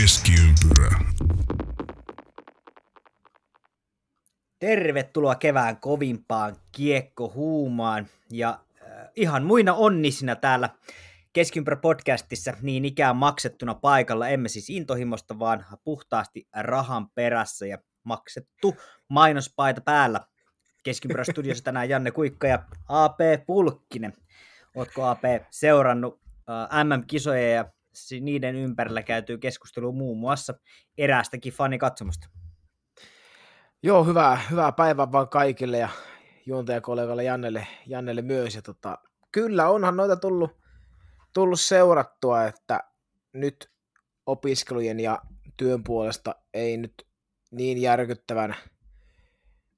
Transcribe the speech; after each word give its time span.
Keskiympyrä. 0.00 0.98
Tervetuloa 4.58 5.34
kevään 5.34 5.76
kovimpaan 5.76 6.56
kiekkohuumaan 6.72 8.06
ja 8.30 8.48
äh, 8.82 9.08
ihan 9.16 9.44
muina 9.44 9.74
onnisina 9.74 10.36
täällä 10.36 10.70
Keskiympyrä 11.32 11.76
podcastissa 11.76 12.52
niin 12.62 12.84
ikään 12.84 13.16
maksettuna 13.16 13.74
paikalla, 13.74 14.28
emme 14.28 14.48
siis 14.48 14.70
intohimosta, 14.70 15.38
vaan 15.38 15.64
puhtaasti 15.84 16.48
rahan 16.56 17.10
perässä 17.10 17.66
ja 17.66 17.78
maksettu 18.04 18.76
mainospaita 19.08 19.80
päällä. 19.80 20.20
Keskiympyrä 20.84 21.24
studiossa 21.24 21.64
tänään 21.64 21.88
Janne 21.88 22.10
Kuikka 22.10 22.46
ja 22.46 22.64
AP 22.88 23.18
Pulkkinen. 23.46 24.12
Oletko 24.76 25.06
AP 25.06 25.22
seurannut 25.50 26.20
äh, 26.50 26.84
MM-kisoja 26.84 27.50
ja 27.50 27.64
niiden 28.20 28.56
ympärillä 28.56 29.02
käytyy 29.02 29.38
keskustelua 29.38 29.92
muun 29.92 30.18
muassa 30.18 30.54
eräästäkin 30.98 31.52
fanikatsomusta? 31.52 32.28
Joo, 33.82 34.04
hyvää, 34.04 34.40
hyvää 34.50 34.72
päivää 34.72 35.12
vaan 35.12 35.28
kaikille 35.28 35.78
ja 35.78 35.88
juontajakollegalle 36.46 37.24
Jannelle, 37.24 37.66
Jannelle 37.86 38.22
myös. 38.22 38.54
Ja 38.54 38.62
tota, 38.62 38.98
kyllä 39.32 39.68
onhan 39.68 39.96
noita 39.96 40.16
tullut, 40.16 40.50
tullut 41.34 41.60
seurattua, 41.60 42.44
että 42.44 42.80
nyt 43.32 43.70
opiskelujen 44.26 45.00
ja 45.00 45.18
työn 45.56 45.84
puolesta 45.84 46.34
ei 46.54 46.76
nyt 46.76 47.06
niin 47.50 47.78
järkyttävän, 47.78 48.54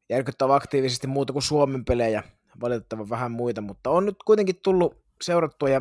järkyttävän 0.08 0.56
aktiivisesti 0.56 1.06
muuta 1.06 1.32
kuin 1.32 1.42
Suomen 1.42 1.84
pelejä, 1.84 2.22
valitettavan 2.60 3.10
vähän 3.10 3.32
muita, 3.32 3.60
mutta 3.60 3.90
on 3.90 4.06
nyt 4.06 4.22
kuitenkin 4.24 4.60
tullut 4.62 5.04
seurattua 5.22 5.68
ja 5.68 5.80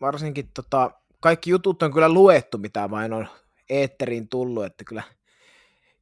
varsinkin 0.00 0.50
tota, 0.54 0.90
kaikki 1.20 1.50
jutut 1.50 1.82
on 1.82 1.92
kyllä 1.92 2.08
luettu, 2.08 2.58
mitä 2.58 2.90
vain 2.90 3.12
on 3.12 3.26
eetteriin 3.70 4.28
tullut, 4.28 4.64
että 4.64 4.84
kyllä 4.84 5.02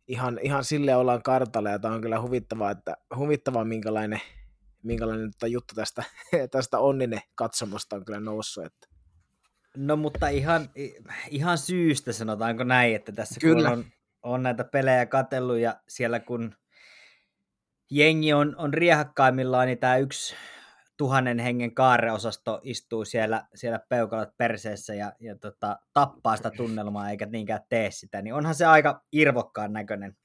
ihan, 0.08 0.38
ihan 0.42 0.64
sille 0.64 0.96
ollaan 0.96 1.22
kartalla 1.22 1.70
ja 1.70 1.78
tämä 1.78 1.94
on 1.94 2.00
kyllä 2.00 2.20
huvittavaa, 2.20 2.70
että 2.70 2.96
huvittavaa 3.16 3.64
minkälainen, 3.64 4.20
minkälainen 4.82 5.30
juttu 5.46 5.74
tästä, 5.74 6.04
tästä 6.50 6.78
onninen 6.78 7.20
katsomosta 7.34 7.96
on 7.96 8.04
kyllä 8.04 8.20
noussut. 8.20 8.64
Että. 8.64 8.88
No 9.76 9.96
mutta 9.96 10.28
ihan, 10.28 10.70
ihan 11.30 11.58
syystä 11.58 12.12
sanotaanko 12.12 12.64
näin, 12.64 12.96
että 12.96 13.12
tässä 13.12 13.40
kyllä. 13.40 13.68
kun 13.68 13.78
on, 13.78 13.84
on 14.22 14.42
näitä 14.42 14.64
pelejä 14.64 15.06
katellut 15.06 15.58
ja 15.58 15.76
siellä 15.88 16.20
kun 16.20 16.54
jengi 17.90 18.32
on, 18.32 18.56
on 18.58 18.74
riehakkaimmillaan, 18.74 19.66
niin 19.66 19.78
tämä 19.78 19.96
yksi 19.96 20.34
tuhannen 20.96 21.38
hengen 21.38 21.74
kaareosasto 21.74 22.60
istuu 22.62 23.04
siellä, 23.04 23.46
siellä 23.54 23.80
peukalat 23.88 24.36
perseessä 24.36 24.94
ja, 24.94 25.12
ja 25.20 25.38
tota, 25.38 25.78
tappaa 25.92 26.36
sitä 26.36 26.50
tunnelmaa 26.50 27.10
eikä 27.10 27.26
niinkään 27.26 27.60
tee 27.68 27.90
sitä, 27.90 28.22
niin 28.22 28.34
onhan 28.34 28.54
se 28.54 28.66
aika 28.66 29.02
irvokkaan 29.12 29.72
näköinen, 29.72 30.16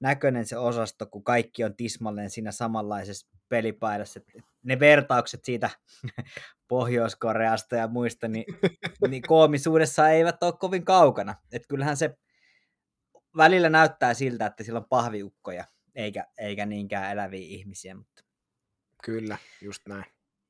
näköinen 0.00 0.46
se 0.46 0.58
osasto, 0.58 1.06
kun 1.06 1.24
kaikki 1.24 1.64
on 1.64 1.76
tismalleen 1.76 2.30
siinä 2.30 2.52
samanlaisessa 2.52 3.26
pelipaidassa. 3.48 4.20
Ne 4.62 4.80
vertaukset 4.80 5.44
siitä 5.44 5.70
Pohjois-Koreasta 6.68 7.76
ja 7.76 7.88
muista, 7.88 8.28
niin, 8.28 8.44
niin 9.08 9.22
koomisuudessa 9.22 10.08
eivät 10.08 10.42
ole 10.42 10.52
kovin 10.52 10.84
kaukana. 10.84 11.34
Et 11.52 11.62
kyllähän 11.68 11.96
se 11.96 12.18
välillä 13.36 13.68
näyttää 13.68 14.14
siltä, 14.14 14.46
että 14.46 14.64
sillä 14.64 14.78
on 14.78 14.88
pahviukkoja, 14.88 15.64
eikä, 15.94 16.26
eikä 16.38 16.66
niinkään 16.66 17.12
eläviä 17.12 17.46
ihmisiä, 17.46 17.94
mutta 17.94 18.29
Kyllä, 19.02 19.38
just 19.60 19.88
näin. 19.88 20.04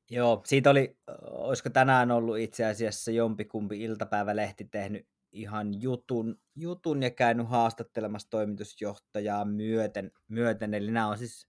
Joo, 0.09 0.41
siitä 0.45 0.69
oli, 0.69 0.97
olisiko 1.21 1.69
tänään 1.69 2.11
ollut 2.11 2.37
itse 2.37 2.65
asiassa 2.65 3.11
jompikumpi 3.11 3.83
iltapäivälehti 3.83 4.65
tehnyt 4.71 5.07
ihan 5.31 5.81
jutun, 5.81 6.39
jutun 6.55 7.03
ja 7.03 7.09
käynyt 7.09 7.49
haastattelemassa 7.49 8.29
toimitusjohtajaa 8.29 9.45
myöten, 9.45 10.11
myöten. 10.27 10.73
eli 10.73 10.91
nämä 10.91 11.07
on 11.07 11.17
siis 11.17 11.47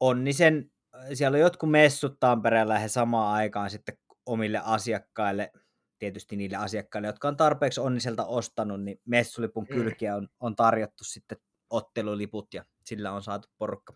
Onnisen, 0.00 0.70
siellä 1.14 1.36
on 1.36 1.40
jotkut 1.40 1.70
messut 1.70 2.20
Tampereella 2.20 2.74
ja 2.74 2.80
he 2.80 2.88
samaan 2.88 3.34
aikaan 3.34 3.70
sitten 3.70 3.98
omille 4.26 4.60
asiakkaille, 4.64 5.52
tietysti 5.98 6.36
niille 6.36 6.56
asiakkaille, 6.56 7.08
jotka 7.08 7.28
on 7.28 7.36
tarpeeksi 7.36 7.80
Onniselta 7.80 8.26
ostanut, 8.26 8.82
niin 8.82 9.00
messulipun 9.04 9.66
mm. 9.70 9.74
kylkiä 9.74 10.16
on, 10.16 10.28
on 10.40 10.56
tarjottu 10.56 11.04
sitten 11.04 11.38
otteluliput 11.70 12.54
ja 12.54 12.64
sillä 12.84 13.12
on 13.12 13.22
saatu 13.22 13.48
porukka 13.58 13.94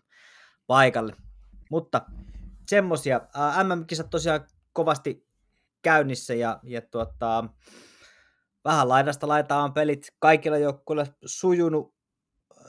paikalle. 0.67 1.15
Mutta 1.71 2.01
semmosia. 2.67 3.21
MM-kisat 3.63 4.09
tosiaan 4.09 4.47
kovasti 4.73 5.27
käynnissä 5.81 6.33
ja, 6.33 6.59
ja 6.63 6.81
tuota, 6.81 7.45
vähän 8.65 8.89
laidasta 8.89 9.27
laitaan 9.27 9.73
pelit 9.73 10.07
kaikilla 10.19 10.57
joukkueilla 10.57 11.05
sujunut. 11.25 11.93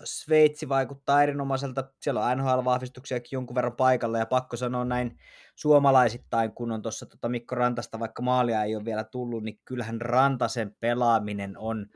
Sveitsi 0.05 0.69
vaikuttaa 0.69 1.23
erinomaiselta. 1.23 1.93
Siellä 2.01 2.27
on 2.27 2.39
NHL-vahvistuksiakin 2.39 3.33
jonkun 3.33 3.55
verran 3.55 3.77
paikalla 3.77 4.19
ja 4.19 4.27
pakko 4.27 4.57
sanoa 4.57 4.85
näin 4.85 5.19
suomalaisittain, 5.55 6.53
kun 6.53 6.73
on 6.73 6.83
tuossa 6.83 7.07
tota 7.07 7.29
Mikko 7.29 7.55
Rantasta, 7.55 8.01
vaikka 8.01 8.23
maalia 8.23 8.63
ei 8.63 8.77
ole 8.77 8.85
vielä 8.85 9.05
tullut, 9.05 9.43
niin 9.43 9.61
kyllähän 9.65 10.01
Rantasen 10.01 10.77
pelaaminen 10.81 11.59
on 11.59 11.87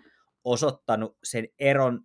osoittanut 0.44 1.18
sen 1.24 1.48
eron 1.58 2.00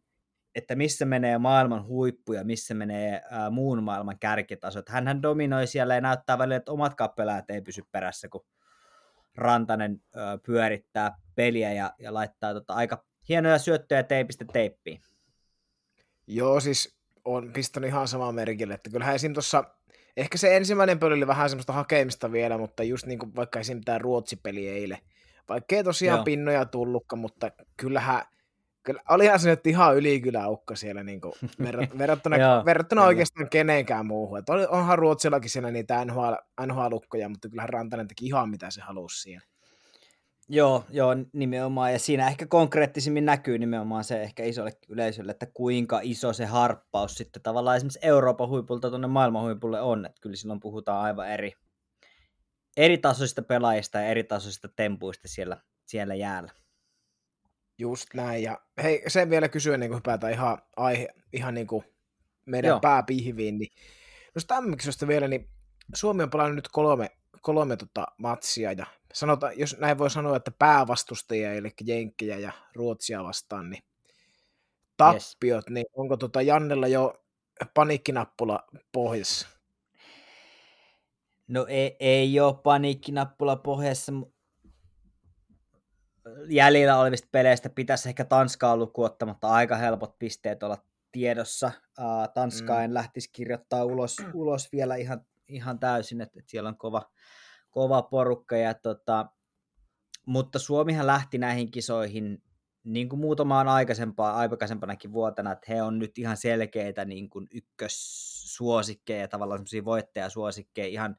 että 0.55 0.75
missä 0.75 1.05
menee 1.05 1.37
maailman 1.37 1.85
huippu 1.85 2.33
ja 2.33 2.43
missä 2.43 2.73
menee 2.73 3.21
ää, 3.29 3.49
muun 3.49 3.83
maailman 3.83 4.19
kärkitasot. 4.19 4.89
Hänhän 4.89 5.21
dominoi 5.21 5.67
siellä 5.67 5.95
ja 5.95 6.01
näyttää 6.01 6.37
välillä, 6.37 6.55
että 6.55 6.71
omat 6.71 6.95
kappelaat 6.95 7.49
ei 7.49 7.61
pysy 7.61 7.81
perässä, 7.91 8.29
kun 8.29 8.45
Rantanen 9.37 10.01
ää, 10.15 10.37
pyörittää 10.37 11.15
peliä 11.35 11.73
ja, 11.73 11.93
ja 11.99 12.13
laittaa 12.13 12.53
tota, 12.53 12.73
aika 12.73 13.05
hienoja 13.29 13.57
syöttöjä 13.57 14.03
teipistä 14.03 14.45
teippiin. 14.53 15.01
Joo, 16.27 16.59
siis 16.59 16.97
on 17.25 17.53
pistänyt 17.53 17.87
ihan 17.87 18.07
samaa 18.07 18.31
merkille, 18.31 18.73
että 18.73 18.89
kyllähän 18.89 19.15
esim. 19.15 19.33
tuossa, 19.33 19.63
ehkä 20.17 20.37
se 20.37 20.57
ensimmäinen 20.57 20.99
peli 20.99 21.13
oli 21.13 21.27
vähän 21.27 21.49
semmoista 21.49 21.73
hakemista 21.73 22.31
vielä, 22.31 22.57
mutta 22.57 22.83
just 22.83 23.05
niin 23.05 23.19
kuin 23.19 23.35
vaikka 23.35 23.59
esim. 23.59 23.81
tämä 23.85 23.97
Ruotsi-peli 23.97 24.67
eilen, 24.67 24.97
vaikka 25.49 25.75
ei 25.75 25.83
tosiaan 25.83 26.17
Joo. 26.17 26.23
pinnoja 26.23 26.65
tullutkaan, 26.65 27.19
mutta 27.19 27.51
kyllähän 27.77 28.21
Kyllä, 28.83 29.01
olihan 29.09 29.39
se 29.39 29.49
nyt 29.49 29.67
ihan 29.67 29.97
ylikyläukka 29.97 30.75
siellä 30.75 31.03
niin 31.03 31.21
kuin, 31.21 31.33
verrat, 31.63 31.97
verrattuna, 31.97 32.37
Joo, 32.37 32.65
verrattuna 32.65 33.03
oikeastaan 33.03 33.49
kenenkään 33.49 34.05
muuhun. 34.05 34.39
Et 34.39 34.49
onhan 34.69 34.99
Ruotsillakin 34.99 35.49
siellä 35.49 35.71
niitä 35.71 36.05
NHL, 36.05 36.33
NHL-ukkoja, 36.61 37.29
mutta 37.29 37.49
kyllähän 37.49 37.69
Rantanen 37.69 38.07
teki 38.07 38.25
ihan 38.25 38.49
mitä 38.49 38.71
se 38.71 38.81
halusi 38.81 39.21
siellä. 39.21 39.45
Joo, 40.49 40.83
joo, 40.89 41.15
nimenomaan. 41.33 41.93
Ja 41.93 41.99
siinä 41.99 42.27
ehkä 42.27 42.45
konkreettisimmin 42.45 43.25
näkyy 43.25 43.57
nimenomaan 43.57 44.03
se 44.03 44.21
ehkä 44.21 44.43
isolle 44.43 44.71
yleisölle, 44.89 45.31
että 45.31 45.45
kuinka 45.53 45.99
iso 46.03 46.33
se 46.33 46.45
harppaus 46.45 47.15
sitten 47.15 47.41
tavallaan 47.41 47.77
esimerkiksi 47.77 47.99
Euroopan 48.01 48.49
huipulta 48.49 48.89
tuonne 48.89 49.07
maailman 49.07 49.43
huipulle 49.43 49.81
on. 49.81 50.05
Että 50.05 50.21
kyllä 50.21 50.35
silloin 50.35 50.59
puhutaan 50.59 51.03
aivan 51.03 51.29
eri, 51.29 51.53
eri 52.77 52.97
tasoisista 52.97 53.41
pelaajista 53.41 53.99
ja 53.99 54.05
eri 54.05 54.23
tasoisista 54.23 54.67
tempuista 54.75 55.27
siellä, 55.27 55.57
siellä 55.85 56.15
jäällä. 56.15 56.51
Just 57.81 58.13
näin. 58.13 58.43
Ja 58.43 58.59
hei, 58.83 59.03
sen 59.07 59.29
vielä 59.29 59.49
kysyä, 59.49 59.77
niin 59.77 59.89
kuin 59.89 59.97
hypätään 59.97 60.33
ihan, 60.33 60.57
aihe, 60.77 61.07
ihan 61.33 61.53
niin 61.53 61.67
kuin 61.67 61.83
meidän 62.45 62.69
Joo. 62.69 62.79
pääpihviin, 62.79 63.57
niin 63.57 63.69
jos 64.35 64.45
tämmöisestä 64.45 65.07
vielä, 65.07 65.27
niin 65.27 65.49
Suomi 65.93 66.23
on 66.23 66.29
pelannut 66.29 66.55
nyt 66.55 66.67
kolme, 66.67 67.09
kolme 67.41 67.77
tota 67.77 68.05
matsia, 68.17 68.71
ja 68.71 68.85
sanota, 69.13 69.51
jos 69.51 69.77
näin 69.79 69.97
voi 69.97 70.09
sanoa, 70.09 70.37
että 70.37 70.51
päävastustajia, 70.51 71.53
eli 71.53 71.69
Jenkkejä 71.85 72.37
ja 72.37 72.51
Ruotsia 72.75 73.23
vastaan, 73.23 73.69
niin 73.69 73.83
tappiot, 74.97 75.65
yes. 75.65 75.73
niin 75.73 75.85
onko 75.93 76.17
tota 76.17 76.41
Jannella 76.41 76.87
jo 76.87 77.23
paniikkinappula 77.73 78.67
pohjassa? 78.91 79.47
No 81.47 81.65
ei, 81.69 81.95
ei 81.99 82.39
ole 82.39 82.53
paniikkinappula 82.63 83.55
pohjassa, 83.55 84.11
jäljellä 86.49 86.97
olevista 86.97 87.27
peleistä 87.31 87.69
pitäisi 87.69 88.09
ehkä 88.09 88.25
Tanskaa 88.25 88.77
lukuottamatta 88.77 89.49
aika 89.49 89.75
helpot 89.75 90.19
pisteet 90.19 90.63
olla 90.63 90.77
tiedossa. 91.11 91.71
Uh, 91.99 92.33
Tanskaa 92.33 92.77
mm. 92.77 92.83
en 92.83 92.93
lähtisi 92.93 93.29
kirjoittaa 93.31 93.83
ulos, 93.83 94.17
ulos 94.33 94.71
vielä 94.71 94.95
ihan, 94.95 95.25
ihan 95.47 95.79
täysin, 95.79 96.21
että, 96.21 96.39
että 96.39 96.51
siellä 96.51 96.69
on 96.69 96.77
kova, 96.77 97.11
kova 97.69 98.01
porukka. 98.01 98.57
Ja 98.57 98.73
tota, 98.73 99.25
mutta 100.25 100.59
Suomihan 100.59 101.07
lähti 101.07 101.37
näihin 101.37 101.71
kisoihin 101.71 102.43
niin 102.83 103.09
kuin 103.09 103.19
muutamaan 103.19 103.67
aikaisempaa, 103.67 104.35
aikaisempanakin 104.35 105.13
vuotena, 105.13 105.51
että 105.51 105.73
he 105.73 105.81
on 105.81 105.99
nyt 105.99 106.17
ihan 106.17 106.37
selkeitä 106.37 107.05
niin 107.05 107.29
kuin 107.29 107.47
ykkössuosikkeja, 107.53 109.27
tavallaan 109.27 109.59
semmoisia 109.59 109.85
voittajasuosikkeja 109.85 110.87
ihan, 110.87 111.15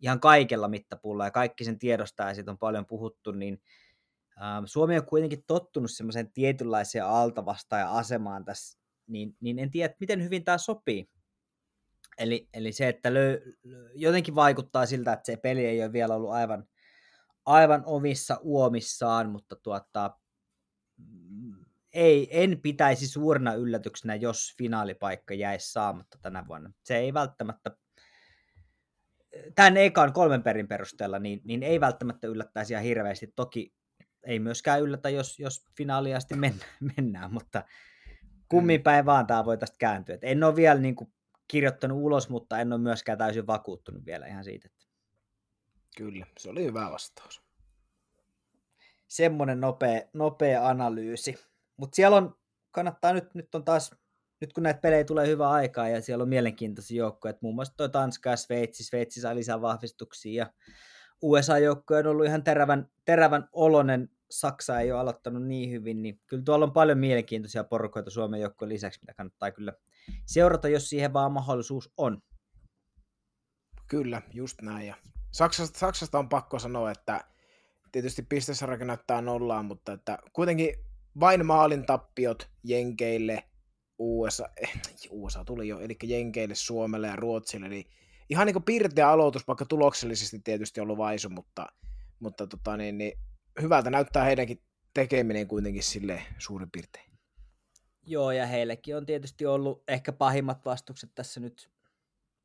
ihan 0.00 0.20
kaikella 0.20 0.68
mittapulla, 0.68 1.24
ja 1.24 1.30
kaikki 1.30 1.64
sen 1.64 1.78
tiedostaa, 1.78 2.28
ja 2.28 2.34
siitä 2.34 2.50
on 2.50 2.58
paljon 2.58 2.86
puhuttu, 2.86 3.32
niin 3.32 3.62
Ähm, 4.38 4.64
Suomi 4.64 4.98
on 4.98 5.06
kuitenkin 5.06 5.44
tottunut 5.46 5.90
semmoiseen 5.90 6.32
tietynlaiseen 6.32 7.04
altavastaaja-asemaan 7.04 8.44
tässä, 8.44 8.78
niin, 9.06 9.36
niin 9.40 9.58
en 9.58 9.70
tiedä, 9.70 9.94
miten 10.00 10.22
hyvin 10.22 10.44
tämä 10.44 10.58
sopii. 10.58 11.10
Eli, 12.18 12.48
eli 12.54 12.72
se, 12.72 12.88
että 12.88 13.14
löy, 13.14 13.40
jotenkin 13.94 14.34
vaikuttaa 14.34 14.86
siltä, 14.86 15.12
että 15.12 15.26
se 15.26 15.36
peli 15.36 15.66
ei 15.66 15.82
ole 15.82 15.92
vielä 15.92 16.14
ollut 16.14 16.30
aivan, 16.30 16.64
aivan 17.46 17.82
omissa 17.86 18.38
uomissaan, 18.42 19.30
mutta 19.30 19.56
tuota, 19.56 20.18
ei, 21.92 22.28
en 22.42 22.60
pitäisi 22.60 23.08
suurena 23.08 23.54
yllätyksenä, 23.54 24.14
jos 24.14 24.54
finaalipaikka 24.58 25.34
jäisi 25.34 25.72
saamatta 25.72 26.18
tänä 26.22 26.44
vuonna. 26.48 26.72
Se 26.82 26.96
ei 26.96 27.14
välttämättä, 27.14 27.76
tämän 29.54 29.76
ekan 29.76 30.12
kolmen 30.12 30.42
perin 30.42 30.68
perusteella, 30.68 31.18
niin, 31.18 31.40
niin 31.44 31.62
ei 31.62 31.80
välttämättä 31.80 32.26
yllättäisi 32.26 32.72
ihan 32.72 32.84
hirveästi. 32.84 33.32
Toki 33.36 33.74
ei 34.24 34.38
myöskään 34.38 34.82
yllätä, 34.82 35.10
jos, 35.10 35.38
jos 35.38 35.64
finaaliin 35.76 36.16
asti 36.16 36.34
mennään, 36.96 37.32
mutta 37.32 37.64
kummin 38.48 38.80
mm. 38.80 38.82
päin 38.82 39.06
vaan 39.06 39.26
tämä 39.26 39.44
voi 39.44 39.58
tästä 39.58 39.76
kääntyä. 39.78 40.14
Et 40.14 40.24
en 40.24 40.44
ole 40.44 40.56
vielä 40.56 40.80
niin 40.80 40.96
kuin, 40.96 41.12
kirjoittanut 41.48 41.98
ulos, 41.98 42.28
mutta 42.28 42.58
en 42.58 42.72
ole 42.72 42.80
myöskään 42.80 43.18
täysin 43.18 43.46
vakuuttunut 43.46 44.06
vielä 44.06 44.26
ihan 44.26 44.44
siitä. 44.44 44.68
Että... 44.72 44.86
Kyllä, 45.96 46.26
se 46.38 46.50
oli 46.50 46.64
hyvä 46.64 46.90
vastaus. 46.90 47.42
Semmoinen 49.08 49.60
nopea, 49.60 50.00
nopea 50.12 50.68
analyysi. 50.68 51.38
Mutta 51.76 51.96
siellä 51.96 52.16
on, 52.16 52.36
kannattaa 52.70 53.12
nyt, 53.12 53.34
nyt 53.34 53.54
on 53.54 53.64
taas, 53.64 53.94
nyt 54.40 54.52
kun 54.52 54.62
näitä 54.62 54.80
pelejä 54.80 55.04
tulee 55.04 55.26
hyvä 55.26 55.50
aikaa 55.50 55.88
ja 55.88 56.02
siellä 56.02 56.22
on 56.22 56.28
mielenkiintoisia 56.28 56.98
joukkoja, 56.98 57.34
muun 57.40 57.54
muassa 57.54 57.74
toi 57.76 57.88
Tanska 57.88 58.30
ja 58.30 58.36
Sveitsi, 58.36 58.84
Sveitsi 58.84 59.20
saa 59.20 59.34
lisää 59.34 59.60
vahvistuksia 59.60 60.44
ja 60.44 60.52
USA-joukkoja 61.22 62.00
on 62.00 62.06
ollut 62.06 62.26
ihan 62.26 62.44
terävän, 62.44 62.90
terävän 63.04 63.48
olonen, 63.52 64.08
Saksa 64.30 64.80
ei 64.80 64.92
ole 64.92 65.00
aloittanut 65.00 65.46
niin 65.46 65.70
hyvin, 65.70 66.02
niin 66.02 66.20
kyllä 66.26 66.42
tuolla 66.42 66.64
on 66.64 66.72
paljon 66.72 66.98
mielenkiintoisia 66.98 67.64
porukoita 67.64 68.10
Suomen 68.10 68.40
joukkojen 68.40 68.72
lisäksi, 68.72 69.00
mitä 69.00 69.14
kannattaa 69.14 69.50
kyllä 69.50 69.72
seurata, 70.26 70.68
jos 70.68 70.88
siihen 70.88 71.12
vaan 71.12 71.32
mahdollisuus 71.32 71.92
on. 71.96 72.22
Kyllä, 73.88 74.22
just 74.32 74.62
näin. 74.62 74.86
Ja 74.86 74.96
Saksasta, 75.32 75.78
Saksasta 75.78 76.18
on 76.18 76.28
pakko 76.28 76.58
sanoa, 76.58 76.90
että 76.90 77.24
tietysti 77.92 78.22
pistesarja 78.22 78.86
näyttää 78.86 79.22
nollaan, 79.22 79.64
mutta 79.64 79.92
että 79.92 80.18
kuitenkin 80.32 80.74
vain 81.20 81.46
maalin 81.46 81.86
tappiot 81.86 82.50
Jenkeille, 82.64 83.44
USA, 83.98 84.48
eh, 84.56 84.72
USA 85.10 85.44
tuli 85.44 85.68
jo, 85.68 85.80
eli 85.80 85.96
Jenkeille, 86.02 86.54
Suomelle 86.54 87.06
ja 87.06 87.16
Ruotsille, 87.16 87.68
niin 87.68 87.86
ihan 88.28 88.46
niin 88.46 88.54
kuin 88.54 88.64
pirteä 88.64 89.10
aloitus, 89.10 89.46
vaikka 89.48 89.64
tuloksellisesti 89.64 90.38
tietysti 90.38 90.80
ollut 90.80 90.98
vaisu, 90.98 91.28
mutta, 91.28 91.66
mutta 92.20 92.46
tota, 92.46 92.76
niin, 92.76 92.98
niin, 92.98 93.18
hyvältä 93.62 93.90
näyttää 93.90 94.24
heidänkin 94.24 94.62
tekeminen 94.94 95.48
kuitenkin 95.48 95.82
sille 95.82 96.22
suurin 96.38 96.70
piirtein. 96.70 97.12
Joo, 98.06 98.30
ja 98.30 98.46
heillekin 98.46 98.96
on 98.96 99.06
tietysti 99.06 99.46
ollut 99.46 99.82
ehkä 99.88 100.12
pahimmat 100.12 100.64
vastukset 100.64 101.10
tässä 101.14 101.40
nyt, 101.40 101.70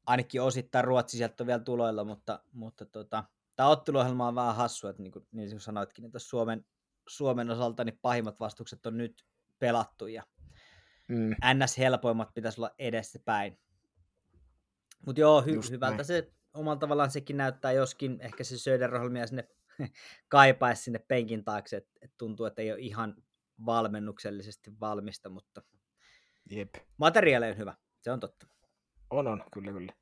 ainakin 0.06 0.42
osittain 0.42 0.86
Ruotsi 0.86 1.18
sieltä 1.18 1.44
on 1.44 1.48
vielä 1.48 1.60
tuloilla, 1.60 2.04
mutta, 2.04 2.44
mutta 2.52 2.86
tota, 2.86 3.24
tämä 3.56 3.70
otteluohjelma 3.70 4.28
on 4.28 4.36
vähän 4.36 4.56
hassu, 4.56 4.88
että 4.88 5.04
niin 5.04 5.12
kuin, 5.12 5.28
niin 5.32 5.50
kuin 5.50 5.60
sanoitkin, 5.60 6.06
että 6.06 6.20
Suomen, 6.20 6.66
Suomen 7.08 7.50
osalta 7.50 7.84
niin 7.84 8.00
pahimmat 8.02 8.40
vastukset 8.40 8.86
on 8.86 8.98
nyt 8.98 9.26
pelattu, 9.60 10.08
ja 10.08 10.24
mm. 11.08 11.36
NS-helpoimmat 11.54 12.34
pitäisi 12.34 12.62
olla 12.62 12.76
edessä 12.80 13.20
päin. 13.26 13.60
Mutta 15.06 15.22
joo, 15.22 15.42
hy- 15.42 15.72
hyvältä 15.72 15.96
näin. 15.96 16.06
se 16.06 16.34
omalla 16.54 16.80
tavallaan 16.80 17.12
sekin 17.12 17.38
näyttää, 17.38 17.72
joskin 17.72 18.18
ehkä 18.22 18.44
se 18.44 18.58
Söderholmia 18.58 19.28
sinne 19.28 19.48
kaipaisi 20.30 20.84
sinne 20.84 21.00
penkin 21.00 21.44
taakse, 21.44 21.78
että 21.78 21.92
et 22.02 22.12
tuntuu, 22.18 22.46
että 22.46 22.62
ei 22.62 22.72
ole 22.72 22.80
ihan 22.80 23.16
valmennuksellisesti 23.66 24.72
valmista, 24.80 25.30
mutta 25.30 25.62
Jep. 26.50 26.76
materiaali 26.98 27.50
on 27.50 27.58
hyvä, 27.58 27.76
se 28.02 28.12
on 28.12 28.20
totta. 28.20 28.48
On, 29.10 29.28
on, 29.28 29.44
kyllä, 29.54 29.72
kyllä. 29.72 29.94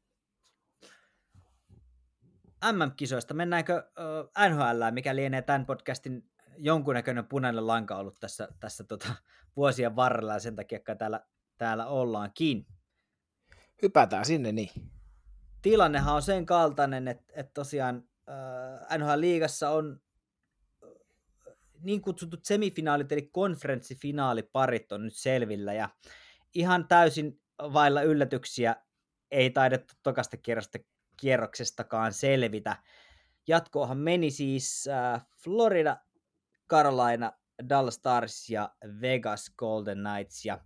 MM-kisoista, 2.71 3.33
mennäänkö 3.33 3.83
uh, 3.99 4.49
NHL, 4.49 4.91
mikä 4.91 5.15
lienee 5.15 5.41
tämän 5.41 5.65
podcastin 5.65 6.29
jonkunnäköinen 6.57 7.27
punainen 7.27 7.67
lanka 7.67 7.95
ollut 7.95 8.19
tässä, 8.19 8.47
tässä 8.59 8.83
tota, 8.83 9.15
vuosien 9.55 9.95
varrella 9.95 10.33
ja 10.33 10.39
sen 10.39 10.55
takia 10.55 10.79
täällä, 10.97 11.21
täällä 11.57 11.87
ollaankin. 11.87 12.67
Hypätään 13.81 14.25
sinne 14.25 14.51
niin. 14.51 14.69
Tilannehan 15.61 16.15
on 16.15 16.21
sen 16.21 16.45
kaltainen, 16.45 17.07
että, 17.07 17.33
että 17.35 17.51
tosiaan 17.53 18.03
äh, 18.29 18.97
NHL-liigassa 18.97 19.69
on 19.69 20.01
niin 21.81 22.01
kutsutut 22.01 22.45
semifinaalit 22.45 23.11
eli 23.11 23.29
konferenssifinaaliparit 23.31 24.91
on 24.91 25.03
nyt 25.03 25.15
selvillä 25.15 25.73
ja 25.73 25.89
ihan 26.53 26.87
täysin 26.87 27.41
vailla 27.59 28.01
yllätyksiä 28.01 28.75
ei 29.31 29.49
taidettu 29.49 29.93
tokasta 30.03 30.37
kierrosta, 30.37 30.79
kierroksestakaan 31.17 32.13
selvitä. 32.13 32.77
Jatkoahan 33.47 33.97
meni 33.97 34.31
siis 34.31 34.87
äh, 34.87 35.25
Florida, 35.43 35.97
Carolina, 36.69 37.31
Dallas 37.69 37.95
Stars 37.95 38.49
ja 38.49 38.75
Vegas 39.01 39.53
Golden 39.57 39.97
Knights. 39.97 40.45
Ja 40.45 40.59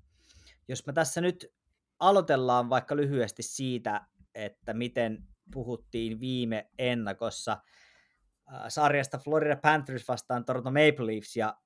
jos 0.68 0.86
me 0.86 0.94
tässä 0.94 1.22
nyt 1.22 1.54
aloitellaan 2.00 2.70
vaikka 2.70 2.96
lyhyesti 2.96 3.44
siitä, 3.44 4.02
että 4.36 4.74
miten 4.74 5.28
puhuttiin 5.54 6.20
viime 6.20 6.70
ennakossa 6.78 7.52
äh, 8.54 8.62
sarjasta 8.68 9.18
Florida 9.18 9.56
Panthers 9.56 10.08
vastaan 10.08 10.46
Toronto 10.46 10.70
Maple 10.70 11.06
Leafs, 11.06 11.36
ja 11.36 11.58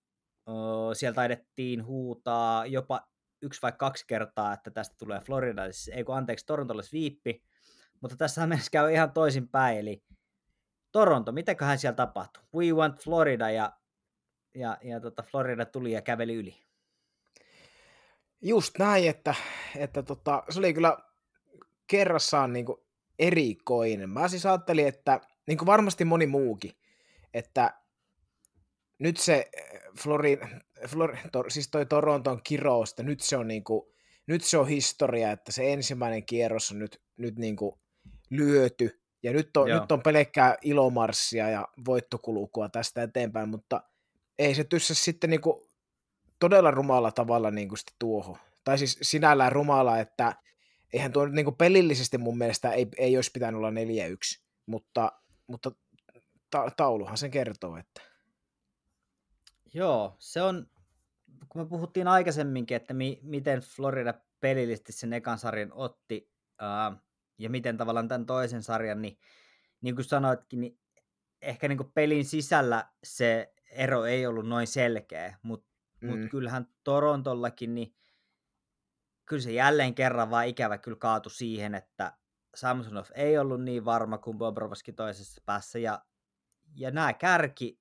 äh, 0.50 0.54
siellä 0.94 1.16
taidettiin 1.16 1.86
huutaa 1.86 2.66
jopa 2.66 3.08
yksi 3.42 3.62
vai 3.62 3.72
kaksi 3.78 4.08
kertaa, 4.08 4.54
että 4.54 4.72
tästä 4.72 4.96
tulee 4.98 5.20
Florida, 5.20 5.72
siis, 5.72 5.88
ei 5.98 6.04
kun 6.04 6.16
anteeksi, 6.16 6.46
Torontolle 6.46 6.84
viippi, 6.94 7.44
mutta 8.02 8.18
tässä 8.18 8.48
mennessä 8.48 8.72
käy 8.72 8.92
ihan 8.92 9.12
toisinpäin, 9.12 9.78
eli 9.78 10.04
Toronto, 10.92 11.32
mitäköhän 11.32 11.80
siellä 11.80 11.96
tapahtui? 11.96 12.44
We 12.56 12.72
want 12.72 13.00
Florida, 13.00 13.50
ja, 13.50 13.72
ja, 14.56 14.78
ja 14.84 15.00
tota 15.00 15.24
Florida 15.24 15.66
tuli 15.66 15.92
ja 15.92 16.02
käveli 16.02 16.36
yli. 16.36 16.56
Just 18.46 18.78
näin, 18.80 19.10
että, 19.10 19.36
että 19.76 20.04
tota, 20.04 20.44
se 20.50 20.60
oli 20.60 20.74
kyllä 20.74 20.98
kerrassaan 21.88 22.54
niin 22.54 22.66
kuin 22.66 22.78
erikoinen. 23.20 24.10
Mä 24.10 24.28
siis 24.28 24.46
ajattelin, 24.46 24.88
että 24.88 25.22
niin 25.48 25.58
kuin 25.58 25.66
varmasti 25.66 26.06
moni 26.06 26.28
muukin, 26.28 26.72
että 27.34 27.74
nyt 29.00 29.18
se 29.18 29.50
eh, 29.54 29.82
Flori, 30.00 30.40
Flori, 30.88 31.18
to, 31.32 31.44
siis 31.48 31.70
toi 31.70 31.86
Toronton 31.86 32.42
kirous, 32.44 32.90
että 32.90 33.04
nyt 33.04 33.22
se 33.22 33.38
on 33.38 33.48
niin 33.48 33.64
kuin, 33.64 33.82
nyt 34.28 34.44
se 34.44 34.58
on 34.58 34.68
historia, 34.68 35.32
että 35.32 35.52
se 35.52 35.74
ensimmäinen 35.74 36.26
kierros 36.26 36.72
on 36.72 36.80
nyt, 36.80 37.02
nyt 37.18 37.40
niin 37.40 37.56
kuin 37.56 37.76
lyöty, 38.30 39.02
ja 39.24 39.34
nyt 39.34 39.58
on, 39.58 39.70
nyt 39.70 39.92
on 39.92 40.04
pelkkää 40.04 40.58
ilomarssia 40.62 41.50
ja 41.50 41.68
voittokulukua 41.86 42.70
tästä 42.70 43.04
eteenpäin, 43.04 43.50
mutta 43.50 43.84
ei 44.40 44.56
se 44.56 44.64
tyssä 44.64 44.94
sitten 44.94 45.30
niin 45.30 45.42
kuin 45.42 45.73
todella 46.44 46.72
rumalla 46.72 47.12
tavalla 47.12 47.52
niin 47.52 47.70
kuin 47.70 47.80
tuohon. 48.00 48.38
Tai 48.64 48.78
siis 48.78 48.98
sinällään 49.02 49.52
rumala, 49.52 50.00
että 50.00 50.36
eihän 50.94 51.12
tuo 51.12 51.26
niin 51.26 51.46
kuin 51.46 51.56
pelillisesti 51.56 52.18
mun 52.18 52.38
mielestä 52.38 52.72
ei, 52.72 52.88
ei 52.98 53.18
olisi 53.18 53.32
pitänyt 53.32 53.58
olla 53.58 53.70
4-1, 53.70 53.74
mutta, 54.66 55.12
mutta 55.48 55.72
ta- 56.50 56.72
tauluhan 56.78 57.18
sen 57.18 57.32
kertoo, 57.32 57.78
että... 57.78 58.02
Joo, 59.74 60.16
se 60.20 60.42
on, 60.42 60.68
kun 61.50 61.62
me 61.62 61.66
puhuttiin 61.66 62.08
aikaisemminkin, 62.08 62.78
että 62.78 62.94
mi- 62.94 63.20
miten 63.22 63.62
Florida 63.62 64.14
pelillisesti 64.40 64.92
sen 64.92 65.14
ekan 65.14 65.38
sarjan 65.38 65.74
otti 65.74 66.32
uh, 66.62 66.98
ja 67.38 67.50
miten 67.50 67.78
tavallaan 67.78 68.08
tämän 68.08 68.26
toisen 68.26 68.64
sarjan, 68.64 69.02
niin 69.02 69.18
niin 69.82 69.96
kuin 69.96 70.06
sanoitkin, 70.06 70.62
niin 70.62 70.80
ehkä 71.42 71.68
niin 71.68 71.78
kuin 71.78 71.92
pelin 71.94 72.26
sisällä 72.26 72.86
se 73.04 73.54
ero 73.72 74.06
ei 74.06 74.28
ollut 74.28 74.48
noin 74.48 74.68
selkeä, 74.68 75.38
mutta 75.42 75.73
mm. 76.04 76.10
mut 76.10 76.30
kyllähän 76.32 76.68
Torontollakin, 76.84 77.76
niin 77.76 77.96
kyllä 79.26 79.42
se 79.42 79.52
jälleen 79.52 79.96
kerran 79.96 80.30
vaan 80.30 80.48
ikävä 80.48 80.78
kyllä 80.78 80.98
kaatu 80.98 81.30
siihen, 81.30 81.76
että 81.76 82.14
Samsonov 82.56 83.06
ei 83.16 83.38
ollut 83.38 83.64
niin 83.64 83.86
varma 83.86 84.18
kuin 84.18 84.38
Bobrovski 84.38 84.94
toisessa 84.94 85.42
päässä, 85.46 85.80
ja, 85.80 86.06
ja 86.76 86.92
nämä 86.92 87.14
kärki 87.14 87.80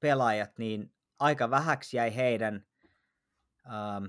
pelaajat, 0.00 0.58
niin 0.58 0.94
aika 1.18 1.50
vähäksi 1.50 1.96
jäi 1.96 2.16
heidän, 2.16 2.66
ähm, 3.66 4.04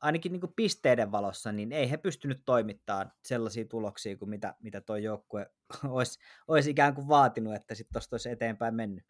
ainakin 0.00 0.32
niin 0.32 0.40
kuin 0.40 0.52
pisteiden 0.56 1.12
valossa, 1.12 1.52
niin 1.52 1.72
ei 1.72 1.90
he 1.90 1.96
pystynyt 1.96 2.42
toimittamaan 2.44 3.12
sellaisia 3.24 3.64
tuloksia 3.64 4.16
kuin 4.16 4.28
mitä, 4.30 4.54
mitä 4.60 4.80
tuo 4.80 4.96
joukkue 4.96 5.50
olisi, 5.84 6.18
olisi 6.48 6.70
ikään 6.70 6.94
kuin 6.94 7.08
vaatinut, 7.08 7.54
että 7.54 7.74
sitten 7.74 7.92
tuosta 7.92 8.14
olisi 8.14 8.30
eteenpäin 8.30 8.74
mennyt. 8.74 9.04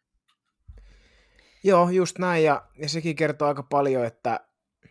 Joo, 1.67 1.89
just 1.89 2.19
näin, 2.19 2.43
ja, 2.43 2.65
ja 2.75 2.89
sekin 2.89 3.15
kertoo 3.15 3.47
aika 3.47 3.63
paljon, 3.63 4.05
että 4.05 4.39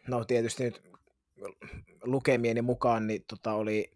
no 0.09 0.25
tietysti 0.25 0.64
nyt 0.64 0.83
lukemieni 2.02 2.62
mukaan 2.62 3.06
niin 3.06 3.25
tota 3.28 3.52
oli 3.52 3.90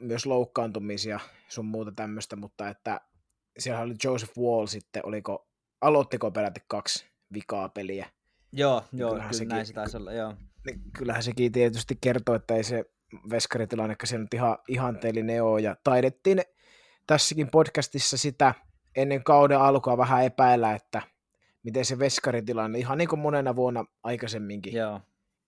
myös 0.00 0.26
loukkaantumisia 0.26 1.20
sun 1.48 1.64
muuta 1.64 1.92
tämmöistä, 1.96 2.36
mutta 2.36 2.68
että 2.68 3.00
siellä 3.58 3.80
oli 3.80 3.94
Joseph 4.04 4.38
Wall 4.38 4.66
sitten, 4.66 5.06
oliko, 5.06 5.48
aloittiko 5.80 6.30
peräti 6.30 6.60
kaksi 6.68 7.06
vikaa 7.32 7.68
peliä. 7.68 8.06
Joo, 8.52 8.84
niin 8.92 9.00
joo, 9.00 9.10
kyllä 9.14 9.32
sekin, 9.32 9.48
näin 9.48 9.66
se 9.66 9.72
taisi 9.72 9.96
olla, 9.96 10.12
joo. 10.12 10.34
Niin 10.66 10.80
kyllähän 10.98 11.22
sekin 11.22 11.52
tietysti 11.52 11.98
kertoo, 12.00 12.34
että 12.34 12.54
ei 12.54 12.64
se 12.64 12.84
veskaritilanne 13.30 13.96
se 14.04 14.18
nyt 14.18 14.34
ihan 14.34 14.58
ihanteellinen 14.68 15.42
ole, 15.42 15.60
ja 15.60 15.76
taidettiin 15.84 16.42
tässäkin 17.06 17.50
podcastissa 17.50 18.16
sitä 18.16 18.54
ennen 18.98 19.24
kauden 19.24 19.58
alkua 19.58 19.96
vähän 19.98 20.24
epäillä, 20.24 20.74
että 20.74 21.02
miten 21.62 21.84
se 21.84 21.98
veskaritilanne, 21.98 22.78
ihan 22.78 22.98
niin 22.98 23.08
kuin 23.08 23.20
monena 23.20 23.56
vuonna 23.56 23.84
aikaisemminkin. 24.02 24.72
Joo, 24.72 25.00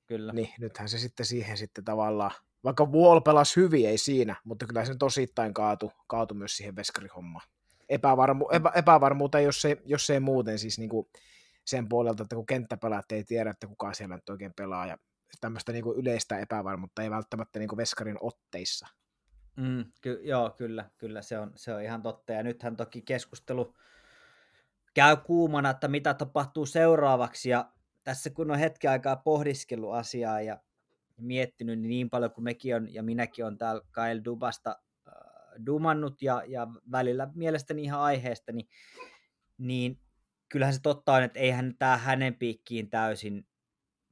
kyllä. 0.07 0.33
Niin 0.33 0.51
nythän 0.59 0.89
se 0.89 0.99
sitten 0.99 1.27
siihen 1.27 1.57
sitten 1.57 1.85
tavallaan, 1.85 2.31
vaikka 2.65 2.87
Wall 2.87 3.21
pelasi 3.21 3.57
hyvin, 3.57 3.89
ei 3.89 3.99
siinä, 3.99 4.37
mutta 4.45 4.67
kyllä 4.67 4.85
se 4.85 4.95
tosittain 4.95 5.55
kaatu, 5.55 5.93
kaatu 6.07 6.35
myös 6.35 6.57
siihen 6.57 6.77
veskarihommaan. 6.77 7.49
Epävarmu, 7.89 8.49
epä, 8.53 8.73
epävarmuutta, 8.75 9.41
jos 9.41 9.65
ei, 9.65 9.77
jos 9.85 10.11
ei 10.11 10.21
muuten 10.21 10.59
siis 10.59 10.79
niin 10.79 10.91
kuin 10.91 11.09
sen 11.65 11.89
puolelta, 11.89 12.23
että 12.23 12.37
kun 12.37 12.47
kenttäpelaat 12.47 13.13
ei 13.13 13.25
tiedä, 13.25 13.51
että 13.51 13.67
kuka 13.67 13.95
siellä 13.95 14.15
nyt 14.17 14.29
oikein 14.29 14.55
pelaa, 14.57 14.87
ja 14.87 14.97
tämmöistä 15.41 15.73
niin 15.73 15.85
kuin 15.85 15.99
yleistä 15.99 16.39
epävarmuutta 16.39 17.03
ei 17.03 17.11
välttämättä 17.11 17.59
niin 17.59 17.69
kuin 17.69 17.77
veskarin 17.77 18.19
otteissa. 18.21 18.87
Mm, 19.57 19.85
ky- 20.01 20.21
joo, 20.23 20.51
kyllä, 20.51 20.91
kyllä 20.99 21.23
se 21.23 21.39
on, 21.39 21.53
se 21.57 21.75
on 21.75 21.83
ihan 21.83 22.03
totta. 22.03 22.33
Ja 22.33 22.43
nythän 22.43 22.77
toki 22.77 23.03
keskustelu 23.03 23.75
käy 24.95 25.17
kuumana, 25.17 25.71
että 25.71 25.89
mitä 25.89 26.15
tapahtuu 26.15 26.67
seuraavaksi. 26.67 27.51
Ja 27.51 27.73
tässä 28.05 28.31
kun 28.31 28.51
on 28.51 28.59
hetki 28.59 28.89
aikaa 28.89 29.17
pohdiskellut 29.17 29.95
asiaa 29.95 30.41
ja 30.41 30.61
miettinyt 31.17 31.79
niin, 31.79 31.89
niin 31.89 32.11
paljon 32.11 32.31
kuin 32.33 32.45
mekin 32.45 32.77
on, 32.77 32.95
ja 32.95 33.03
minäkin 33.03 33.45
on 33.45 33.59
täällä 33.59 33.83
Kyle 33.93 34.25
Dubasta 34.25 34.71
äh, 35.09 35.15
dumannut 35.67 36.23
ja, 36.23 36.43
ja 36.47 36.67
välillä 36.91 37.29
mielestäni 37.35 37.83
ihan 37.83 38.01
aiheesta, 38.01 38.53
niin, 38.53 38.69
niin 39.59 40.01
kyllähän 40.49 40.75
se 40.75 40.81
totta 40.83 41.13
on, 41.13 41.23
että 41.23 41.41
eihän 41.41 41.75
tämä 41.79 41.97
hänen 41.97 42.35
piikkiin 42.35 42.91
täysin 42.91 43.47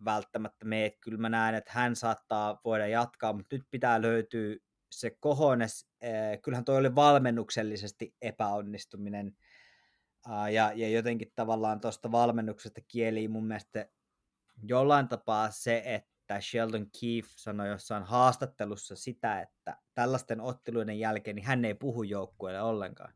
välttämättä 0.04 0.64
mene. 0.64 0.90
Kyllä 0.90 1.18
mä 1.18 1.28
näen, 1.28 1.54
että 1.54 1.72
hän 1.74 1.96
saattaa 1.96 2.60
voida 2.64 2.86
jatkaa, 2.86 3.32
mutta 3.32 3.56
nyt 3.56 3.66
pitää 3.70 4.02
löytyä 4.02 4.56
se 4.90 5.10
kohones. 5.10 5.88
Äh, 6.04 6.40
kyllähän 6.42 6.64
toi 6.64 6.76
oli 6.76 6.94
valmennuksellisesti 6.94 8.14
epäonnistuminen 8.22 9.36
ja, 10.52 10.72
ja 10.74 10.88
jotenkin 10.88 11.32
tavallaan 11.34 11.80
tuosta 11.80 12.12
valmennuksesta 12.12 12.80
kieli 12.88 13.28
mun 13.28 13.46
mielestä 13.46 13.88
jollain 14.62 15.08
tapaa 15.08 15.50
se, 15.50 15.82
että 15.84 16.40
Sheldon 16.40 16.86
Keefe 17.00 17.28
sanoi 17.36 17.68
jossain 17.68 18.02
haastattelussa 18.02 18.96
sitä, 18.96 19.40
että 19.40 19.76
tällaisten 19.94 20.40
otteluiden 20.40 20.98
jälkeen 20.98 21.36
niin 21.36 21.46
hän 21.46 21.64
ei 21.64 21.74
puhu 21.74 22.02
joukkueelle 22.02 22.62
ollenkaan. 22.62 23.14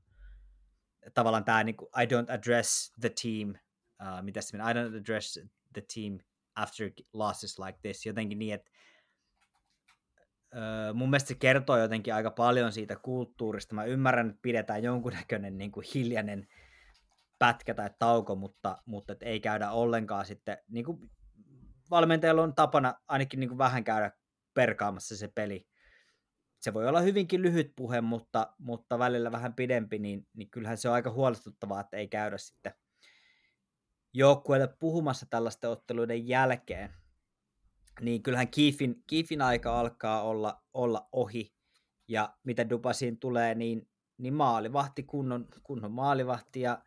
Tavallaan 1.14 1.44
tämä 1.44 1.64
niin 1.64 1.76
kuin, 1.76 1.88
I 2.02 2.06
don't 2.06 2.34
address 2.34 2.92
the 3.00 3.12
team, 3.22 3.50
uh, 4.02 4.22
mitä 4.22 4.40
se 4.40 4.56
I 4.56 4.60
don't 4.60 4.98
address 5.00 5.40
the 5.72 5.82
team 5.94 6.18
after 6.56 6.90
losses 7.12 7.58
like 7.58 7.78
this. 7.82 8.06
Jotenkin 8.06 8.38
niin, 8.38 8.54
että 8.54 8.70
mun 10.94 11.10
mielestä 11.10 11.28
se 11.28 11.34
kertoo 11.34 11.78
jotenkin 11.78 12.14
aika 12.14 12.30
paljon 12.30 12.72
siitä 12.72 12.96
kulttuurista. 12.96 13.74
Mä 13.74 13.84
ymmärrän, 13.84 14.30
että 14.30 14.42
pidetään 14.42 14.82
jonkunnäköinen 14.82 15.58
niin 15.58 15.72
kuin 15.72 15.86
hiljainen 15.94 16.48
pätkä 17.38 17.74
tai 17.74 17.90
tauko, 17.98 18.36
mutta, 18.36 18.82
mutta 18.86 19.12
et 19.12 19.22
ei 19.22 19.40
käydä 19.40 19.70
ollenkaan 19.70 20.26
sitten, 20.26 20.58
niin 20.68 20.84
kuin 20.84 21.10
valmentajalla 21.90 22.42
on 22.42 22.54
tapana 22.54 22.94
ainakin 23.08 23.40
niin 23.40 23.48
kuin 23.48 23.58
vähän 23.58 23.84
käydä 23.84 24.12
perkaamassa 24.54 25.16
se 25.16 25.28
peli. 25.28 25.68
Se 26.60 26.74
voi 26.74 26.88
olla 26.88 27.00
hyvinkin 27.00 27.42
lyhyt 27.42 27.72
puhe, 27.76 28.00
mutta, 28.00 28.54
mutta 28.58 28.98
välillä 28.98 29.32
vähän 29.32 29.54
pidempi, 29.54 29.98
niin, 29.98 30.26
niin 30.36 30.50
kyllähän 30.50 30.78
se 30.78 30.88
on 30.88 30.94
aika 30.94 31.10
huolestuttavaa, 31.10 31.80
että 31.80 31.96
ei 31.96 32.08
käydä 32.08 32.38
sitten 32.38 32.74
joukkueelle 34.12 34.68
puhumassa 34.80 35.26
tällaisten 35.30 35.70
otteluiden 35.70 36.28
jälkeen. 36.28 36.90
Niin 38.00 38.22
kyllähän 38.22 38.50
Kiifin, 38.50 39.02
Kiifin 39.06 39.42
aika 39.42 39.80
alkaa 39.80 40.22
olla, 40.22 40.62
olla 40.74 41.08
ohi, 41.12 41.54
ja 42.08 42.36
mitä 42.44 42.70
Dubasiin 42.70 43.18
tulee, 43.18 43.54
niin, 43.54 43.88
niin 44.18 44.34
maalivahti, 44.34 45.02
kunnon, 45.02 45.48
kunnon 45.62 45.92
maalivahti, 45.92 46.60
ja 46.60 46.82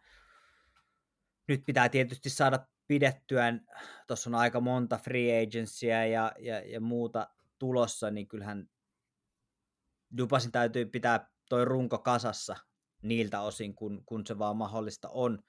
nyt 1.48 1.66
pitää 1.66 1.90
tietysti 1.90 2.30
saada 2.30 2.68
pidettyä, 2.88 3.54
tuossa 4.08 4.30
on 4.30 4.36
aika 4.36 4.60
monta 4.60 4.98
free 4.98 5.44
agencyä 5.44 6.06
ja, 6.06 6.32
ja, 6.40 6.60
ja 6.60 6.82
muuta 6.82 7.28
tulossa, 7.60 8.12
niin 8.12 8.28
kyllähän 8.28 8.70
Dupasin 10.18 10.52
täytyy 10.52 10.86
pitää 10.86 11.30
toi 11.50 11.66
runko 11.66 11.98
kasassa 11.98 12.56
niiltä 13.02 13.42
osin, 13.42 13.76
kun, 13.76 14.04
kun 14.06 14.26
se 14.28 14.38
vaan 14.38 14.58
mahdollista 14.58 15.10
on. 15.10 15.44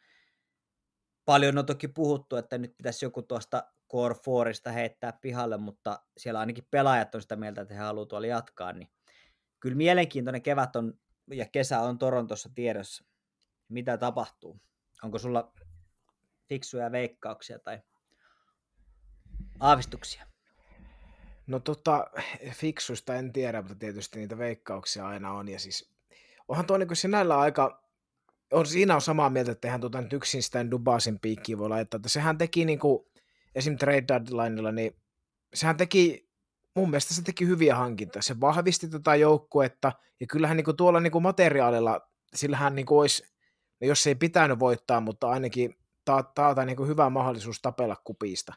Paljon 1.26 1.58
on 1.58 1.66
toki 1.66 1.88
puhuttu, 1.88 2.36
että 2.36 2.58
nyt 2.58 2.76
pitäisi 2.76 3.04
joku 3.04 3.22
tuosta 3.22 3.64
Core 3.92 4.14
4 4.64 4.72
heittää 4.72 5.12
pihalle, 5.12 5.56
mutta 5.56 6.02
siellä 6.16 6.40
ainakin 6.40 6.66
pelaajat 6.70 7.14
on 7.14 7.22
sitä 7.22 7.36
mieltä, 7.36 7.60
että 7.60 7.74
he 7.74 7.80
haluavat 7.80 8.08
tuolla 8.08 8.26
jatkaa, 8.26 8.72
niin 8.72 8.88
kyllä 9.60 9.76
mielenkiintoinen 9.76 10.42
kevät 10.42 10.76
on 10.76 10.94
ja 11.30 11.46
kesä 11.46 11.80
on 11.80 11.98
Torontossa 11.98 12.50
tiedossa. 12.54 13.04
Mitä 13.68 13.98
tapahtuu? 13.98 14.60
Onko 15.02 15.18
sulla 15.18 15.52
fiksuja 16.48 16.92
veikkauksia 16.92 17.58
tai 17.58 17.80
aavistuksia? 19.60 20.26
No 21.46 21.60
tota, 21.60 22.10
fiksuista 22.52 23.14
en 23.14 23.32
tiedä, 23.32 23.62
mutta 23.62 23.74
tietysti 23.74 24.18
niitä 24.18 24.38
veikkauksia 24.38 25.06
aina 25.06 25.32
on. 25.32 25.48
Ja 25.48 25.58
siis 25.58 25.94
onhan 26.48 26.66
tuo 26.66 26.78
niin 26.78 26.96
sinällä 26.96 27.38
aika, 27.38 27.85
on, 28.52 28.66
siinä 28.66 28.94
on 28.94 29.00
samaa 29.00 29.30
mieltä, 29.30 29.52
että 29.52 29.68
eihän 29.68 29.80
tuota 29.80 30.00
nyt 30.00 30.12
yksin 30.12 30.42
sitä 30.42 30.70
Dubasin 30.70 31.20
piikkiä 31.20 31.58
voi 31.58 31.68
laittaa. 31.68 31.98
Että 31.98 32.08
sehän 32.08 32.38
teki 32.38 32.64
niin 32.64 32.78
kuin, 32.78 33.06
esim. 33.54 33.78
trade 33.78 34.04
deadlineilla, 34.08 34.72
niin 34.72 34.96
sehän 35.54 35.76
teki, 35.76 36.28
mun 36.74 36.90
mielestä 36.90 37.14
se 37.14 37.22
teki 37.22 37.46
hyviä 37.46 37.76
hankintoja. 37.76 38.22
Se 38.22 38.40
vahvisti 38.40 38.86
tätä 38.86 38.98
tota 38.98 39.16
joukkuetta, 39.16 39.92
ja 40.20 40.26
kyllähän 40.26 40.56
niin 40.56 40.64
kuin 40.64 40.76
tuolla 40.76 41.00
niin 41.00 41.10
kuin 41.10 41.22
materiaalilla, 41.22 42.08
sillähän 42.34 42.74
niin 42.74 42.86
kuin 42.86 42.98
olisi, 42.98 43.24
no 43.80 43.86
jos 43.86 44.06
ei 44.06 44.14
pitänyt 44.14 44.58
voittaa, 44.58 45.00
mutta 45.00 45.28
ainakin 45.28 45.76
taata 46.34 46.64
niin 46.64 46.76
kuin 46.76 46.88
hyvä 46.88 47.10
mahdollisuus 47.10 47.60
tapella 47.62 47.96
kupista. 48.04 48.54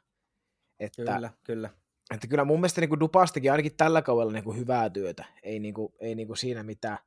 Että, 0.80 1.14
kyllä, 1.14 1.32
kyllä. 1.44 1.70
Että 2.14 2.28
kyllä 2.28 2.46
mun 2.46 2.60
mielestä 2.60 2.82
niin 2.82 2.90
kuin 2.90 3.00
Dupastikin 3.00 3.52
ainakin 3.52 3.76
tällä 3.78 4.02
kaudella 4.02 4.34
niin 4.34 4.44
kuin 4.44 4.58
hyvää 4.58 4.90
työtä, 4.90 5.26
ei, 5.44 5.60
niin 5.60 5.74
kuin, 5.74 5.94
ei 6.00 6.16
niin 6.16 6.28
kuin 6.28 6.38
siinä 6.38 6.64
mitään. 6.64 6.98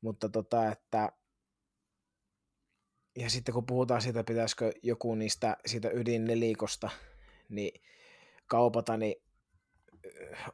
Mutta 0.00 0.28
tota, 0.28 0.72
että 0.72 1.12
ja 3.18 3.30
sitten 3.30 3.54
kun 3.54 3.66
puhutaan 3.66 4.02
siitä, 4.02 4.24
pitäisikö 4.24 4.72
joku 4.82 5.14
niistä 5.14 5.56
siitä 5.66 5.90
ydinnelikkosta 5.90 6.90
niin 7.48 7.82
kaupata, 8.46 8.96
niin 8.96 9.22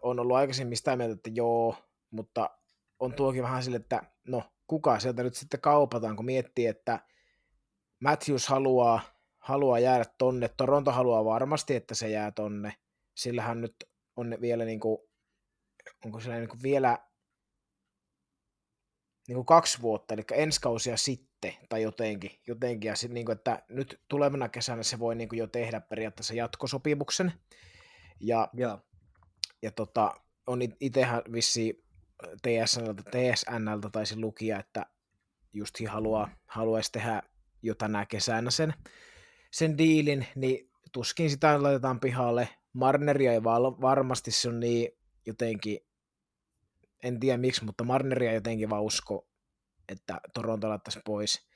on 0.03 0.21
ollut 0.21 0.37
aikaisemmin 0.37 0.77
sitä 0.77 0.97
mieltä, 0.97 1.15
että 1.15 1.31
joo, 1.35 1.77
mutta 2.11 2.51
on 2.99 3.13
tuokin 3.13 3.43
vähän 3.43 3.63
sille, 3.63 3.77
että 3.77 4.03
no, 4.29 4.43
kuka 4.67 4.99
sieltä 5.01 5.23
nyt 5.23 5.35
sitten 5.35 5.61
kaupataan, 5.61 6.17
kun 6.17 6.25
miettii, 6.25 6.67
että 6.67 7.01
Matthews 8.01 8.49
haluaa, 8.49 9.01
haluaa 9.39 9.79
jäädä 9.79 10.05
tonne, 10.19 10.49
Toronto 10.49 10.93
haluaa 10.93 11.25
varmasti, 11.25 11.75
että 11.75 11.95
se 11.95 12.11
jää 12.11 12.31
tonne, 12.31 12.75
sillä 13.15 13.43
hän 13.43 13.61
nyt 13.61 13.77
on 14.17 14.37
vielä 14.41 14.65
niin 14.65 14.81
kuin, 14.81 14.99
onko 16.05 16.21
sillä 16.21 16.37
niin 16.37 16.49
kuin 16.49 16.63
vielä 16.63 16.99
niin 19.29 19.37
kuin 19.37 19.47
kaksi 19.47 19.83
vuotta, 19.83 20.15
eli 20.15 20.23
ensi 20.33 20.61
kausia 20.61 20.97
sitten, 20.97 21.34
tai 21.69 21.83
jotenkin, 21.83 22.31
jotenkin 22.47 22.89
ja 22.89 22.97
sit 22.97 23.13
niin 23.13 23.27
kuin, 23.27 23.37
että 23.37 23.63
nyt 23.69 24.01
tulevana 24.09 24.49
kesänä 24.49 24.83
se 24.83 24.99
voi 24.99 25.15
niin 25.15 25.29
kuin 25.29 25.39
jo 25.39 25.47
tehdä 25.47 25.81
periaatteessa 25.81 26.35
jatkosopimuksen, 26.35 27.33
ja, 28.21 28.49
ja. 28.55 28.79
ja 29.63 29.71
tota, 29.71 30.15
on 30.47 30.61
itsehän 30.81 31.23
vissi 31.33 31.85
TSNltä, 32.43 33.03
TSNltä 33.03 33.91
taisi 33.93 34.17
lukia, 34.17 34.59
että 34.59 34.87
just 35.53 35.75
haluaa, 35.89 36.29
haluaisi 36.47 36.93
tehdä 36.93 37.23
jo 37.63 37.75
tänä 37.75 38.07
kesänä 38.07 38.51
sen, 38.51 38.75
sen 39.51 39.79
diilin, 39.79 40.27
niin 40.35 40.71
tuskin 40.93 41.31
sitä 41.31 41.63
laitetaan 41.63 42.01
pihalle. 42.01 42.49
Marneria 42.73 43.33
ei 43.33 43.45
val- 43.45 43.81
varmasti 43.81 44.31
se 44.31 44.49
on 44.49 44.61
niin 44.61 44.89
jotenkin, 45.27 45.79
en 47.03 47.21
tiedä 47.21 47.39
miksi, 47.39 47.65
mutta 47.65 47.85
Marneria 47.85 48.33
jotenkin 48.33 48.71
vaan 48.71 48.83
usko, 48.83 49.29
että 49.89 50.21
Toronto 50.35 50.69
laittaisi 50.69 51.01
pois. 51.05 51.47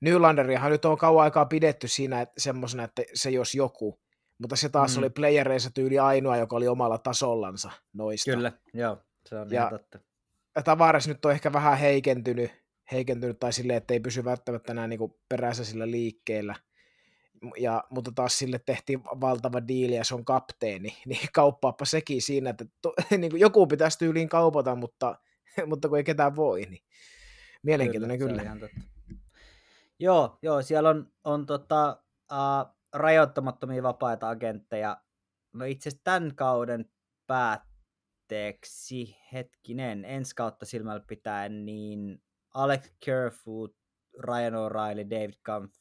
Nylanderiahan 0.00 0.70
nyt 0.70 0.84
on 0.84 0.98
kauan 0.98 1.24
aikaa 1.24 1.44
pidetty 1.46 1.88
siinä 1.88 2.20
että 2.20 2.40
semmoisena, 2.40 2.84
että 2.84 3.02
se 3.14 3.30
jos 3.30 3.54
joku, 3.54 4.00
mutta 4.38 4.56
se 4.56 4.68
taas 4.68 4.96
mm. 4.96 4.98
oli 4.98 5.10
playereissa 5.10 5.70
tyyli 5.70 5.98
ainoa, 5.98 6.36
joka 6.36 6.56
oli 6.56 6.68
omalla 6.68 6.98
tasollansa 6.98 7.70
noista. 7.92 8.30
Kyllä, 8.30 8.52
joo, 8.74 8.98
se 9.28 9.36
on 9.36 9.50
ja, 9.50 9.70
totta. 9.70 9.98
Tavares 10.64 11.08
nyt 11.08 11.24
on 11.24 11.32
ehkä 11.32 11.52
vähän 11.52 11.78
heikentynyt, 11.78 12.50
heikentynyt 12.92 13.38
tai 13.38 13.52
silleen, 13.52 13.76
että 13.76 13.94
ei 13.94 14.00
pysy 14.00 14.24
välttämättä 14.24 14.72
enää 14.72 14.86
niin 14.86 15.14
perässä 15.28 15.64
sillä 15.64 15.90
liikkeellä. 15.90 16.54
Ja, 17.56 17.84
mutta 17.90 18.12
taas 18.14 18.38
sille 18.38 18.58
tehtiin 18.58 19.04
valtava 19.04 19.68
diili 19.68 19.94
ja 19.94 20.04
se 20.04 20.14
on 20.14 20.24
kapteeni, 20.24 20.96
niin 21.06 21.28
kauppaappa 21.32 21.84
sekin 21.84 22.22
siinä, 22.22 22.50
että 22.50 22.64
to, 22.82 22.94
niin 23.18 23.30
kuin 23.30 23.40
joku 23.40 23.66
pitäisi 23.66 23.98
tyyliin 23.98 24.28
kaupata, 24.28 24.74
mutta, 24.74 25.18
mutta 25.66 25.88
kun 25.88 25.98
ei 25.98 26.04
ketään 26.04 26.36
voi, 26.36 26.60
niin 26.60 26.82
mielenkiintoinen 27.62 28.18
kyllä. 28.18 28.42
kyllä. 28.42 28.68
Joo, 29.98 30.38
joo, 30.42 30.62
siellä 30.62 30.88
on, 30.88 31.12
on 31.24 31.46
tota, 31.46 32.02
uh, 32.32 32.76
rajoittamattomia 32.92 33.82
vapaita 33.82 34.28
agentteja. 34.28 35.02
No 35.52 35.64
itse 35.64 35.88
asiassa 35.88 36.04
tämän 36.04 36.34
kauden 36.34 36.90
päätteeksi, 37.26 39.16
hetkinen, 39.32 40.04
ensi 40.04 40.34
kautta 40.34 40.66
silmällä 40.66 41.04
pitäen, 41.06 41.64
niin 41.64 42.22
Alex 42.54 42.92
Kerfoot, 43.04 43.76
Ryan 44.18 44.52
O'Reilly, 44.52 45.10
David 45.10 45.34
Kampf, 45.42 45.74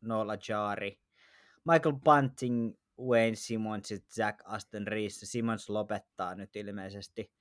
Nola 0.00 0.34
Jari. 0.48 1.00
Michael 1.64 1.94
Bunting, 2.04 2.74
Wayne 3.00 3.36
Simmons 3.36 3.90
ja 3.90 3.98
Jack 4.16 4.40
Aston 4.44 4.86
Reese. 4.86 5.26
Simmons 5.26 5.68
lopettaa 5.68 6.34
nyt 6.34 6.56
ilmeisesti. 6.56 7.32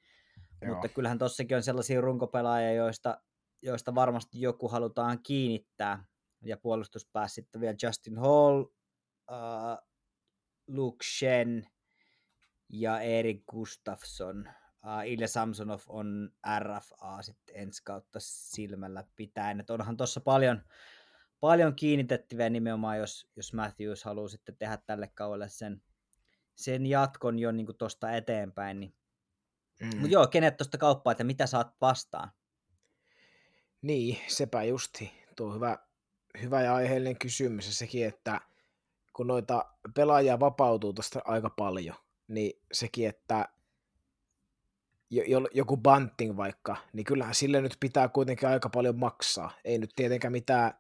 Joo. 0.62 0.74
Mutta 0.74 0.88
kyllähän 0.88 1.18
tossakin 1.18 1.58
on 1.58 1.64
sellaisia 1.64 2.02
runkopelaajia, 2.02 2.74
joista, 2.74 3.22
joista 3.62 3.96
varmasti 3.96 4.42
joku 4.42 4.68
halutaan 4.68 5.24
kiinnittää. 5.24 6.06
Ja 6.42 6.58
puolustuspäässä 6.58 7.36
sitten 7.36 7.62
vielä 7.62 7.76
Justin 7.84 8.18
Hall, 8.18 8.62
uh, 9.32 9.88
Luke 10.68 11.04
Shen 11.04 11.68
ja 12.70 13.00
Erik 13.00 13.44
Gustafsson. 13.46 14.50
Uh, 14.84 15.12
Ilja 15.12 15.28
Samsonov 15.28 15.80
on 15.88 16.32
RFA 16.60 17.22
sitten 17.22 17.56
ensi 17.56 17.84
kautta 17.84 18.20
silmällä 18.22 19.04
pitäen. 19.16 19.60
Et 19.60 19.70
onhan 19.70 19.98
tuossa 19.98 20.22
paljon, 20.22 20.64
paljon 21.40 21.76
kiinnitettäviä 21.76 22.50
nimenomaan, 22.50 22.98
jos, 22.98 23.28
jos 23.36 23.54
Matthews 23.54 24.04
haluaa 24.04 24.28
sitten 24.28 24.58
tehdä 24.58 24.78
tälle 24.78 25.08
kaudelle 25.08 25.50
sen, 25.50 25.82
sen 26.56 26.86
jatkon 26.86 27.40
jo 27.40 27.52
niin 27.52 27.68
tuosta 27.78 28.12
eteenpäin. 28.12 28.80
Niin. 28.80 28.96
Mm. 29.82 29.88
Mutta 29.88 30.14
joo, 30.14 30.28
kenet 30.28 30.58
tuosta 30.58 30.78
kauppaa, 30.78 31.12
että 31.12 31.24
mitä 31.24 31.48
saat 31.48 31.76
vastaan? 31.82 32.32
Niin, 33.82 34.18
sepä 34.28 34.64
justi. 34.64 35.12
Tuo 35.36 35.54
hyvä, 35.54 35.78
hyvä 36.42 36.62
ja 36.62 36.76
aiheellinen 36.76 37.18
kysymys 37.18 37.68
ja 37.68 37.74
sekin, 37.74 38.06
että 38.06 38.42
kun 39.14 39.28
noita 39.28 39.66
pelaajia 39.96 40.40
vapautuu 40.40 40.94
tuosta 40.94 41.20
aika 41.26 41.50
paljon, 41.50 41.96
niin 42.28 42.62
sekin, 42.72 43.10
että 43.10 43.50
joku 45.54 45.78
banting 45.78 46.38
vaikka, 46.38 46.76
niin 46.94 47.04
kyllähän 47.04 47.36
sille 47.36 47.62
nyt 47.62 47.78
pitää 47.80 48.08
kuitenkin 48.08 48.50
aika 48.50 48.70
paljon 48.70 49.00
maksaa. 49.00 49.52
Ei 49.64 49.78
nyt 49.78 49.92
tietenkään 49.96 50.32
mitään, 50.32 50.74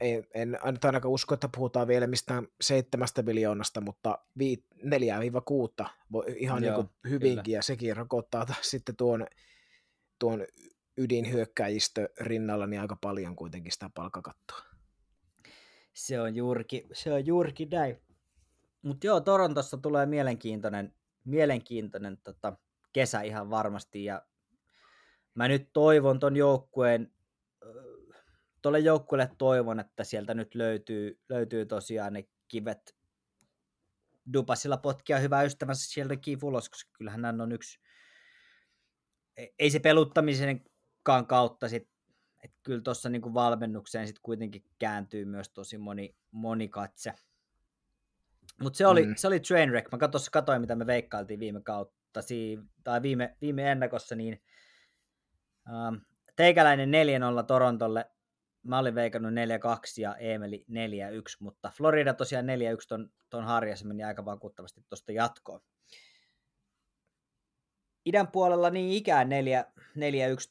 en, 0.00 0.26
en 0.34 0.56
nyt 0.64 0.84
ainakaan 0.84 1.12
usko, 1.12 1.34
että 1.34 1.48
puhutaan 1.56 1.88
vielä 1.88 2.06
mistään 2.06 2.48
seitsemästä 2.60 3.22
miljoonasta, 3.22 3.80
mutta 3.80 4.18
4-6 4.38 5.88
voi 6.12 6.24
ihan 6.36 6.64
Joo, 6.64 6.82
niin 6.82 6.90
hyvinkin, 7.10 7.44
kyllä. 7.44 7.58
ja 7.58 7.62
sekin 7.62 7.96
rokottaa 7.96 8.46
taas 8.46 8.70
sitten 8.70 8.96
tuon, 8.96 9.26
tuon 10.18 10.46
ydinhyökkäjistö 10.98 12.08
rinnalla 12.20 12.66
niin 12.66 12.80
aika 12.80 12.96
paljon 13.00 13.36
kuitenkin 13.36 13.72
sitä 13.72 13.90
palkakattoa. 13.94 14.62
Se 15.94 16.20
on 16.20 16.36
juurikin, 16.36 16.82
se 16.92 17.12
on 17.12 17.26
juurikin 17.26 17.68
näin. 17.70 18.02
Mutta 18.82 19.06
joo, 19.06 19.20
Torontossa 19.20 19.78
tulee 19.78 20.06
mielenkiintoinen, 20.06 20.94
mielenkiintoinen 21.24 22.18
tota, 22.24 22.56
kesä 22.92 23.20
ihan 23.20 23.50
varmasti, 23.50 24.04
ja 24.04 24.22
mä 25.34 25.48
nyt 25.48 25.70
toivon 25.72 26.18
ton 26.18 26.36
joukkueen, 26.36 27.12
tuolle 28.62 28.78
joukkueelle 28.78 29.30
toivon, 29.38 29.80
että 29.80 30.04
sieltä 30.04 30.34
nyt 30.34 30.54
löytyy, 30.54 31.20
löytyy 31.28 31.66
tosiaan 31.66 32.12
ne 32.12 32.28
kivet. 32.48 32.96
Dupasilla 34.32 34.76
potkia 34.76 35.18
hyvä 35.18 35.42
ystävänsä 35.42 35.90
sieltä 35.90 36.16
kivulos, 36.16 36.68
koska 36.68 36.90
kyllähän 36.98 37.24
hän 37.24 37.40
on 37.40 37.52
yksi, 37.52 37.80
ei 39.58 39.70
se 39.70 39.78
peluttamisenkaan 41.08 41.26
kautta 41.26 41.68
sit, 41.68 41.88
että 42.44 42.56
kyllä 42.62 42.82
tuossa 42.82 43.08
niinku 43.08 43.34
valmennukseen 43.34 44.06
sit 44.06 44.18
kuitenkin 44.18 44.62
kääntyy 44.78 45.24
myös 45.24 45.48
tosi 45.50 45.78
moni, 45.78 46.16
moni 46.30 46.68
katse. 46.68 47.14
Mutta 48.62 48.76
se 48.76 48.86
oli, 48.86 49.06
mm. 49.06 49.14
se 49.16 49.26
oli 49.26 49.40
Trainwreck. 49.40 49.92
Mä 49.92 50.08
tuossa 50.08 50.30
katsoin, 50.30 50.60
mitä 50.60 50.74
me 50.74 50.86
veikkailtiin 50.86 51.40
viime 51.40 51.60
kautta, 51.60 52.20
tai 52.84 53.02
viime, 53.02 53.36
viime 53.40 53.72
ennakossa, 53.72 54.14
niin 54.14 54.42
ähm, 55.68 55.94
teikäläinen 56.36 56.90
4-0 57.40 57.44
Torontolle. 57.46 58.10
Mä 58.62 58.78
olin 58.78 58.94
veikannut 58.94 59.32
4-2 59.32 59.34
ja 60.00 60.16
Emeli 60.16 60.64
4-1, 60.70 60.72
mutta 61.40 61.72
Florida 61.76 62.14
tosiaan 62.14 62.46
4-1 62.46 62.48
ton, 62.88 63.10
ton 63.30 63.44
harjassa 63.44 63.86
meni 63.86 64.04
aika 64.04 64.24
vakuuttavasti 64.24 64.80
tuosta 64.88 65.12
jatkoon. 65.12 65.60
Idän 68.04 68.28
puolella 68.28 68.70
niin 68.70 68.92
ikään 68.92 69.28
4-1 69.28 69.30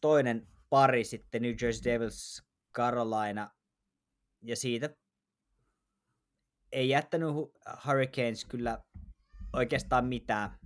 toinen 0.02 0.48
pari 0.70 1.04
sitten 1.04 1.42
New 1.42 1.54
Jersey 1.62 1.94
Devils 1.94 2.44
Carolina, 2.74 3.52
ja 4.42 4.56
siitä 4.56 4.90
ei 6.72 6.90
jättänyt 6.90 7.30
Hurricanes 7.86 8.46
kyllä 8.46 8.84
oikeastaan 9.54 10.06
mitään 10.06 10.58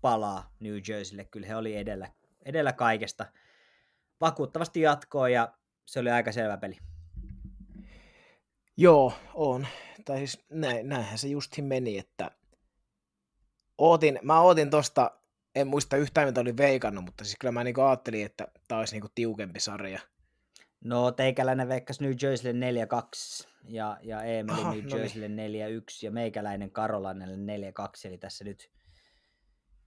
palaa 0.00 0.54
New 0.60 0.76
Jerseylle. 0.88 1.24
Kyllä 1.24 1.46
he 1.46 1.56
oli 1.56 1.76
edellä, 1.76 2.12
edellä 2.44 2.72
kaikesta. 2.72 3.26
Vakuuttavasti 4.20 4.80
jatkoa 4.80 5.28
ja 5.28 5.58
se 5.86 6.00
oli 6.00 6.10
aika 6.10 6.32
selvä 6.32 6.56
peli. 6.56 6.78
Joo, 8.76 9.12
on. 9.34 9.66
Tai 10.04 10.18
siis 10.18 10.44
näin, 10.50 10.88
näinhän 10.88 11.18
se 11.18 11.28
justin 11.28 11.64
meni, 11.64 11.98
että 11.98 12.30
ootin, 13.78 14.18
mä 14.22 14.40
ootin 14.40 14.70
tosta, 14.70 15.10
en 15.54 15.66
muista 15.66 15.96
yhtään 15.96 16.28
mitä 16.28 16.40
oli 16.40 16.56
veikannut, 16.56 17.04
mutta 17.04 17.24
siis 17.24 17.36
kyllä 17.40 17.52
mä 17.52 17.64
niinku 17.64 17.80
ajattelin, 17.80 18.26
että 18.26 18.48
tämä 18.68 18.78
olisi 18.78 18.94
niinku 18.94 19.08
tiukempi 19.14 19.60
sarja. 19.60 20.00
No 20.84 21.12
teikäläinen 21.12 21.68
veikkasi 21.68 22.04
New 22.04 22.12
Jerseylle 22.22 22.86
4-2 23.42 23.48
ja, 23.64 23.98
ja 24.02 24.22
Emeli 24.22 24.60
Aha, 24.60 24.74
New 24.74 24.84
no 24.84 24.96
Jerseylle 24.96 25.28
niin. 25.28 25.82
4-1 25.82 25.84
ja 26.02 26.10
meikäläinen 26.10 26.70
Karolanelle 26.70 27.36
4-2, 27.36 28.08
eli 28.08 28.18
tässä 28.18 28.44
nyt 28.44 28.70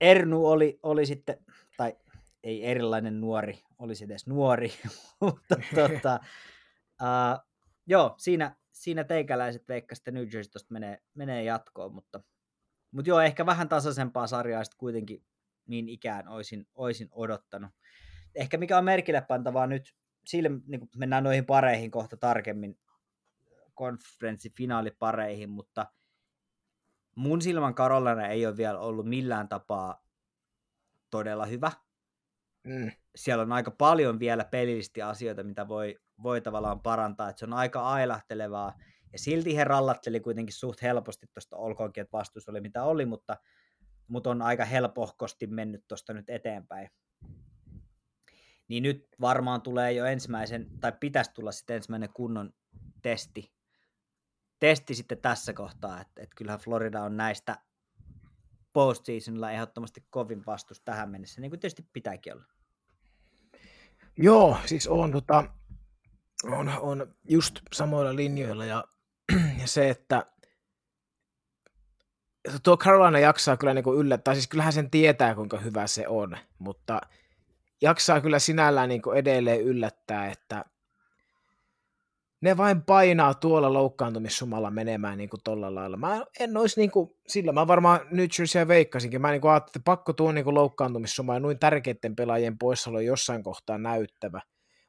Ernu 0.02 0.46
oli, 0.46 0.80
oli 0.84 1.06
sitten, 1.06 1.38
tai 1.78 1.96
ei 2.44 2.66
erilainen 2.66 3.22
nuori, 3.22 3.64
olisi 3.80 4.04
edes 4.04 4.28
nuori, 4.28 4.74
mutta 5.22 5.56
tota, 5.76 6.20
uh, 7.02 7.50
joo, 7.88 8.16
siinä, 8.18 8.56
siinä 8.72 9.04
teikäläiset 9.04 9.68
veikkasivat, 9.68 10.14
New 10.14 10.24
Jersey 10.24 10.52
tuosta 10.52 10.74
menee, 10.74 11.02
menee 11.14 11.44
jatkoon, 11.44 11.94
mutta, 11.94 12.24
mutta 12.92 13.10
joo, 13.10 13.22
ehkä 13.22 13.46
vähän 13.46 13.70
tasaisempaa 13.70 14.28
sarjaa 14.28 14.64
sitten 14.64 14.78
kuitenkin 14.78 15.24
niin 15.68 15.90
ikään 15.90 16.28
olisin, 16.28 16.68
olisin 16.76 17.08
odottanut. 17.12 17.72
Ehkä 18.36 18.58
mikä 18.58 18.78
on 18.78 18.86
merkille 18.86 19.22
pantavaa 19.22 19.68
nyt, 19.68 19.96
sille, 20.26 20.50
niin 20.68 20.80
kun 20.80 20.90
mennään 20.98 21.24
noihin 21.24 21.46
pareihin 21.46 21.92
kohta 21.92 22.18
tarkemmin, 22.18 22.80
konferenssifinaalipareihin, 23.74 25.50
mutta 25.50 25.86
mun 27.16 27.42
silmän 27.42 27.76
Karolana 27.76 28.28
ei 28.28 28.46
ole 28.46 28.58
vielä 28.58 28.80
ollut 28.80 29.06
millään 29.06 29.50
tapaa 29.50 30.04
todella 31.10 31.46
hyvä. 31.46 31.72
Mm. 32.64 32.92
Siellä 33.16 33.42
on 33.42 33.52
aika 33.52 33.72
paljon 33.72 34.20
vielä 34.20 34.46
pelillisesti 34.46 35.02
asioita, 35.02 35.44
mitä 35.44 35.68
voi, 35.68 36.00
voi 36.24 36.42
tavallaan 36.42 36.82
parantaa, 36.82 37.30
että 37.30 37.40
se 37.40 37.46
on 37.46 37.54
aika 37.54 37.82
ailahtelevaa, 37.82 38.74
ja 39.14 39.20
silti 39.20 39.56
he 39.56 39.64
rallatteli 39.64 40.20
kuitenkin 40.20 40.56
suht 40.56 40.82
helposti 40.82 41.28
tuosta, 41.34 41.58
olkoonkin, 41.58 42.02
että 42.02 42.18
vastuus 42.18 42.50
oli 42.50 42.62
mitä 42.62 42.84
oli, 42.84 43.06
mutta, 43.06 43.38
mutta 44.08 44.30
on 44.30 44.42
aika 44.42 44.66
helpohkosti 44.66 45.48
mennyt 45.48 45.88
tuosta 45.88 46.14
nyt 46.14 46.30
eteenpäin. 46.30 46.90
Niin 48.68 48.84
nyt 48.84 49.08
varmaan 49.22 49.62
tulee 49.62 49.92
jo 49.92 50.06
ensimmäisen, 50.06 50.68
tai 50.80 50.92
pitäisi 51.00 51.34
tulla 51.34 51.52
sitten 51.52 51.76
ensimmäinen 51.76 52.10
kunnon 52.14 52.54
testi 53.02 53.58
testi 54.60 54.96
sitten 54.96 55.18
tässä 55.18 55.54
kohtaa, 55.54 56.02
että, 56.02 56.22
että 56.22 56.36
kyllähän 56.36 56.60
Florida 56.60 57.04
on 57.04 57.18
näistä 57.18 57.58
postseasonilla 58.74 59.52
ehdottomasti 59.52 60.06
kovin 60.10 60.46
vastus 60.46 60.82
tähän 60.82 61.10
mennessä, 61.10 61.42
niin 61.42 61.52
kuin 61.52 61.60
tietysti 61.60 61.90
pitääkin 61.94 62.34
olla. 62.34 62.46
Joo, 64.18 64.58
siis 64.66 64.88
on, 64.88 65.12
tota, 65.12 65.44
on, 66.44 66.70
on 66.80 67.16
just 67.30 67.60
samoilla 67.74 68.16
linjoilla 68.16 68.66
ja, 68.66 68.84
ja 69.62 69.68
se, 69.68 69.90
että 69.90 70.26
tuo 72.64 72.78
Carolina 72.78 73.20
jaksaa 73.20 73.58
kyllä 73.58 73.74
niin 73.74 73.98
yllättää, 73.98 74.34
siis 74.34 74.48
kyllähän 74.48 74.74
sen 74.74 74.92
tietää, 74.92 75.36
kuinka 75.36 75.58
hyvä 75.58 75.88
se 75.88 76.08
on, 76.08 76.38
mutta 76.60 77.02
jaksaa 77.82 78.22
kyllä 78.22 78.40
sinällään 78.40 78.90
niin 78.90 79.02
edelleen 79.16 79.62
yllättää, 79.62 80.32
että– 80.32 80.66
ne 82.42 82.58
vain 82.58 82.82
painaa 82.82 83.34
tuolla 83.34 83.74
loukkaantumissumalla 83.74 84.72
menemään 84.72 85.18
niin 85.18 85.30
kuin 85.30 85.42
lailla. 85.76 85.98
Mä 85.98 86.26
en 86.40 86.58
olisi 86.58 86.80
niin 86.80 86.92
kuin, 86.92 87.16
sillä 87.28 87.52
mä 87.52 87.68
varmaan 87.68 88.00
nyt 88.12 88.32
Jerseyä 88.40 88.68
veikkasinkin. 88.68 89.22
Mä 89.22 89.32
niin 89.32 89.42
kuin 89.42 89.52
ajattelin, 89.52 89.80
että 89.80 89.86
pakko 89.86 90.14
tuon 90.14 90.36
niin 90.36 90.54
loukkaantumissuma 90.54 91.34
ja 91.34 91.40
noin 91.40 91.60
tärkeiden 91.60 92.16
pelaajien 92.16 92.58
poissaolo 92.58 93.00
jossain 93.00 93.44
kohtaa 93.44 93.78
näyttävä. 93.78 94.42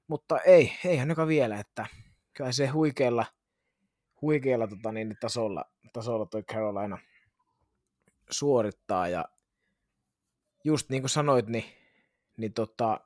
Mutta 0.08 0.38
ei, 0.38 0.72
eihän 0.84 1.08
joka 1.08 1.26
vielä, 1.26 1.60
että 1.60 1.86
kyllä 2.34 2.52
se 2.52 2.66
huikealla, 2.66 3.26
huikealla 4.22 4.68
tota, 4.68 4.92
niin, 4.92 5.16
tasolla, 5.20 5.64
tasolla 5.92 6.26
toi 6.26 6.42
Carolina 6.42 6.98
suorittaa 8.30 9.08
ja 9.08 9.24
just 10.64 10.88
niin 10.90 11.02
kuin 11.02 11.10
sanoit, 11.10 11.46
niin, 11.46 11.64
niin, 12.36 12.52
tota, 12.52 13.00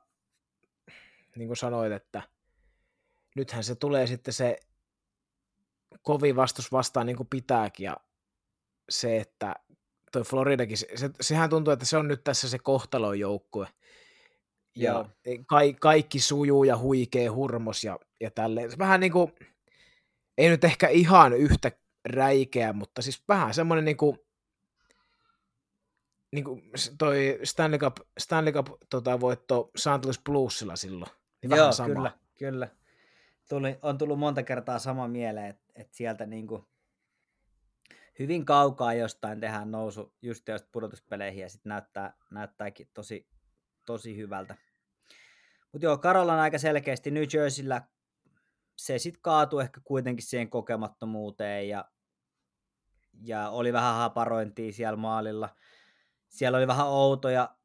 niin 1.35 1.47
kuin 1.47 1.57
sanoit, 1.57 1.91
että 1.91 2.21
nythän 3.35 3.63
se 3.63 3.75
tulee 3.75 4.07
sitten 4.07 4.33
se 4.33 4.59
kovin 6.01 6.35
vastus 6.35 6.71
vastaan 6.71 7.05
niin 7.05 7.17
kuin 7.17 7.27
pitääkin 7.27 7.83
ja 7.83 7.97
se, 8.89 9.17
että 9.17 9.55
toi 10.11 10.23
Floridakin, 10.23 10.77
se, 10.77 11.09
sehän 11.21 11.49
tuntuu, 11.49 11.73
että 11.73 11.85
se 11.85 11.97
on 11.97 12.07
nyt 12.07 12.23
tässä 12.23 12.49
se 12.49 12.59
kohtalon 12.59 13.19
joukkue. 13.19 13.67
Ja 14.75 15.05
ka, 15.47 15.57
kaikki 15.79 16.19
sujuu 16.19 16.63
ja 16.63 16.77
huikee 16.77 17.27
hurmos 17.27 17.83
ja, 17.83 17.99
ja 18.21 18.31
tälleen. 18.31 18.71
Vähän 18.77 18.99
niin 18.99 19.11
kuin, 19.11 19.33
ei 20.37 20.49
nyt 20.49 20.63
ehkä 20.63 20.87
ihan 20.87 21.33
yhtä 21.33 21.71
räikeä, 22.05 22.73
mutta 22.73 23.01
siis 23.01 23.23
vähän 23.27 23.53
semmoinen 23.53 23.85
niin 23.85 23.97
kuin, 23.97 24.19
niin 26.33 26.45
kuin 26.45 26.71
toi 26.97 27.39
Stanley 27.43 27.79
Cup, 27.79 27.97
Stanley 28.19 28.53
Cup 28.53 28.67
tota, 28.89 29.19
voitto 29.19 29.71
St. 29.75 30.05
Louis 30.05 30.19
Bluesilla 30.19 30.75
silloin. 30.75 31.11
Niin 31.41 31.49
Joo, 31.49 31.59
vähän 31.59 31.73
sama. 31.73 31.93
kyllä, 31.93 32.11
kyllä. 32.39 32.67
Tuli, 33.49 33.79
on 33.81 33.97
tullut 33.97 34.19
monta 34.19 34.43
kertaa 34.43 34.79
sama 34.79 35.07
mieleen, 35.07 35.45
että, 35.45 35.63
että 35.75 35.97
sieltä 35.97 36.25
niin 36.25 36.47
kuin 36.47 36.65
hyvin 38.19 38.45
kaukaa 38.45 38.93
jostain 38.93 39.39
tehdään 39.39 39.71
nousu 39.71 40.13
just 40.21 40.47
just 40.47 40.65
pudotuspeleihin 40.71 41.41
ja 41.41 41.49
sitten 41.49 41.69
näyttää, 41.69 42.13
näyttääkin 42.31 42.89
tosi, 42.93 43.27
tosi 43.85 44.17
hyvältä. 44.17 44.55
Mutta 45.71 45.85
joo, 45.85 45.97
Karolan 45.97 46.39
aika 46.39 46.57
selkeästi 46.57 47.11
New 47.11 47.23
Jerseyllä 47.33 47.81
se 48.75 48.99
sitten 48.99 49.21
kaatui 49.21 49.63
ehkä 49.63 49.81
kuitenkin 49.83 50.25
siihen 50.25 50.49
kokemattomuuteen 50.49 51.69
ja, 51.69 51.85
ja 53.21 53.49
oli 53.49 53.73
vähän 53.73 53.95
haparointia 53.95 54.73
siellä 54.73 54.97
maalilla. 54.97 55.55
Siellä 56.33 56.57
oli 56.57 56.67
vähän 56.67 56.87
outoja, 56.87 57.55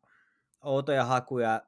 outoja 0.65 1.05
hakuja, 1.05 1.63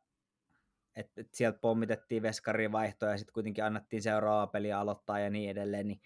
että 0.96 1.20
et 1.20 1.34
sieltä 1.34 1.58
pommitettiin 1.58 2.22
veskarin 2.22 2.72
vaihtoja 2.72 3.12
ja 3.12 3.18
sitten 3.18 3.32
kuitenkin 3.32 3.64
annettiin 3.64 4.02
seuraava 4.02 4.46
peli 4.46 4.72
aloittaa 4.72 5.18
ja 5.18 5.30
niin 5.30 5.50
edelleen, 5.50 5.88
niin 5.88 6.00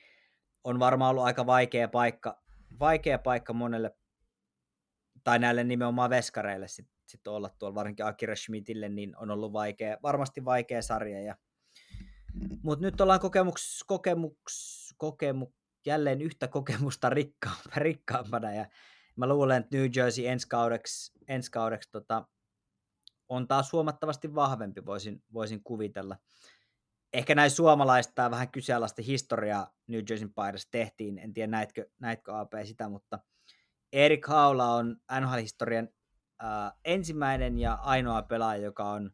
on 0.64 0.78
varmaan 0.78 1.10
ollut 1.10 1.24
aika 1.24 1.46
vaikea 1.46 1.88
paikka, 1.88 2.42
vaikea 2.80 3.18
paikka 3.18 3.52
monelle, 3.52 3.96
tai 5.24 5.38
näille 5.38 5.64
nimenomaan 5.64 6.10
veskareille 6.10 6.68
sitten 6.68 6.94
sit 7.06 7.26
olla 7.26 7.48
tuolla, 7.48 7.74
varsinkin 7.74 8.06
Akira 8.06 8.36
Schmidtille, 8.36 8.88
niin 8.88 9.16
on 9.16 9.30
ollut 9.30 9.52
vaikea, 9.52 9.98
varmasti 10.02 10.44
vaikea 10.44 10.82
sarja. 10.82 11.20
Ja... 11.20 11.36
Mutta 12.62 12.84
nyt 12.84 13.00
ollaan 13.00 13.20
kokemuks, 13.20 13.84
kokemuks, 13.86 14.94
kokemu, 14.96 15.46
jälleen 15.86 16.22
yhtä 16.22 16.48
kokemusta 16.48 17.10
rikka, 17.10 17.50
rikkaampana, 17.76 18.52
ja 18.52 18.66
mä 19.16 19.28
luulen, 19.28 19.62
että 19.62 19.76
New 19.76 19.86
Jersey 19.96 20.26
ensi 20.26 20.48
kaudeksi, 20.48 21.12
ensi 21.28 21.50
kaudeksi 21.50 21.90
tota, 21.92 22.26
on 23.28 23.48
taas 23.48 23.72
huomattavasti 23.72 24.34
vahvempi, 24.34 24.86
voisin, 24.86 25.22
voisin 25.32 25.64
kuvitella. 25.64 26.16
Ehkä 27.12 27.34
näin 27.34 27.50
suomalaista 27.50 28.30
vähän 28.30 28.50
kyseenalaista 28.50 29.02
historiaa 29.02 29.74
New 29.86 30.00
Jerseyn 30.10 30.34
paidassa 30.34 30.68
tehtiin, 30.70 31.18
en 31.18 31.32
tiedä 31.32 31.50
näitkö, 31.50 31.86
näitkö 32.00 32.38
AP 32.38 32.52
sitä, 32.64 32.88
mutta 32.88 33.18
Erik 33.92 34.26
Haula 34.26 34.74
on 34.74 34.96
NHL-historian 35.20 35.88
äh, 36.44 36.72
ensimmäinen 36.84 37.58
ja 37.58 37.74
ainoa 37.74 38.22
pelaaja, 38.22 38.62
joka 38.62 38.84
on 38.84 39.10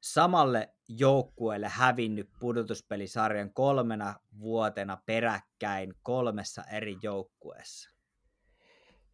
samalle 0.00 0.74
joukkueelle 0.88 1.68
hävinnyt 1.68 2.30
pudotuspelisarjan 2.40 3.54
kolmena 3.54 4.14
vuotena 4.38 4.98
peräkkäin 5.06 5.94
kolmessa 6.02 6.64
eri 6.64 6.96
joukkueessa. 7.02 7.91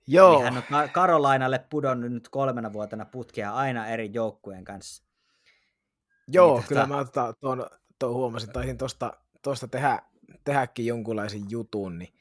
Joo. 0.08 0.34
Eli 0.34 0.44
hän 0.44 0.56
on 0.56 0.90
Karolainalle 0.90 1.58
pudonnut 1.70 2.12
nyt 2.12 2.28
kolmena 2.28 2.72
vuotena 2.72 3.04
putkea 3.04 3.54
aina 3.54 3.86
eri 3.86 4.10
joukkueen 4.12 4.64
kanssa. 4.64 5.04
Joo, 6.28 6.56
niin, 6.56 6.68
kyllä 6.68 6.80
tota... 6.80 6.94
mä 6.94 7.04
tuon, 7.04 7.34
tuon, 7.40 7.66
tuon 7.98 8.14
huomasin, 8.14 8.52
taisin 8.52 8.78
tuosta 8.78 9.12
tosta 9.42 9.68
tehdä, 9.68 10.02
tehdäkin 10.44 10.86
jonkunlaisen 10.86 11.42
jutun, 11.50 11.98
niin 11.98 12.18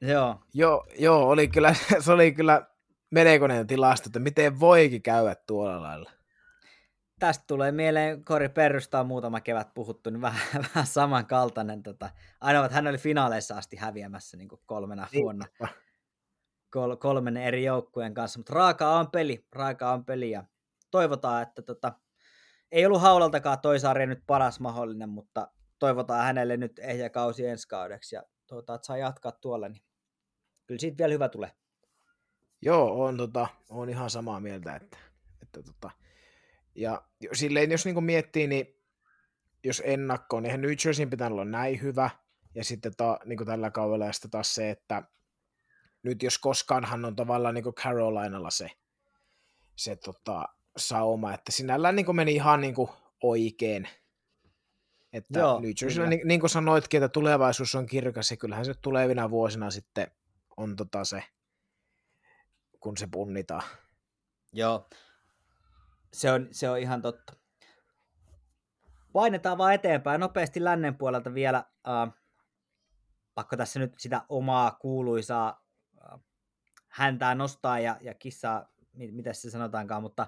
Joo. 0.00 0.40
Joo, 0.54 0.86
joo 0.98 1.28
oli 1.28 1.48
kyllä, 1.48 1.74
se 2.04 2.12
oli 2.12 2.32
kyllä 2.32 2.66
melkoinen 3.10 3.66
tilasto, 3.66 4.08
että 4.08 4.18
miten 4.18 4.60
voikin 4.60 5.02
käydä 5.02 5.34
tuolla 5.34 5.82
lailla. 5.82 6.10
Tästä 7.18 7.44
tulee 7.46 7.72
mieleen, 7.72 8.24
Kori 8.24 8.48
Perrystä 8.48 9.00
on 9.00 9.06
muutama 9.06 9.40
kevät 9.40 9.74
puhuttu, 9.74 10.10
niin 10.10 10.20
vähän, 10.20 10.40
vähän 10.74 10.86
samankaltainen. 10.86 11.82
Tota, 11.82 12.10
ainoa, 12.40 12.64
että 12.64 12.74
hän 12.74 12.86
oli 12.86 12.98
finaaleissa 12.98 13.56
asti 13.56 13.76
häviämässä 13.76 14.36
niin 14.36 14.48
kolmena 14.66 15.08
niin. 15.12 15.22
vuonna 15.22 15.46
kol, 16.70 16.96
kolmen 16.96 17.36
eri 17.36 17.64
joukkueen 17.64 18.14
kanssa, 18.14 18.38
mutta 18.38 18.54
raakaa 18.54 18.98
on 18.98 19.10
peli, 19.10 19.46
raakaa 19.52 19.92
on 19.92 20.04
peli 20.04 20.30
ja 20.30 20.44
toivotaan, 20.90 21.42
että 21.42 21.62
tota, 21.62 21.92
ei 22.72 22.86
ollut 22.86 23.02
haulaltakaan 23.02 23.60
toi 23.60 23.80
sarja 23.80 24.06
nyt 24.06 24.22
paras 24.26 24.60
mahdollinen, 24.60 25.08
mutta 25.08 25.48
toivotaan 25.78 26.24
hänelle 26.24 26.56
nyt 26.56 26.78
ehjä 26.78 27.10
kausi 27.10 27.46
ensi 27.46 27.68
kaudeksi 27.68 28.14
ja 28.14 28.22
toivotaan, 28.46 28.74
että 28.74 28.86
saa 28.86 28.96
jatkaa 28.96 29.32
tuolla, 29.32 29.68
niin 29.68 29.82
kyllä 30.66 30.78
siitä 30.78 30.98
vielä 30.98 31.12
hyvä 31.12 31.28
tulee. 31.28 31.52
Joo, 32.62 33.04
on, 33.04 33.16
tota, 33.16 33.48
on 33.68 33.88
ihan 33.88 34.10
samaa 34.10 34.40
mieltä, 34.40 34.76
että, 34.76 34.96
että 35.42 35.62
tota, 35.62 35.90
ja 36.74 37.02
silleen 37.32 37.70
jos 37.70 37.84
niinku 37.84 38.00
miettii, 38.00 38.46
niin 38.46 38.76
jos 39.64 39.82
ennakkoon, 39.84 40.42
niin 40.42 40.60
New 40.60 40.70
Jerseyin 40.84 41.10
pitää 41.10 41.28
olla 41.28 41.44
näin 41.44 41.82
hyvä, 41.82 42.10
ja 42.54 42.64
sitten 42.64 42.92
ta, 42.96 43.18
niin 43.24 43.46
tällä 43.46 43.70
kaudella 43.70 44.06
ja 44.06 44.12
sitten 44.12 44.30
taas 44.30 44.54
se, 44.54 44.70
että 44.70 45.02
nyt 46.02 46.22
jos 46.22 46.38
koskaanhan 46.38 47.04
on 47.04 47.16
tavallaan 47.16 47.54
niin 47.54 47.74
Carolinalla 47.74 48.50
se, 48.50 48.70
se 49.76 49.96
tota, 49.96 50.48
sauma, 50.76 51.34
että 51.34 51.52
sinällään 51.52 51.96
niin 51.96 52.16
meni 52.16 52.34
ihan 52.34 52.60
niin 52.60 52.74
oikein. 53.22 53.88
Että 55.12 55.38
Joo, 55.38 55.60
New 55.60 55.70
Jerseyllä, 55.82 56.10
niin, 56.10 56.28
niin 56.28 56.40
kuin 56.40 56.50
sanoitkin, 56.50 57.02
että 57.02 57.12
tulevaisuus 57.12 57.74
on 57.74 57.86
kirkas 57.86 58.30
ja 58.30 58.36
kyllähän 58.36 58.64
se 58.64 58.74
tulevina 58.74 59.30
vuosina 59.30 59.70
sitten 59.70 60.10
on 60.56 60.76
tota 60.76 61.04
se, 61.04 61.24
kun 62.80 62.96
se 62.96 63.08
punnitaan. 63.10 63.62
Joo, 64.52 64.88
se 66.12 66.32
on, 66.32 66.48
se 66.50 66.70
on 66.70 66.78
ihan 66.78 67.02
totta. 67.02 67.32
Painetaan 69.12 69.58
vaan 69.58 69.74
eteenpäin. 69.74 70.20
Nopeasti 70.20 70.64
lännen 70.64 70.98
puolelta 70.98 71.34
vielä. 71.34 71.64
Äh, 71.88 72.14
pakko 73.34 73.56
tässä 73.56 73.78
nyt 73.78 73.94
sitä 73.98 74.22
omaa 74.28 74.70
kuuluisaa 74.70 75.64
häntää 76.90 77.34
nostaa 77.34 77.78
ja, 77.78 77.96
ja 78.00 78.14
kissaa, 78.14 78.72
mitä 78.92 79.32
se 79.32 79.50
sanotaankaan, 79.50 80.02
mutta 80.02 80.26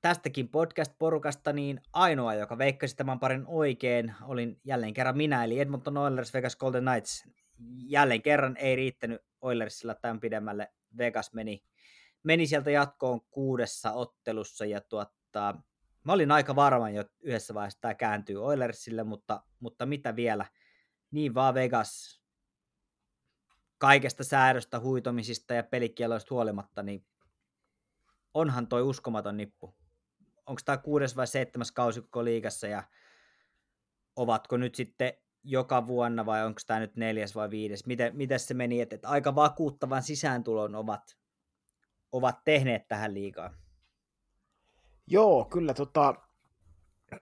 tästäkin 0.00 0.48
podcast-porukasta 0.48 1.52
niin 1.52 1.80
ainoa, 1.92 2.34
joka 2.34 2.58
veikkasi 2.58 2.96
tämän 2.96 3.20
parin 3.20 3.44
oikein, 3.46 4.14
olin 4.22 4.60
jälleen 4.64 4.94
kerran 4.94 5.16
minä, 5.16 5.44
eli 5.44 5.60
Edmonton 5.60 5.96
Oilers 5.96 6.34
Vegas 6.34 6.56
Golden 6.56 6.84
Knights. 6.84 7.24
Jälleen 7.86 8.22
kerran 8.22 8.56
ei 8.56 8.76
riittänyt 8.76 9.22
Oilersilla 9.40 9.94
tämän 9.94 10.20
pidemmälle. 10.20 10.72
Vegas 10.98 11.32
meni, 11.32 11.64
meni 12.22 12.46
sieltä 12.46 12.70
jatkoon 12.70 13.20
kuudessa 13.30 13.92
ottelussa 13.92 14.64
ja 14.64 14.80
tuottaa, 14.80 15.62
mä 16.04 16.12
olin 16.12 16.32
aika 16.32 16.56
varma 16.56 16.90
jo 16.90 17.04
yhdessä 17.20 17.54
vaiheessa, 17.54 17.80
tämä 17.80 17.94
kääntyy 17.94 18.44
Oilersille, 18.44 19.04
mutta, 19.04 19.42
mutta 19.60 19.86
mitä 19.86 20.16
vielä, 20.16 20.46
niin 21.10 21.34
vaan 21.34 21.54
Vegas 21.54 22.21
kaikesta 23.82 24.24
säädöstä, 24.24 24.80
huitomisista 24.80 25.54
ja 25.54 25.62
pelikieloista 25.62 26.34
huolimatta, 26.34 26.82
niin 26.82 27.04
onhan 28.34 28.66
toi 28.66 28.82
uskomaton 28.82 29.36
nippu. 29.36 29.74
Onko 30.46 30.60
tämä 30.64 30.78
kuudes 30.78 31.16
vai 31.16 31.26
seitsemäs 31.26 31.72
kausi 31.72 32.00
koko 32.02 32.24
liigassa 32.24 32.66
ja 32.66 32.82
ovatko 34.16 34.56
nyt 34.56 34.74
sitten 34.74 35.12
joka 35.44 35.86
vuonna 35.86 36.26
vai 36.26 36.44
onko 36.44 36.60
tämä 36.66 36.80
nyt 36.80 36.96
neljäs 36.96 37.34
vai 37.34 37.50
viides? 37.50 37.86
Miten, 37.86 38.16
miten 38.16 38.40
se 38.40 38.54
meni, 38.54 38.80
että, 38.80 38.94
että 38.94 39.08
aika 39.08 39.34
vakuuttavan 39.34 40.02
sisääntulon 40.02 40.74
ovat, 40.74 41.16
ovat 42.12 42.44
tehneet 42.44 42.88
tähän 42.88 43.14
liigaan? 43.14 43.56
Joo, 45.06 45.44
kyllä 45.44 45.74
tota, 45.74 46.14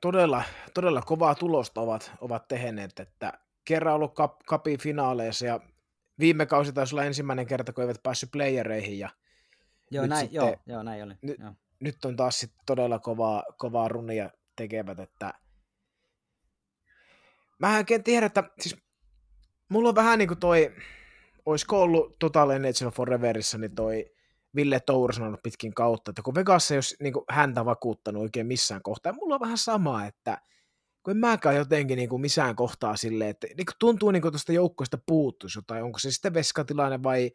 todella, 0.01 0.43
todella 0.75 1.03
kovaa 1.03 1.35
tulosta 1.35 1.81
ovat, 1.81 2.13
ovat 2.21 2.49
tehneet, 2.49 3.01
että 3.01 3.33
kerran 3.65 3.95
ollut 3.95 4.15
kap, 4.15 4.39
kapin 4.47 4.79
finaaleissa 4.79 5.47
ja 5.47 5.61
viime 6.21 6.47
kausi 6.47 6.73
taisi 6.73 6.95
olla 6.95 7.05
ensimmäinen 7.05 7.47
kerta, 7.47 7.73
kun 7.73 7.85
eivät 7.85 8.03
päässyt 8.03 8.31
playereihin. 8.33 8.99
Ja 8.99 9.11
joo, 9.91 10.07
näin, 10.07 10.21
sitten, 10.21 10.37
joo, 10.37 10.57
joo, 10.67 10.83
näin 10.83 11.03
oli. 11.03 11.15
Ny, 11.23 11.37
joo. 11.39 11.53
Nyt 11.81 12.05
on 12.05 12.17
taas 12.17 12.41
sit 12.41 12.53
todella 12.67 12.99
kovaa, 12.99 13.43
kovaa 13.59 13.89
runia 13.89 14.31
tekevät, 14.57 15.01
että 15.01 15.35
mä 17.59 17.79
en 17.79 18.05
tiedä, 18.05 18.27
että 18.27 18.45
siis 18.61 18.77
mulla 19.69 19.89
on 19.89 19.95
vähän 19.95 20.19
niin 20.19 20.29
kuin 20.29 20.41
toi, 20.41 20.75
olisiko 21.47 21.83
ollut 21.83 22.19
Total 22.19 22.49
NHL 22.59 22.89
Foreverissa, 22.89 23.59
niin 23.59 23.75
toi 23.75 24.11
Ville 24.57 24.81
Tour 24.81 25.13
sanonut 25.13 25.43
pitkin 25.43 25.75
kautta, 25.75 26.11
että 26.11 26.23
kun 26.23 26.35
Vegas 26.35 26.71
ei 26.71 26.77
olisi 26.77 26.97
niin 27.01 27.15
häntä 27.29 27.65
vakuuttanut 27.65 28.23
oikein 28.23 28.47
missään 28.47 28.83
kohtaa, 28.83 29.13
mulla 29.13 29.35
on 29.35 29.41
vähän 29.41 29.59
sama, 29.59 30.07
että 30.07 30.39
kun 31.03 31.11
en 31.11 31.17
mäkään 31.17 31.57
jotenkin 31.57 31.97
niin 31.97 32.09
kuin 32.09 32.23
missään 32.23 32.57
kohtaa 32.57 32.97
silleen, 32.97 33.31
että 33.31 33.47
niin 33.47 33.67
kuin 33.67 33.77
tuntuu 33.79 34.11
niin 34.11 34.23
kuin 34.23 34.33
tuosta 34.33 34.53
joukkoista 34.53 34.99
puuttuisi 35.07 35.59
jotain, 35.59 35.85
onko 35.85 35.99
se 35.99 36.11
sitten 36.11 36.35
veskatilanne 36.35 37.03
vai, 37.03 37.31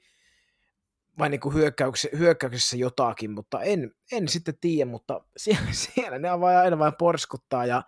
vai 1.19 1.29
niin 1.29 1.39
kuin 1.39 1.55
hyökkäyksessä, 1.55 2.17
hyökkäyksessä 2.17 2.77
jotakin, 2.77 3.31
mutta 3.31 3.61
en, 3.61 3.91
en 4.11 4.27
sitten 4.27 4.57
tiedä, 4.61 4.91
mutta 4.91 5.21
siellä, 5.37 5.71
siellä 5.71 6.19
ne 6.19 6.39
vain 6.39 6.57
aina 6.57 6.79
vain 6.79 6.93
porskuttaa 6.99 7.65
ja, 7.65 7.83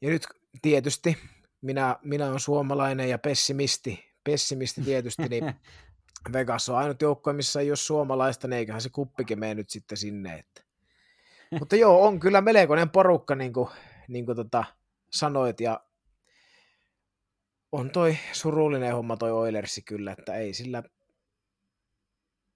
ja 0.00 0.10
nyt 0.10 0.26
tietysti 0.62 1.18
minä, 1.60 1.96
minä 2.02 2.26
olen 2.26 2.40
suomalainen 2.40 3.08
ja 3.08 3.18
pessimisti, 3.18 4.04
pessimisti 4.24 4.82
tietysti, 4.82 5.28
niin 5.28 5.54
Vegas 6.32 6.68
on 6.68 6.76
ainut 6.76 7.02
joukko, 7.02 7.32
missä 7.32 7.60
ei 7.60 7.70
ole 7.70 7.76
suomalaista, 7.76 8.48
niin 8.48 8.58
eiköhän 8.58 8.80
se 8.80 8.90
kuppikin 8.90 9.38
mene 9.38 9.54
nyt 9.54 9.70
sitten 9.70 9.98
sinne. 9.98 10.38
Että. 10.38 10.62
Mutta 11.58 11.76
joo, 11.76 12.06
on 12.06 12.20
kyllä 12.20 12.40
melkoinen 12.40 12.90
porukka, 12.90 13.34
niin 13.34 13.52
kuin 13.52 13.68
niin 14.08 14.26
kuin 14.26 14.36
tota 14.36 14.64
sanoit, 15.10 15.60
ja 15.60 15.80
on 17.72 17.90
toi 17.90 18.16
surullinen 18.32 18.94
homma 18.94 19.16
toi 19.16 19.32
Oilersi 19.32 19.82
kyllä, 19.82 20.12
että 20.12 20.34
ei 20.34 20.54
sillä 20.54 20.82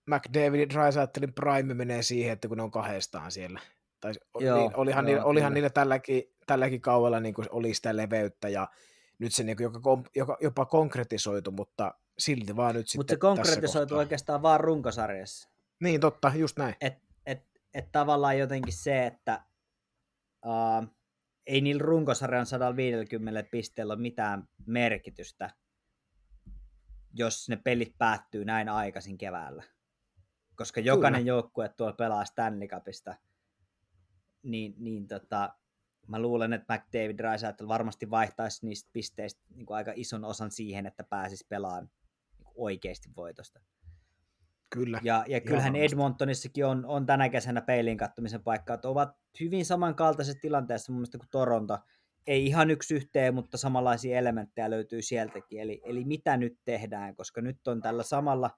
McDavid 0.07 0.71
Drysaitelin 0.71 1.33
prime 1.33 1.75
menee 1.75 2.03
siihen, 2.03 2.33
että 2.33 2.49
kun 2.49 2.57
ne 2.57 2.63
on 2.63 2.71
kahdestaan 2.71 3.33
siellä. 3.33 3.61
Tai 4.01 4.13
joo, 4.41 4.59
niin, 4.59 4.77
olihan, 4.77 5.05
joo, 5.05 5.07
niillä, 5.07 5.25
olihan 5.25 5.55
niillä 5.55 5.71
tälläkin, 5.71 6.23
tälläkin 6.47 6.81
kaudella 6.81 7.21
niin 7.21 7.35
kuin 7.35 7.47
oli 7.51 7.75
sitä 7.75 7.97
leveyttä 7.97 8.49
ja 8.49 8.69
nyt 9.19 9.35
se 9.35 9.45
niin 9.45 9.57
kuin 9.57 9.65
joka, 9.65 9.81
joka, 10.15 10.37
jopa 10.41 10.67
konkretisoitu, 10.67 11.51
mutta 11.51 11.95
silti 12.19 12.57
vaan 12.57 12.75
nyt 12.75 12.89
sitten 12.89 12.99
Mutta 12.99 13.13
se 13.13 13.17
konkretisoitu 13.17 13.97
oikeastaan 13.97 14.43
vaan 14.43 14.61
runkosarjassa. 14.61 15.49
Niin, 15.81 16.01
totta, 16.01 16.33
just 16.35 16.59
näin. 16.59 16.75
Et, 16.81 16.95
et, 17.27 17.43
et 17.75 17.93
tavallaan 17.93 18.39
jotenkin 18.39 18.73
se, 18.73 19.07
että 19.07 19.45
uh, 20.47 20.96
ei 21.47 21.61
niillä 21.61 21.83
runkosarjan 21.83 22.47
150 22.47 23.43
pisteellä 23.51 23.93
ole 23.93 24.03
mitään 24.03 24.49
merkitystä, 24.67 25.51
jos 27.15 27.49
ne 27.49 27.57
pelit 27.57 27.99
päättyy 27.99 28.45
näin 28.45 28.69
aikaisin 28.69 29.19
keväällä. 29.19 29.63
Koska 30.57 30.81
jokainen 30.81 31.21
Kyllä. 31.21 31.29
joukkue 31.29 31.69
tuolla 31.69 31.93
pelaa 31.93 32.25
Stanley 32.25 32.69
Cupista, 32.69 33.15
niin, 34.43 34.75
niin 34.79 35.09
tota, 35.09 35.55
mä 36.07 36.19
luulen, 36.19 36.53
että 36.53 36.75
McDavid 36.75 37.21
Rysaitel 37.21 37.69
varmasti 37.69 38.11
vaihtaisi 38.11 38.67
niistä 38.67 38.91
pisteistä 38.93 39.43
niin 39.55 39.67
kuin 39.67 39.77
aika 39.77 39.93
ison 39.97 40.25
osan 40.25 40.51
siihen, 40.51 40.87
että 40.87 41.05
pääsisi 41.05 41.47
pelaamaan 41.49 41.91
niin 42.39 42.49
oikeasti 42.55 43.09
voitosta. 43.17 43.61
Kyllä. 44.71 45.01
Ja, 45.03 45.25
ja 45.29 45.41
kyllähän 45.41 45.77
Edmontonissakin 45.77 46.67
on, 46.67 46.87
on 46.87 47.07
tänä 47.07 47.29
kesänä 47.29 47.61
peilin 47.61 47.97
kattomisen 47.97 48.43
paikka, 48.43 48.75
että 48.75 48.89
ovat 48.89 49.17
hyvin 49.41 49.65
samankaltaisessa 49.65 50.41
tilanteessa 50.41 50.93
mun 50.93 50.99
mielestä 50.99 51.19
kuin 51.19 51.29
Toronto. 51.31 51.79
Ei 52.27 52.47
ihan 52.47 52.71
yksi 52.71 52.95
yhteen, 52.95 53.35
mutta 53.35 53.59
samanlaisia 53.59 54.19
elementtejä 54.19 54.71
löytyy 54.71 55.03
sieltäkin. 55.03 55.61
Eli, 55.61 55.81
eli 55.85 56.05
mitä 56.05 56.37
nyt 56.37 56.59
tehdään, 56.65 57.17
koska 57.17 57.41
nyt 57.41 57.69
on 57.69 57.81
tällä 57.81 58.03
samalla 58.03 58.51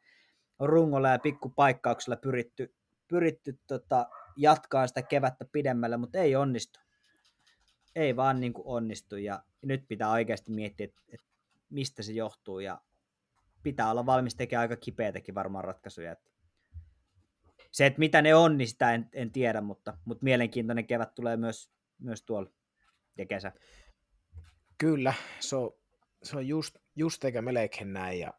rungolla 0.58 1.08
ja 1.08 1.18
pikkupaikkauksella 1.18 2.16
pyritty, 2.16 2.74
pyritty 3.08 3.58
tota, 3.66 4.06
jatkaa 4.36 4.86
sitä 4.86 5.02
kevättä 5.02 5.44
pidemmälle, 5.52 5.96
mutta 5.96 6.18
ei 6.18 6.36
onnistu. 6.36 6.80
Ei 7.96 8.16
vaan 8.16 8.40
niin 8.40 8.52
kuin 8.52 8.66
onnistu 8.66 9.16
ja 9.16 9.42
nyt 9.62 9.84
pitää 9.88 10.10
oikeasti 10.10 10.50
miettiä, 10.50 10.84
että, 10.84 11.02
että 11.08 11.26
mistä 11.70 12.02
se 12.02 12.12
johtuu 12.12 12.60
ja 12.60 12.80
pitää 13.62 13.90
olla 13.90 14.06
valmis 14.06 14.34
tekemään 14.34 14.62
aika 14.62 14.76
kipeitäkin 14.76 15.34
varmaan 15.34 15.64
ratkaisuja. 15.64 16.12
Että 16.12 16.30
se, 17.70 17.86
että 17.86 17.98
mitä 17.98 18.22
ne 18.22 18.34
on, 18.34 18.58
niin 18.58 18.68
sitä 18.68 18.94
en, 18.94 19.08
en 19.12 19.32
tiedä, 19.32 19.60
mutta, 19.60 19.98
mutta 20.04 20.24
mielenkiintoinen 20.24 20.86
kevät 20.86 21.14
tulee 21.14 21.36
myös, 21.36 21.70
myös 21.98 22.22
tuolla 22.22 22.50
ja 23.18 23.26
kesä. 23.26 23.52
Kyllä, 24.78 25.14
se 25.40 25.56
on, 25.56 25.72
se 26.22 26.36
on 26.36 26.48
just, 26.48 26.76
just 26.96 27.24
eikä 27.24 27.42
melkein 27.42 27.92
näin. 27.92 28.20
Ja, 28.20 28.34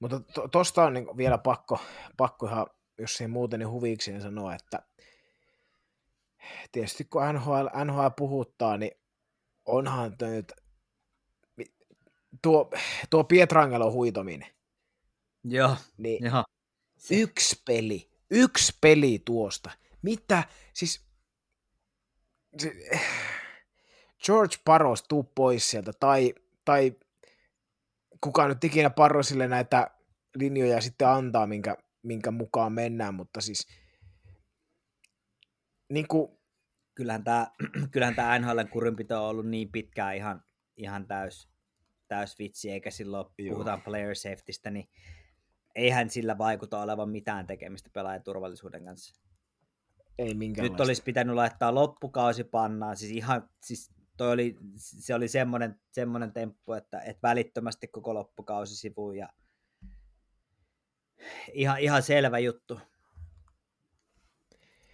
mutta 0.00 0.20
tuosta 0.52 0.74
to, 0.74 0.86
on 0.86 0.94
niin 0.94 1.16
vielä 1.16 1.38
pakko, 1.38 1.80
pakko 2.16 2.46
ihan, 2.46 2.66
jos 2.98 3.20
ei 3.20 3.28
muuten 3.28 3.60
niin 3.60 3.70
huvikseen 3.70 4.22
sanoa, 4.22 4.54
että 4.54 4.82
tietysti 6.72 7.04
kun 7.04 7.22
NHL, 7.32 7.66
NHL 7.84 8.08
puhuttaa, 8.16 8.76
niin 8.76 8.92
onhan 9.64 10.16
nyt 10.20 10.52
tuo, 12.42 12.70
tuo 13.10 13.24
Pietrangelo 13.24 13.92
huitominen. 13.92 14.48
Joo, 15.44 15.76
niin 15.98 16.24
joo. 16.24 16.44
Yksi 17.10 17.62
peli, 17.66 18.10
yksi 18.30 18.78
peli 18.80 19.22
tuosta. 19.24 19.70
Mitä, 20.02 20.44
siis 20.74 21.06
se, 22.58 22.72
George 24.26 24.56
Paros, 24.64 25.02
tuu 25.02 25.22
pois 25.22 25.70
sieltä, 25.70 25.92
tai, 26.00 26.34
tai 26.64 26.92
kuka 28.20 28.48
nyt 28.48 28.64
ikinä 28.64 28.90
Parosille 28.90 29.48
näitä 29.48 29.90
linjoja 30.34 30.80
sitten 30.80 31.08
antaa, 31.08 31.46
minkä, 31.46 31.76
minkä 32.02 32.30
mukaan 32.30 32.72
mennään, 32.72 33.14
mutta 33.14 33.40
siis 33.40 33.68
niin 35.88 36.08
kuin, 36.08 36.38
kyllähän 36.94 37.24
tämä, 37.24 37.46
kyllähän 37.92 38.14
tämä 38.14 38.38
NHL 38.38 38.60
kurinpito 38.70 39.24
on 39.24 39.30
ollut 39.30 39.46
niin 39.46 39.72
pitkään 39.72 40.16
ihan, 40.16 40.44
ihan 40.76 41.06
täys, 41.06 41.48
täys 42.08 42.38
vitsi, 42.38 42.70
eikä 42.70 42.90
silloin 42.90 43.26
Joo. 43.38 43.52
puhutaan 43.54 43.82
player 43.82 44.16
safetystä, 44.16 44.70
niin 44.70 44.88
eihän 45.74 46.10
sillä 46.10 46.38
vaikuta 46.38 46.82
olevan 46.82 47.08
mitään 47.08 47.46
tekemistä 47.46 47.90
pelaajan 47.92 48.22
turvallisuuden 48.22 48.84
kanssa. 48.84 49.20
Ei 50.18 50.34
minkäänlaista. 50.34 50.74
Nyt 50.74 50.80
olisi 50.80 51.02
pitänyt 51.02 51.34
laittaa 51.34 51.74
loppukausi 51.74 52.44
pannaan, 52.44 52.96
siis 52.96 53.12
ihan, 53.12 53.50
siis 53.64 53.90
toi 54.16 54.32
oli, 54.32 54.56
se 54.76 55.14
oli 55.14 55.28
semmoinen, 55.28 55.80
semmoinen 55.92 56.32
temppu, 56.32 56.72
että, 56.72 57.00
että 57.00 57.28
välittömästi 57.28 57.88
koko 57.88 58.14
loppukausi 58.14 58.76
sivuun 58.76 59.16
ja 59.16 59.28
ihan, 61.52 61.80
ihan 61.80 62.02
selvä 62.02 62.38
juttu. 62.38 62.80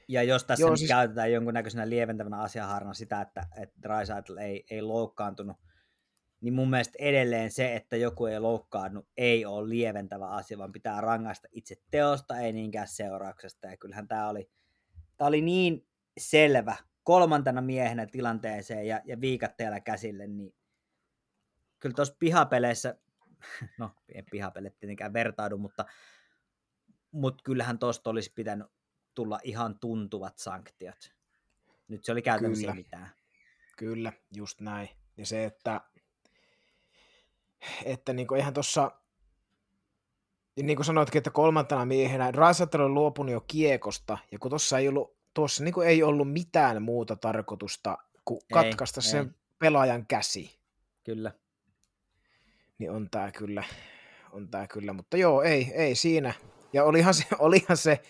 Ja 0.08 0.22
jos 0.22 0.44
tässä 0.44 0.64
Joo, 0.64 0.76
siis... 0.76 0.88
käytetään 0.88 1.32
jonkunnäköisenä 1.32 1.88
lieventävänä 1.88 2.38
asiaharna 2.38 2.94
sitä, 2.94 3.20
että, 3.20 3.46
että 3.56 3.82
Drysaitel 3.82 4.36
ei, 4.36 4.64
ei 4.70 4.82
loukkaantunut, 4.82 5.56
niin 6.40 6.54
mun 6.54 6.70
mielestä 6.70 6.96
edelleen 6.98 7.50
se, 7.50 7.76
että 7.76 7.96
joku 7.96 8.26
ei 8.26 8.40
loukkaannut, 8.40 9.08
ei 9.16 9.46
ole 9.46 9.68
lieventävä 9.68 10.28
asia, 10.28 10.58
vaan 10.58 10.72
pitää 10.72 11.00
rangaista 11.00 11.48
itse 11.50 11.76
teosta, 11.90 12.38
ei 12.38 12.52
niinkään 12.52 12.88
seurauksesta. 12.88 13.66
Ja 13.66 13.76
kyllähän 13.76 14.08
tämä 14.08 14.28
oli, 14.28 14.50
tämä 15.16 15.28
oli 15.28 15.40
niin 15.40 15.86
selvä 16.18 16.76
kolmantena 17.02 17.60
miehenä 17.60 18.06
tilanteeseen 18.06 18.86
ja, 18.86 19.00
ja 19.04 19.20
viikatteella 19.20 19.80
käsille, 19.80 20.26
niin 20.26 20.54
kyllä 21.80 21.94
tuossa 21.94 22.16
pihapeleissä, 22.18 22.98
no 23.78 23.90
en 24.14 24.24
pihapelit 24.30 24.78
tietenkään 24.78 25.12
vertaudu, 25.12 25.58
mutta, 25.58 25.84
mutta 27.10 27.42
kyllähän 27.42 27.78
tuosta 27.78 28.10
olisi 28.10 28.32
pitänyt 28.34 28.66
tulla 29.14 29.40
ihan 29.42 29.78
tuntuvat 29.78 30.38
sanktiot. 30.38 31.14
Nyt 31.88 32.04
se 32.04 32.12
oli 32.12 32.22
käytännössä 32.22 32.62
Kyllä. 32.62 32.74
mitään. 32.74 33.10
Kyllä, 33.76 34.12
just 34.36 34.60
näin. 34.60 34.88
Ja 35.16 35.26
se, 35.26 35.44
että, 35.44 35.80
että 37.84 38.12
niin 38.12 38.26
kuin 38.26 38.40
ihan 38.40 38.54
tuossa, 38.54 38.90
niin 40.62 40.76
kuin 40.76 40.86
sanoitkin, 40.86 41.18
että 41.18 41.30
kolmantena 41.30 41.84
miehenä, 41.84 42.30
Raisatel 42.30 42.80
on 42.80 42.94
luopunut 42.94 43.32
jo 43.32 43.40
kiekosta, 43.40 44.18
ja 44.32 44.38
kun 44.38 44.50
tuossa 44.50 44.78
ei 44.78 44.88
ollut, 44.88 45.16
tuossa 45.34 45.64
niin 45.64 45.74
kuin 45.74 45.88
ei 45.88 46.02
ollut 46.02 46.32
mitään 46.32 46.82
muuta 46.82 47.16
tarkoitusta 47.16 47.98
kuin 48.24 48.40
ei, 48.42 48.46
katkaista 48.52 49.00
ei. 49.00 49.10
sen 49.10 49.34
pelaajan 49.58 50.06
käsi. 50.06 50.58
Kyllä. 51.04 51.32
Niin 52.78 52.90
on 52.90 53.10
tämä 53.10 53.32
kyllä, 53.32 53.64
on 54.32 54.48
tää 54.48 54.66
kyllä, 54.66 54.92
mutta 54.92 55.16
joo, 55.16 55.42
ei, 55.42 55.72
ei 55.74 55.94
siinä. 55.94 56.34
Ja 56.72 56.84
olihan 56.84 57.14
se, 57.14 57.24
olihan 57.38 57.76
se 57.76 58.00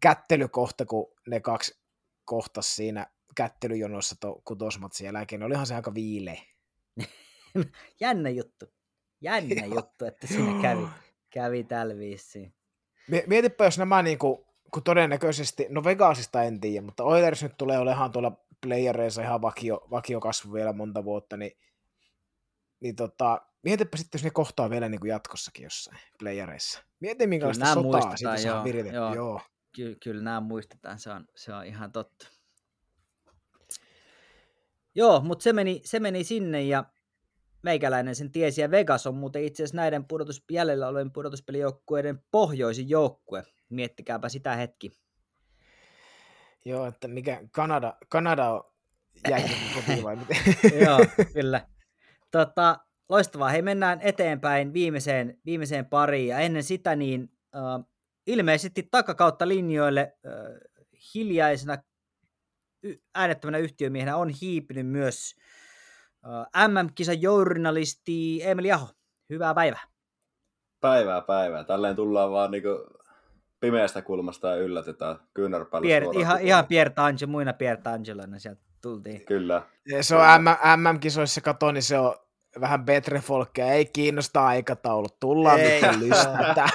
kättelykohta, 0.00 0.86
kun 0.86 1.12
ne 1.26 1.40
kaksi 1.40 1.78
kohtas 2.24 2.76
siinä 2.76 3.06
kättelyjonossa 3.34 4.16
to, 4.20 4.42
kutosmatsin 4.44 5.04
jälkeen, 5.04 5.42
olihan 5.42 5.66
se 5.66 5.74
aika 5.74 5.94
viileä. 5.94 6.42
Jännä 8.00 8.28
juttu. 8.28 8.66
Jännä 9.20 9.66
juttu, 9.66 10.04
että 10.04 10.26
siinä 10.36 10.62
kävi, 10.62 10.86
kävi 11.30 11.64
tällä 11.64 11.96
viisiin. 11.96 12.54
Mietipä, 13.26 13.64
jos 13.64 13.78
nämä 13.78 14.02
niin 14.02 14.18
kuin, 14.18 14.38
kun 14.74 14.82
todennäköisesti, 14.82 15.66
no 15.68 15.84
Vegasista 15.84 16.42
en 16.42 16.60
tiedä, 16.60 16.86
mutta 16.86 17.04
Oilers 17.04 17.42
nyt 17.42 17.56
tulee 17.58 17.78
olemaan 17.78 18.12
tuolla 18.12 18.32
playereissa 18.60 19.22
ihan 19.22 19.42
vakio, 19.42 19.86
vakio 19.90 20.20
kasvu 20.20 20.52
vielä 20.52 20.72
monta 20.72 21.04
vuotta, 21.04 21.36
niin, 21.36 21.52
niin 22.80 22.96
tota, 22.96 23.40
mietipä 23.62 23.96
sitten, 23.96 24.18
jos 24.18 24.24
ne 24.24 24.30
kohtaa 24.30 24.70
vielä 24.70 24.88
niin 24.88 25.00
kuin 25.00 25.10
jatkossakin 25.10 25.64
jossain 25.64 25.98
playereissa. 26.18 26.82
Mieti, 27.00 27.26
minkälaista 27.26 27.74
sotaa 27.74 28.16
siitä 28.16 28.36
saa 28.36 28.64
viritetty. 28.64 28.96
Joo. 28.96 29.14
joo 29.14 29.40
ky- 29.76 29.96
kyllä 30.02 30.22
nämä 30.22 30.40
muistetaan, 30.40 30.98
se 30.98 31.10
on, 31.10 31.28
se 31.34 31.54
on 31.54 31.66
ihan 31.66 31.92
totta. 31.92 32.28
Joo, 34.94 35.20
mutta 35.20 35.42
se 35.42 35.52
meni, 35.52 35.80
se 35.84 36.00
meni 36.00 36.24
sinne 36.24 36.62
ja 36.62 36.84
meikäläinen 37.66 38.14
sen 38.14 38.32
tiesi. 38.32 38.60
Ja 38.60 38.70
Vegas 38.70 39.06
on 39.06 39.14
muuten 39.14 39.44
itse 39.44 39.62
asiassa 39.62 39.76
näiden 39.76 40.04
pudotus, 40.04 40.44
jäljellä 40.50 40.88
olevien 40.88 41.12
pudotuspelijoukkueiden 41.12 42.22
pohjoisin 42.30 42.88
joukkue. 42.88 43.42
Miettikääpä 43.68 44.28
sitä 44.28 44.56
hetki. 44.56 44.92
Joo, 46.64 46.86
että 46.86 47.08
mikä 47.08 47.40
Kanada, 47.50 47.94
Kanada 48.08 48.50
on 48.50 48.62
koti 49.74 50.02
vai 50.02 50.16
miten? 50.16 50.36
Joo, 50.84 50.98
kyllä. 51.32 51.68
Tota, 52.30 52.78
loistavaa. 53.08 53.48
Hei, 53.48 53.62
mennään 53.62 54.00
eteenpäin 54.00 54.72
viimeiseen, 54.72 55.38
viimeiseen 55.46 55.86
pariin. 55.86 56.28
Ja 56.28 56.38
ennen 56.38 56.62
sitä 56.62 56.96
niin 56.96 57.22
uh, 57.22 57.88
ilmeisesti 58.26 58.88
takakautta 58.90 59.48
linjoille 59.48 60.16
äh, 60.26 60.32
hiljaisena 61.14 61.78
äänettävänä 63.14 63.58
yhtiömiehenä 63.58 64.16
on 64.16 64.28
hiipinyt 64.28 64.86
myös 64.86 65.34
äh, 65.38 65.45
MM-kisan 66.68 67.22
journalisti 67.22 68.40
Emeli 68.42 68.72
Aho. 68.72 68.88
Hyvää 69.30 69.54
päivää. 69.54 69.82
Päivää, 70.80 71.20
päivää. 71.20 71.64
Tälleen 71.64 71.96
tullaan 71.96 72.32
vaan 72.32 72.50
niinku 72.50 72.68
pimeästä 73.60 74.02
kulmasta 74.02 74.48
ja 74.48 74.56
yllätetään 74.56 75.16
kyynärpäällä 75.34 75.86
Pier, 75.86 76.04
ihan, 76.18 76.40
ihan 76.40 76.66
Pier 76.66 76.90
Tangelo, 76.90 77.30
muina 77.30 77.52
Pier 77.52 77.76
Tangeloina 77.76 78.38
sieltä 78.38 78.60
tultiin. 78.82 79.24
Kyllä. 79.26 79.62
Ja 79.88 80.02
se 80.02 80.16
on 80.16 80.22
MM, 80.22 80.80
MM-kisoissa, 80.82 81.40
kato, 81.40 81.72
niin 81.72 81.82
se 81.82 81.98
on 81.98 82.14
vähän 82.60 82.84
betre 82.84 83.20
folkkeja, 83.20 83.72
ei 83.72 83.84
kiinnosta 83.84 84.46
aikataulut, 84.46 85.20
tullaan 85.20 85.60
Ei. 85.60 85.82
nyt 85.82 85.96
lystätä. 86.00 86.68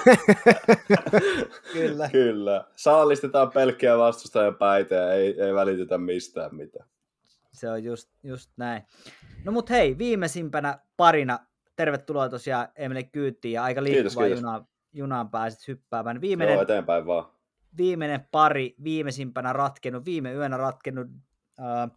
Kyllä. 1.73 2.09
Kyllä. 2.09 2.65
Saalistetaan 2.75 3.51
pelkkiä 3.51 3.97
vastustajan 3.97 4.55
päitä 4.55 4.95
ja 4.95 5.13
ei, 5.13 5.41
ei 5.41 5.53
välitetä 5.53 5.97
mistään 5.97 6.55
mitään. 6.55 6.89
Se 7.53 7.69
on 7.69 7.83
just, 7.83 8.09
just 8.23 8.51
näin. 8.57 8.83
No 9.43 9.51
mut 9.51 9.69
hei, 9.69 9.97
viimeisimpänä 9.97 10.79
parina, 10.97 11.39
tervetuloa 11.75 12.29
tosiaan 12.29 12.67
Emeli 12.75 13.03
Kyyttiin 13.03 13.53
ja 13.53 13.63
aika 13.63 13.81
kiitos. 13.83 14.15
junaan, 14.35 14.67
junaan 14.93 15.29
pääsit 15.29 15.67
hyppäämään. 15.67 16.15
Joo, 16.15 16.21
Viimeinen, 16.21 16.59
eteenpäin 16.59 17.05
vaan. 17.05 17.25
viimeinen 17.77 18.27
pari, 18.31 18.75
viimeisimpänä 18.83 19.53
ratkennut, 19.53 20.05
viime 20.05 20.33
yönä 20.33 20.57
ratkennut 20.57 21.07
äh, 21.59 21.91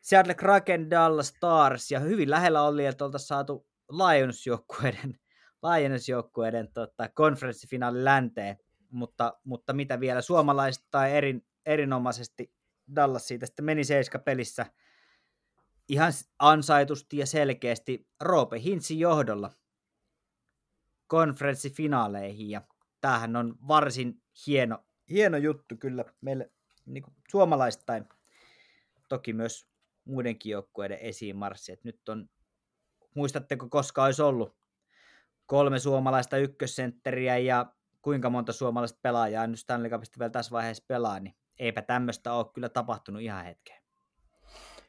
Seattle 0.00 0.34
Kraken 0.34 0.90
Dallas 0.90 1.28
Stars 1.28 1.90
ja 1.90 2.00
hyvin 2.00 2.30
lähellä 2.30 2.62
oli, 2.62 2.86
että 2.86 3.04
oltaisiin 3.04 3.26
saatu 3.28 3.66
Lions-joukkueiden, 3.92 5.18
Lions-joukkueiden 5.66 6.68
tota, 6.74 7.08
konferenssifinaali 7.08 8.04
länteen, 8.04 8.56
mutta, 8.90 9.38
mutta 9.44 9.72
mitä 9.72 10.00
vielä, 10.00 10.20
suomalaiset 10.20 10.84
tai 10.90 11.12
erin, 11.12 11.46
erinomaisesti 11.66 12.52
Dallas 12.96 13.28
siitä 13.28 13.46
sitten 13.46 13.64
meni 13.64 13.84
seiska 13.84 14.18
pelissä 14.18 14.66
ihan 15.88 16.12
ansaitusti 16.38 17.16
ja 17.16 17.26
selkeästi 17.26 18.08
Roope 18.20 18.60
Hintsin 18.60 18.98
johdolla 18.98 19.50
konferenssifinaaleihin 21.06 22.50
ja 22.50 22.62
tämähän 23.00 23.36
on 23.36 23.58
varsin 23.68 24.22
hieno, 24.46 24.84
hieno 25.10 25.36
juttu 25.36 25.76
kyllä 25.76 26.04
meille 26.20 26.50
niin 26.86 27.02
kuin 27.02 27.14
suomalaistain, 27.30 28.04
toki 29.08 29.32
myös 29.32 29.68
muidenkin 30.04 30.50
joukkueiden 30.50 30.98
esiinmarssi. 30.98 31.72
Et 31.72 31.84
nyt 31.84 32.08
on, 32.08 32.28
muistatteko 33.14 33.68
koska 33.68 34.04
olisi 34.04 34.22
ollut 34.22 34.56
kolme 35.46 35.78
suomalaista 35.78 36.36
ykkössentteriä 36.36 37.38
ja 37.38 37.72
kuinka 38.02 38.30
monta 38.30 38.52
suomalaista 38.52 38.98
pelaajaa 39.02 39.46
nyt 39.46 39.58
Stanley 39.58 39.90
Cupista 39.90 40.18
vielä 40.18 40.30
tässä 40.30 40.50
vaiheessa 40.50 40.84
pelaa, 40.88 41.20
niin 41.20 41.34
eipä 41.58 41.82
tämmöistä 41.82 42.32
ole 42.32 42.46
kyllä 42.54 42.68
tapahtunut 42.68 43.22
ihan 43.22 43.44
hetkeen. 43.44 43.82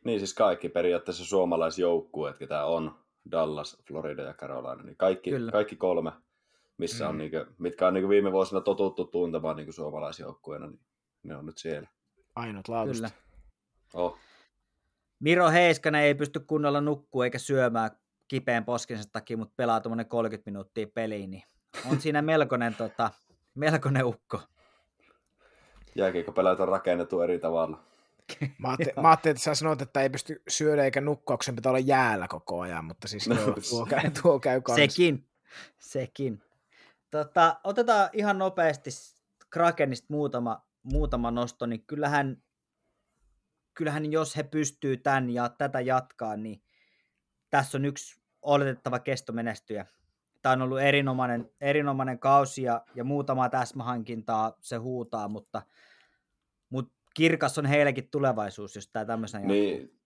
Niin 0.04 0.20
siis 0.20 0.34
kaikki 0.34 0.70
periaatteessa 0.70 1.26
suomalaisjoukkueet, 1.26 2.38
ketä 2.38 2.66
on 2.66 3.00
Dallas, 3.32 3.78
Florida 3.88 4.22
ja 4.22 4.34
Carolina, 4.34 4.84
niin 4.84 4.98
kaikki, 4.98 5.30
Kyllä. 5.30 5.52
kaikki 5.52 5.76
kolme, 5.76 6.12
missä 6.78 7.10
on 7.10 7.16
Mm. 7.16 7.20
niinku, 7.20 7.38
mitkä 7.58 7.88
on 7.88 7.94
niinku 7.94 8.10
viime 8.10 8.32
vuosina 8.32 8.62
totuttu 8.62 9.06
tuntemaan 9.06 9.56
niinku 9.56 9.72
suomalaisjoukkueena, 9.72 10.68
niin 10.68 10.80
ne 11.24 11.36
on 11.36 11.46
nyt 11.46 11.58
siellä. 11.58 11.90
Ainut 12.36 12.68
laatusta. 12.68 13.10
Kyllä. 13.10 13.24
Oh. 14.04 14.18
Miro 15.20 15.50
Heiskanen 15.50 16.02
ei 16.02 16.16
pysty 16.16 16.40
kunnolla 16.40 16.82
nukkua 16.82 17.24
eikä 17.26 17.40
syömään 17.40 17.92
kipeän 18.28 18.66
poskensa 18.66 19.10
takia, 19.12 19.38
mutta 19.38 19.54
pelaa 19.58 19.82
tuommoinen 19.82 20.06
30 20.06 20.52
minuuttia 20.52 20.88
peliin, 20.94 21.32
niin 21.32 21.44
on 21.92 22.02
siinä 22.02 22.22
melkoinen, 22.22 22.76
tota, 22.76 23.12
melkoinen 23.56 24.06
ukko. 24.06 24.42
Jääkiekko 25.96 26.32
pelaat 26.32 26.60
on 26.60 26.68
rakennettu 26.68 27.22
eri 27.22 27.40
tavalla. 27.40 27.80
Mä 28.58 28.68
ajattelin, 28.68 28.94
mä 29.02 29.10
ajattelin, 29.10 29.32
että 29.32 29.44
sä 29.44 29.56
sanoit, 29.56 29.82
että 29.82 30.02
ei 30.02 30.10
pysty 30.10 30.42
syödä 30.48 30.84
eikä 30.84 31.02
nukkua, 31.02 31.38
kun 31.38 31.44
sen 31.44 31.56
pitää 31.56 31.70
olla 31.70 31.80
jäällä 31.80 32.28
koko 32.28 32.62
ajan, 32.62 32.86
mutta 32.86 33.08
siis 33.08 33.30
No, 33.30 33.36
joo, 33.36 33.56
tuo, 33.70 33.86
käy, 33.86 34.12
tuo 34.22 34.40
käy 34.40 34.62
kanssa. 34.62 34.82
Sekin, 34.82 35.28
sekin. 35.80 36.44
Tota, 37.12 37.60
otetaan 37.64 38.10
ihan 38.14 38.38
nopeasti 38.38 38.90
Krakenista 39.50 40.08
muutama, 40.10 40.66
muutama 40.84 41.32
nosto, 41.32 41.66
niin 41.66 41.84
kyllähän, 41.84 42.44
kyllähän 43.74 44.12
jos 44.12 44.38
he 44.38 44.44
pystyy 44.44 44.98
tämän 44.98 45.30
ja 45.30 45.50
tätä 45.50 45.82
jatkaa, 45.82 46.38
niin 46.38 46.62
tässä 47.50 47.78
on 47.78 47.86
yksi 47.86 48.22
oletettava 48.42 49.00
kestomenestyjä. 49.00 49.86
Tämä 50.42 50.54
on 50.54 50.62
ollut 50.62 50.80
erinomainen, 50.80 51.52
erinomainen 51.62 52.20
kausi 52.20 52.64
ja, 52.64 52.82
ja 52.96 53.04
muutama 53.04 53.50
täsmähankintaa 53.50 54.58
se 54.60 54.76
huutaa, 54.76 55.28
mutta, 55.28 55.62
mutta 56.70 56.94
kirkas 57.16 57.58
on 57.58 57.66
heillekin 57.66 58.10
tulevaisuus, 58.12 58.76
jos 58.76 58.88
tämä 58.88 59.06
tämmöisenä 59.06 59.42
jatkuu. 59.42 59.56
Niin, 59.56 60.00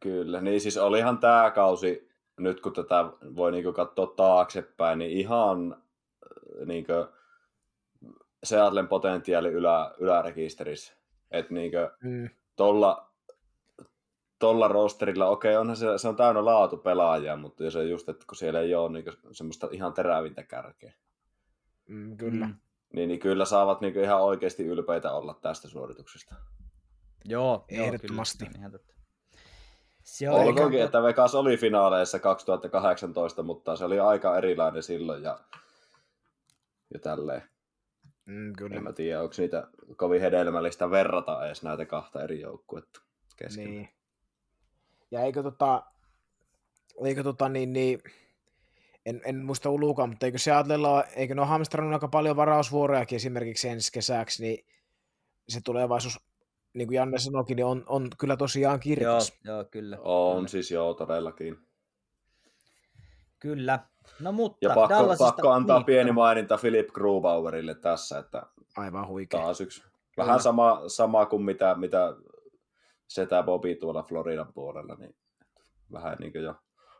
kyllä. 0.00 0.40
Niin 0.40 0.60
siis 0.60 0.76
olihan 0.76 1.18
tämä 1.18 1.50
kausi, 1.50 2.08
nyt 2.36 2.60
kun 2.60 2.72
tätä 2.72 3.04
voi 3.36 3.52
niinku 3.52 3.72
katsoa 3.72 4.06
taaksepäin, 4.06 4.98
niin 4.98 5.10
ihan 5.10 5.72
äh, 5.72 6.66
niinku 6.66 6.92
Seattlen 8.44 8.88
potentiaali 8.88 9.48
ylä, 9.48 9.94
ylärekisterissä. 9.98 10.94
Että 11.30 11.54
niinku 11.54 11.76
Mm, 12.02 12.28
tolla, 12.56 13.11
tolla 14.42 14.68
rosterilla, 14.68 15.26
okei, 15.26 15.56
onhan 15.56 15.76
se, 15.76 15.86
se 15.96 16.08
on 16.08 16.16
täynnä 16.16 16.44
laatu 16.44 16.76
pelaajia, 16.76 17.36
mutta 17.36 17.64
jos 17.64 17.76
ei 17.76 17.90
just, 17.90 18.08
että 18.08 18.26
kun 18.26 18.36
siellä 18.36 18.60
ei 18.60 18.74
ole 18.74 18.92
niinku 18.92 19.10
semmoista 19.32 19.68
ihan 19.70 19.92
terävintä 19.92 20.42
kärkeä, 20.42 20.92
mm, 21.88 22.16
kyllä. 22.16 22.46
Mm. 22.46 22.54
niin, 22.92 23.08
niin 23.08 23.20
kyllä 23.20 23.44
saavat 23.44 23.80
niinku 23.80 24.00
ihan 24.00 24.22
oikeasti 24.22 24.64
ylpeitä 24.64 25.12
olla 25.12 25.38
tästä 25.42 25.68
suorituksesta. 25.68 26.34
Joo, 27.24 27.64
joo, 27.70 27.86
Ehdottomasti. 27.86 28.46
Kyllä, 28.46 28.78
se 30.02 30.30
on 30.30 30.40
on 30.40 30.46
Olkoonkin, 30.46 30.78
ihan 30.78 30.86
että 30.86 31.02
Vegas 31.02 31.34
oli 31.34 31.56
finaaleissa 31.56 32.18
2018, 32.18 33.42
mutta 33.42 33.76
se 33.76 33.84
oli 33.84 34.00
aika 34.00 34.38
erilainen 34.38 34.82
silloin 34.82 35.22
ja, 35.22 35.38
ja 36.94 37.00
tälleen. 37.00 37.42
Mm, 38.24 38.52
kyllä. 38.58 38.76
En 38.76 38.82
mä 38.82 38.92
tiedä, 38.92 39.22
onko 39.22 39.34
niitä 39.38 39.68
kovin 39.96 40.20
hedelmällistä 40.20 40.90
verrata 40.90 41.46
edes 41.46 41.62
näitä 41.62 41.86
kahta 41.86 42.22
eri 42.22 42.40
joukkuetta 42.40 43.00
kesken. 43.36 43.70
Niin. 43.70 44.01
Ja 45.12 45.20
eikö 45.20 45.42
tota, 45.42 45.82
eikö 47.04 47.22
tota 47.22 47.48
niin, 47.48 47.72
niin 47.72 47.98
en, 49.06 49.20
en 49.24 49.44
muista 49.44 49.70
ulkoa, 49.70 50.06
mutta 50.06 50.26
eikö 50.26 50.38
Seattlella, 50.38 51.04
eikö 51.04 51.34
ne 51.34 51.40
ole 51.40 51.48
hamstrannut 51.48 51.92
aika 51.92 52.08
paljon 52.08 52.36
varausvuorojakin 52.36 53.16
esimerkiksi 53.16 53.68
ensi 53.68 53.92
kesäksi, 53.92 54.42
niin 54.42 54.66
se 55.48 55.60
tulevaisuus, 55.64 56.20
niin 56.74 56.88
kuin 56.88 56.96
Janne 56.96 57.18
sanoikin, 57.18 57.56
niin 57.56 57.66
on, 57.66 57.84
on 57.86 58.08
kyllä 58.18 58.36
tosiaan 58.36 58.74
Joo, 58.74 58.78
kirkas. 58.78 59.38
joo, 59.44 59.64
kyllä. 59.64 59.98
On 60.00 60.36
kyllä. 60.36 60.48
siis 60.48 60.70
joo, 60.70 60.94
todellakin. 60.94 61.58
Kyllä. 63.38 63.78
No 64.20 64.32
mutta 64.32 64.58
Ja 64.68 64.74
pakko, 64.74 64.94
Dallasista, 64.94 65.24
pakko 65.24 65.50
antaa 65.50 65.78
niin, 65.78 65.86
pieni 65.86 66.12
maininta 66.12 66.58
Philip 66.58 66.88
Grubauerille 66.88 67.74
tässä, 67.74 68.18
että 68.18 68.42
Aivan 68.76 69.08
huikea. 69.08 69.40
taas 69.40 69.60
yksi 69.60 69.82
vähän 70.16 70.40
sama, 70.40 70.82
sama 70.86 71.26
kuin 71.26 71.42
mitä, 71.42 71.74
mitä 71.74 72.16
setä 73.14 73.42
Bobby 73.42 73.74
tuolla 73.74 74.02
Floridan 74.02 74.52
puolella, 74.52 74.94
niin 74.94 75.16
vähän 75.92 76.16
niin 76.20 76.32
kuin 76.32 76.44
jo 76.44 76.54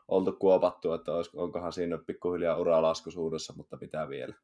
oltu 0.07 0.33
kuopattu, 0.33 0.93
että 0.93 1.11
olis, 1.11 1.35
onkohan 1.35 1.73
siinä 1.73 1.97
pikkuhiljaa 1.97 2.57
uralaskuisuudessa, 2.57 3.53
mutta 3.57 3.77
pitää 3.77 4.09
vielä. 4.09 4.35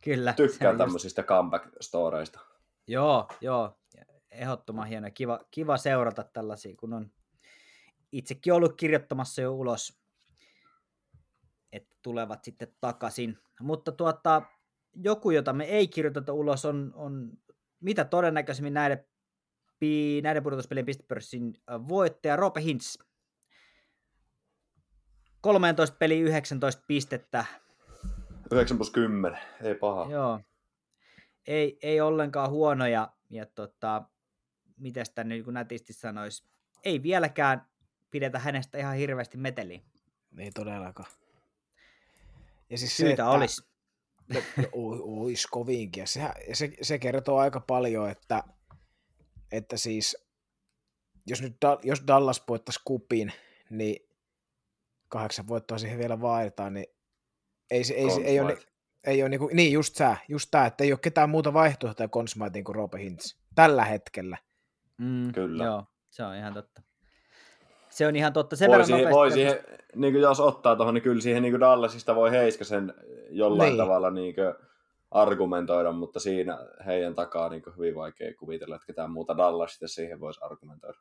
Kyllä. 0.00 0.32
Tykkään 0.32 0.70
on 0.70 0.74
just- 0.74 0.84
tämmöisistä 0.84 1.22
comeback-storeista. 1.22 2.40
Joo, 2.86 3.28
joo. 3.40 3.78
Ehdottoman 4.30 4.86
hieno. 4.88 5.08
Kiva, 5.14 5.40
kiva 5.50 5.76
seurata 5.76 6.24
tällaisia, 6.24 6.76
kun 6.76 6.92
on 6.92 7.10
itsekin 8.12 8.52
ollut 8.52 8.76
kirjoittamassa 8.76 9.42
jo 9.42 9.54
ulos, 9.54 10.00
että 11.72 11.96
tulevat 12.02 12.44
sitten 12.44 12.74
takaisin. 12.80 13.38
Mutta 13.60 13.92
tuota, 13.92 14.42
joku, 14.94 15.30
jota 15.30 15.52
me 15.52 15.64
ei 15.64 15.88
kirjoiteta 15.88 16.32
ulos, 16.32 16.64
on, 16.64 16.92
on 16.94 17.32
mitä 17.80 18.04
todennäköisemmin 18.04 18.74
näiden, 18.74 19.04
näiden 20.22 20.42
pudotuspelien 20.42 20.86
pistepörssin 20.86 21.54
voittaja 21.88 22.36
Roope 22.36 22.60
Hintz. 22.62 22.98
13 25.40 25.96
peli 25.96 26.20
19 26.20 26.82
pistettä. 26.86 27.44
9 28.52 28.76
plus 28.76 28.90
10, 28.90 29.38
ei 29.62 29.74
paha. 29.74 30.10
Joo. 30.10 30.40
Ei, 31.46 31.78
ei 31.82 32.00
ollenkaan 32.00 32.50
huono 32.50 32.86
ja, 32.86 33.12
ja 33.30 33.46
tota, 33.46 34.02
miten 34.76 35.06
sitä 35.06 35.24
niin 35.24 35.44
kuin 35.44 35.54
nätisti 35.54 35.92
sanoisi, 35.92 36.44
ei 36.84 37.02
vieläkään 37.02 37.66
pidetä 38.10 38.38
hänestä 38.38 38.78
ihan 38.78 38.96
hirveästi 38.96 39.36
meteliä. 39.36 39.80
Ei 40.38 40.50
todellakaan. 40.50 41.10
Ja 42.70 42.78
siis 42.78 42.96
Syytä 42.96 43.08
se, 43.08 43.12
että, 43.12 43.28
olisi. 43.28 43.62
No, 44.34 44.40
no, 44.56 44.68
ois 45.02 45.46
kovinkin. 45.46 46.04
Ja 46.20 46.34
ja 46.48 46.56
se, 46.56 46.72
se 46.82 46.98
kertoo 46.98 47.38
aika 47.38 47.60
paljon, 47.60 48.10
että, 48.10 48.42
että 49.52 49.76
siis 49.76 50.16
jos 51.26 51.42
nyt 51.42 51.56
Da- 51.66 51.78
jos 51.82 52.02
Dallas 52.06 52.42
voittaisi 52.48 52.80
kupin, 52.84 53.32
niin 53.70 54.08
kahdeksan 55.08 55.48
voittoa 55.48 55.78
siihen 55.78 55.98
vielä 55.98 56.20
vaaditaan, 56.20 56.74
niin 56.74 56.86
ei, 57.70 57.84
se, 57.84 57.94
ei, 57.94 58.10
se, 58.10 58.20
ei 58.20 58.40
ole, 58.40 58.58
ei 59.06 59.22
ole 59.22 59.28
niinku, 59.28 59.50
niin 59.52 59.72
just 59.72 59.94
sä, 59.96 60.16
just 60.28 60.48
tää, 60.50 60.66
että 60.66 60.84
ei 60.84 60.92
ole 60.92 60.98
ketään 61.02 61.30
muuta 61.30 61.52
vaihtoehtoja 61.52 62.08
Consmiteen 62.08 62.64
kuin 62.64 62.74
Roope 62.76 62.98
Hintz. 62.98 63.34
Tällä 63.54 63.84
hetkellä. 63.84 64.38
Mm, 64.98 65.32
Kyllä. 65.32 65.64
Joo, 65.64 65.84
se 66.10 66.24
on 66.24 66.34
ihan 66.34 66.54
totta. 66.54 66.82
Se 67.90 68.06
on 68.06 68.16
ihan 68.16 68.32
totta. 68.32 68.56
Sen 68.56 68.70
voi 68.70 68.84
siihen, 68.86 69.00
nopeasti 69.00 69.14
voi 69.14 69.30
siihen 69.32 69.58
niin 69.94 70.12
kuin 70.12 70.22
jos 70.22 70.40
ottaa 70.40 70.76
tuohon, 70.76 70.94
niin 70.94 71.02
kyllä 71.02 71.20
siihen 71.22 71.42
niin 71.42 71.52
kuin 71.52 71.60
Dallasista 71.60 72.14
voi 72.14 72.30
Heiskasen 72.30 72.94
jollain 73.30 73.68
Niin. 73.68 73.78
tavalla 73.78 74.10
niin 74.10 74.34
kuin 74.34 74.67
argumentoida, 75.10 75.92
mutta 75.92 76.20
siinä 76.20 76.58
heidän 76.86 77.14
takaa 77.14 77.48
niin 77.48 77.62
kuin 77.62 77.76
hyvin 77.76 77.94
vaikea 77.94 78.34
kuvitella, 78.34 78.76
että 78.76 78.86
ketään 78.86 79.10
muuta 79.10 79.36
Dallasista 79.36 79.88
siihen 79.88 80.20
voisi 80.20 80.40
argumentoida. 80.42 80.98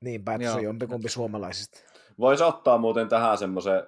Niinpä, 0.00 0.34
että 0.34 0.50
se 0.50 0.56
on 0.56 0.62
jompikumpi 0.62 1.08
suomalaisista. 1.08 1.80
Voisi 2.18 2.44
ottaa 2.44 2.78
muuten 2.78 3.08
tähän 3.08 3.38
semmoisen 3.38 3.86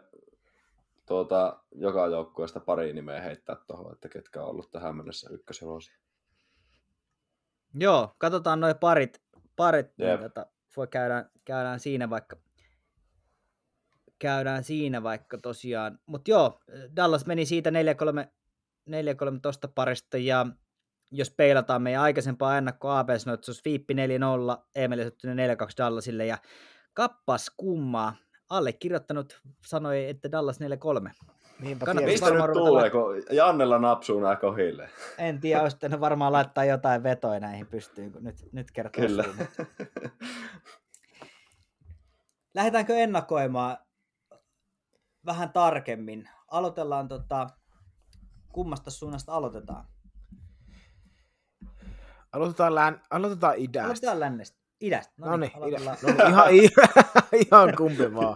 tuota, 1.07 1.63
joka 1.75 2.07
joukkueesta 2.07 2.61
pari 2.61 2.93
nimeä 2.93 3.21
heittää 3.21 3.57
tuohon, 3.67 3.93
että 3.93 4.09
ketkä 4.09 4.43
on 4.43 4.49
ollut 4.49 4.71
tähän 4.71 4.97
mennessä 4.97 5.31
ykköshevosia. 5.31 5.97
Joo, 7.75 8.15
katsotaan 8.19 8.61
noin 8.61 8.79
parit, 8.79 9.23
parit 9.57 9.87
niin 9.97 10.19
tota, 10.19 10.47
voi 10.77 10.87
käydään, 10.87 11.31
käydään 11.45 11.81
siinä 11.81 12.11
vaikka 12.11 12.37
käydään 14.23 14.65
siinä 14.65 15.03
vaikka 15.03 15.39
tosiaan. 15.39 15.99
Mutta 16.07 16.31
joo, 16.31 16.61
Dallas 16.97 17.27
meni 17.27 17.47
siitä 17.47 17.71
4-3, 17.71 17.73
4-3 18.91 18.93
tosta 19.43 19.69
parista 19.69 20.19
ja 20.19 20.47
jos 21.11 21.31
peilataan 21.31 21.83
meidän 21.83 22.03
aikaisempaa 22.03 22.59
ennakkoa 22.59 22.99
ABS, 22.99 23.23
se 23.23 23.31
olisi 23.31 23.63
Fiippi 23.65 23.95
4-0, 23.95 23.97
Emeli 24.77 25.05
4-2 25.05 25.09
Dallasille 25.79 26.27
ja 26.27 26.39
kappas 26.95 27.51
kummaa. 27.57 28.15
Allekirjoittanut 28.51 29.41
sanoi, 29.67 30.09
että 30.09 30.33
Dallas 30.33 30.59
4-3. 30.61 30.65
Niinpä 31.61 31.95
Mistä 31.95 32.31
nyt 32.31 32.53
tulee, 32.53 32.91
kun 32.91 33.23
Jannella 33.31 33.79
napsuu 33.79 34.21
nämä 34.21 34.37
kohille? 34.37 34.91
En 35.19 35.41
tiedä, 35.41 35.63
olisi 35.63 36.01
varmaan 36.01 36.33
laittaa 36.33 36.65
jotain 36.65 37.03
vetoja 37.03 37.41
näihin 37.41 37.67
pystyyn, 37.67 38.13
kun 38.13 38.25
nyt, 38.25 38.37
nyt 38.53 38.71
kertoo 38.71 39.07
Kyllä. 39.07 39.25
Lähdetäänkö 42.55 42.97
ennakoimaan 42.97 43.77
vähän 45.27 45.53
tarkemmin? 45.53 46.29
Aloitellaan 46.49 47.09
tota, 47.09 47.47
kummasta 48.53 48.91
suunnasta 48.91 49.33
aloitetaan? 49.33 49.85
Aloitetaan, 52.33 52.75
län, 52.75 53.01
aloitetaan 53.11 53.55
idästä. 53.57 53.85
Aloitetaan 53.85 54.21
lännestä. 54.21 54.63
Idästä. 54.81 55.13
No 55.17 55.37
niin, 55.37 55.53
no 55.55 55.67
niin, 55.67 55.85
no 55.85 56.29
ihan, 56.29 56.49
ihan 57.51 57.77
kumpi 57.77 58.15
vaan. 58.15 58.35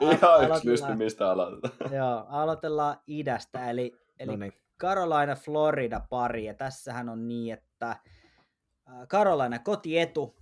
ihan 0.00 0.50
yksityisesti, 0.50 0.94
mistä 0.94 1.30
aloitetaan. 1.30 1.92
Joo, 1.92 2.26
aloitellaan 2.28 2.96
idästä, 3.06 3.70
eli, 3.70 3.92
eli 4.18 4.32
no 4.32 4.36
niin. 4.36 4.52
Carolina 4.80 5.34
Florida 5.34 6.00
pari, 6.10 6.44
ja 6.44 6.54
tässähän 6.54 7.08
on 7.08 7.28
niin, 7.28 7.54
että 7.54 7.96
Carolina 9.08 9.58
kotietu, 9.58 10.36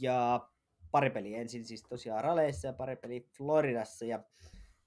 ja 0.00 0.48
pari 0.90 1.10
peli 1.10 1.34
ensin 1.34 1.64
siis 1.64 1.82
tosiaan 1.82 2.24
Raleissa 2.24 2.66
ja 2.66 2.72
pari 2.72 2.96
peli 2.96 3.28
Floridassa, 3.36 4.04
ja 4.04 4.20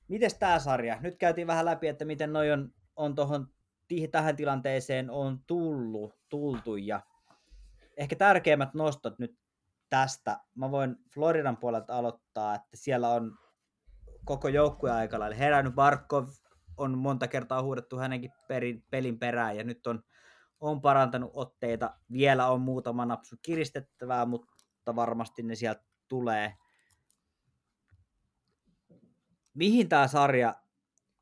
miten 0.08 0.32
tämä 0.40 0.60
sarja? 0.60 0.98
Nyt 1.02 1.18
käytiin 1.18 1.48
vähän 1.48 1.66
läpi, 1.66 1.88
että 1.88 2.06
miten 2.06 2.34
noi 2.34 2.52
on, 2.52 2.74
on 2.96 3.16
tuohon 3.16 3.48
tähän 4.12 4.36
tilanteeseen 4.36 5.10
on 5.10 5.40
tullut, 5.48 6.14
tultu, 6.30 6.76
ja 6.76 7.02
ehkä 7.98 8.16
tärkeimmät 8.16 8.74
nostot 8.74 9.20
nyt 9.20 9.38
tästä. 9.90 10.40
Mä 10.56 10.72
voin 10.72 10.96
Floridan 11.14 11.58
puolelta 11.58 11.98
aloittaa, 11.98 12.56
että 12.56 12.78
siellä 12.78 13.10
on 13.10 13.38
koko 14.26 14.48
joukkue 14.48 14.92
aika 14.92 15.20
lailla 15.20 15.36
herännyt. 15.36 15.76
Barkov 15.76 16.28
on 16.78 16.98
monta 16.98 17.28
kertaa 17.28 17.64
huudettu 17.64 17.98
hänenkin 17.98 18.32
perin, 18.48 18.84
pelin 18.90 19.20
perään 19.20 19.58
ja 19.58 19.64
nyt 19.64 19.88
on, 19.88 20.04
on 20.60 20.82
parantanut 20.82 21.32
otteita. 21.34 21.94
Vielä 22.12 22.48
on 22.48 22.62
muutama 22.62 23.06
napsu 23.06 23.36
kiristettävää, 23.42 24.26
mutta 24.26 24.96
varmasti 24.96 25.44
ne 25.44 25.56
sieltä 25.56 25.84
tulee. 26.08 26.54
Mihin 29.58 29.90
tämä 29.90 30.08
sarja 30.08 30.56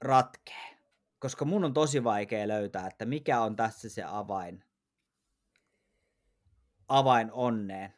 ratkee? 0.02 0.78
Koska 1.20 1.46
mun 1.46 1.66
on 1.66 1.74
tosi 1.74 2.04
vaikea 2.04 2.48
löytää, 2.48 2.88
että 2.88 3.06
mikä 3.06 3.42
on 3.42 3.56
tässä 3.56 3.90
se 3.90 4.04
avain 4.04 4.64
avain 6.88 7.32
onneen? 7.32 7.94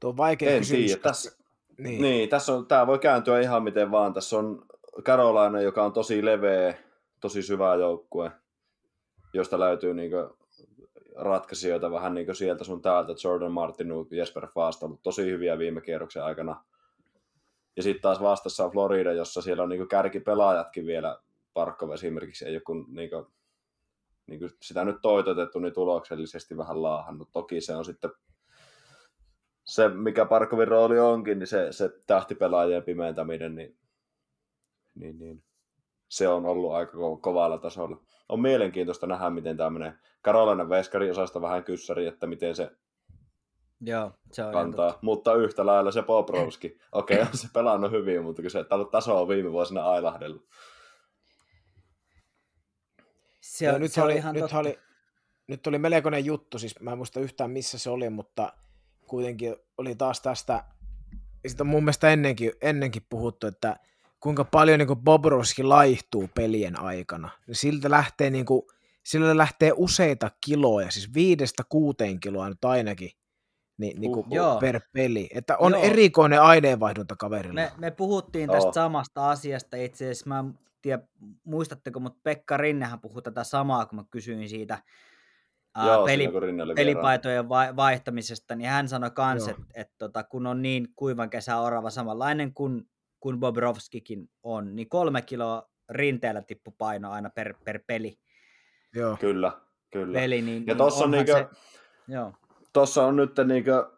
Tuo 0.00 0.10
on 0.10 0.16
vaikea 0.16 0.50
en 0.50 0.58
kysymys. 0.58 0.86
Tiedä. 0.86 1.00
Tässä, 1.02 1.36
niin. 1.78 2.02
niin, 2.02 2.28
tässä 2.28 2.54
on, 2.54 2.66
tämä 2.66 2.86
voi 2.86 2.98
kääntyä 2.98 3.40
ihan 3.40 3.62
miten 3.62 3.90
vaan. 3.90 4.14
Tässä 4.14 4.38
on 4.38 4.66
Carolina, 5.02 5.60
joka 5.60 5.84
on 5.84 5.92
tosi 5.92 6.24
leveä, 6.24 6.74
tosi 7.20 7.42
syvä 7.42 7.74
joukkue, 7.74 8.30
josta 9.32 9.58
löytyy 9.60 9.94
niin 9.94 10.12
ratkaisijoita 11.16 11.90
vähän 11.90 12.14
niin 12.14 12.36
sieltä 12.36 12.64
sun 12.64 12.82
täältä. 12.82 13.12
Jordan 13.24 13.52
Martin, 13.52 13.88
Jesper 14.10 14.46
Fast 14.54 14.82
on 14.82 14.86
ollut 14.86 15.02
tosi 15.02 15.24
hyviä 15.24 15.58
viime 15.58 15.80
kierroksen 15.80 16.24
aikana. 16.24 16.64
Ja 17.78 17.82
sitten 17.82 18.02
taas 18.02 18.20
vastassa 18.20 18.64
on 18.64 18.70
Florida, 18.70 19.12
jossa 19.12 19.42
siellä 19.42 19.62
on 19.62 19.68
niin 19.68 19.88
kärkipelaajatkin 19.88 20.86
vielä. 20.86 21.18
Parkov 21.54 21.90
esimerkiksi 21.90 22.44
ei 22.44 22.54
joku 22.54 22.74
niin 22.74 23.10
niin 24.26 24.40
kuin 24.40 24.50
sitä 24.62 24.84
nyt 24.84 24.96
toitotettu, 25.02 25.58
niin 25.58 25.74
tuloksellisesti 25.74 26.56
vähän 26.56 26.82
laahannut. 26.82 27.28
Toki 27.32 27.60
se 27.60 27.76
on 27.76 27.84
sitten 27.84 28.10
se, 29.64 29.88
mikä 29.88 30.24
Parkovin 30.24 30.68
rooli 30.68 30.98
onkin, 30.98 31.38
niin 31.38 31.46
se, 31.46 31.72
se 31.72 31.90
tähtipelaajien 32.06 32.82
pimentäminen, 32.82 33.54
niin, 33.54 33.78
niin, 34.94 35.18
niin 35.18 35.42
se 36.08 36.28
on 36.28 36.46
ollut 36.46 36.72
aika 36.72 36.92
ko- 36.92 37.20
kovalla 37.20 37.58
tasolla. 37.58 38.00
On 38.28 38.40
mielenkiintoista 38.40 39.06
nähdä, 39.06 39.30
miten 39.30 39.56
tämä 39.56 39.70
menee. 39.70 39.92
Karolainen 40.22 40.68
Veskari 40.68 41.10
osasta 41.10 41.40
vähän 41.40 41.64
kyssäri, 41.64 42.06
että 42.06 42.26
miten 42.26 42.56
se 42.56 42.70
Joo, 43.80 44.12
se 44.32 44.44
on 44.44 44.52
kantaa. 44.52 44.98
Mutta 45.02 45.34
yhtä 45.34 45.66
lailla 45.66 45.92
se 45.92 46.02
Bobrovski. 46.02 46.78
Okei, 46.92 47.16
okay, 47.16 47.28
on 47.32 47.38
se 47.38 47.48
pelannut 47.52 47.90
hyvin, 47.90 48.22
mutta 48.22 48.42
kun 48.42 48.50
se 48.50 48.64
taso 48.90 49.22
on 49.22 49.28
viime 49.28 49.52
vuosina 49.52 49.84
ailahdellut. 49.84 50.48
Se, 53.40 53.72
on, 53.72 53.80
nyt, 53.80 53.92
se 53.92 54.02
oli, 54.02 54.14
ihan 54.14 54.34
nyt, 54.34 54.52
oli, 54.52 54.78
nyt 55.46 55.66
oli 55.66 55.78
melkoinen 55.78 56.24
juttu, 56.24 56.58
siis 56.58 56.80
mä 56.80 56.92
en 56.92 56.96
muista 56.96 57.20
yhtään 57.20 57.50
missä 57.50 57.78
se 57.78 57.90
oli, 57.90 58.10
mutta 58.10 58.52
kuitenkin 59.06 59.56
oli 59.78 59.94
taas 59.94 60.20
tästä, 60.20 60.64
ja 61.44 61.50
sitä 61.50 61.62
on 61.62 61.66
mun 61.66 61.84
mielestä 61.84 62.10
ennenkin, 62.10 62.52
ennenkin 62.60 63.06
puhuttu, 63.10 63.46
että 63.46 63.76
kuinka 64.20 64.44
paljon 64.44 64.78
niin 64.78 64.96
Bobrovski 64.96 65.62
laihtuu 65.62 66.30
pelien 66.34 66.80
aikana. 66.80 67.30
Siltä 67.52 67.90
lähtee, 67.90 68.30
niin 68.30 68.46
kuin, 68.46 68.62
sillä 69.04 69.36
lähtee 69.36 69.72
useita 69.76 70.30
kiloja, 70.46 70.90
siis 70.90 71.14
viidestä 71.14 71.62
kuuteen 71.68 72.20
kiloa 72.20 72.48
nyt 72.48 72.64
ainakin, 72.64 73.10
niin, 73.78 74.00
niin 74.00 74.12
kuin 74.12 74.26
per 74.60 74.80
peli. 74.92 75.28
Että 75.34 75.56
on 75.56 75.72
Joo. 75.72 75.82
erikoinen 75.82 76.42
aineenvaihdunta 76.42 77.16
kaverilla. 77.16 77.60
Me, 77.60 77.72
me 77.78 77.90
puhuttiin 77.90 78.50
tästä 78.50 78.68
oh. 78.68 78.74
samasta 78.74 79.30
asiasta 79.30 79.76
itse 79.76 80.04
asiassa. 80.04 80.28
Mä 80.28 80.44
tiedä, 80.82 81.02
muistatteko, 81.44 82.00
mutta 82.00 82.20
Pekka 82.22 82.56
Rinnehän 82.56 83.00
puhui 83.00 83.22
tätä 83.22 83.44
samaa, 83.44 83.86
kun 83.86 83.98
mä 83.98 84.04
kysyin 84.10 84.48
siitä 84.48 84.78
Joo, 85.86 86.04
peli, 86.04 86.28
pelipaitojen 86.74 87.48
va- 87.48 87.76
vaihtamisesta, 87.76 88.54
niin 88.54 88.70
hän 88.70 88.88
sanoi 88.88 89.10
myös, 89.32 89.48
että 89.48 89.62
et, 89.74 89.90
tota, 89.98 90.24
kun 90.24 90.46
on 90.46 90.62
niin 90.62 90.88
kuivan 90.96 91.30
kesä 91.30 91.58
orava 91.58 91.90
samanlainen 91.90 92.54
kuin, 92.54 92.88
kuin 93.20 93.40
Bobrovskikin 93.40 94.30
on, 94.42 94.76
niin 94.76 94.88
kolme 94.88 95.22
kiloa 95.22 95.68
rinteellä 95.90 96.42
tippu 96.42 96.74
paino 96.78 97.10
aina 97.10 97.30
per, 97.30 97.54
per 97.64 97.80
peli. 97.86 98.18
Joo. 98.94 99.16
Kyllä, 99.16 99.52
kyllä. 99.90 100.20
Peli, 100.20 100.42
niin, 100.42 100.66
ja 100.66 100.74
tuossa 100.74 101.06
niin 101.06 101.20
on, 101.20 101.26
niinkö, 101.26 101.32
se, 101.32 101.46
joo. 102.12 102.32
Tossa 102.78 103.04
on 103.04 103.16
nyt 103.16 103.32
niinkö 103.44 103.90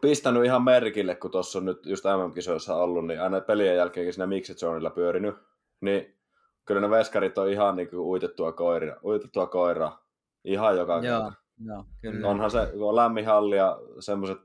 pistänyt 0.00 0.44
ihan 0.44 0.62
merkille, 0.62 1.14
kun 1.14 1.30
tuossa 1.30 1.58
on 1.58 1.64
nyt 1.64 1.86
just 1.86 2.04
MM-kisoissa 2.04 2.76
ollut, 2.76 3.06
niin 3.06 3.22
aina 3.22 3.40
pelien 3.40 3.76
jälkeenkin 3.76 4.14
siinä 4.14 4.26
Mixed 4.26 4.56
Zoneilla 4.56 4.90
pyörinyt, 4.90 5.34
niin 5.80 6.14
kyllä 6.64 6.80
ne 6.80 6.90
veskarit 6.90 7.38
on 7.38 7.50
ihan 7.50 7.76
niin 7.76 7.90
kuin 7.90 8.00
uitettua 8.00 8.52
koira, 8.52 8.96
uitettua 9.04 9.46
koira 9.46 9.92
ihan 10.44 10.76
joka 10.76 10.92
Joo, 10.92 11.02
kerta. 11.02 11.32
Joo, 11.64 11.84
kyllä. 12.00 12.28
Onhan 12.28 12.50
se, 12.50 12.68
kun 12.72 12.88
on 12.88 12.96
lämmin 12.96 13.26
halli 13.26 13.56
ja 13.56 13.78
semmoiset 14.00 14.40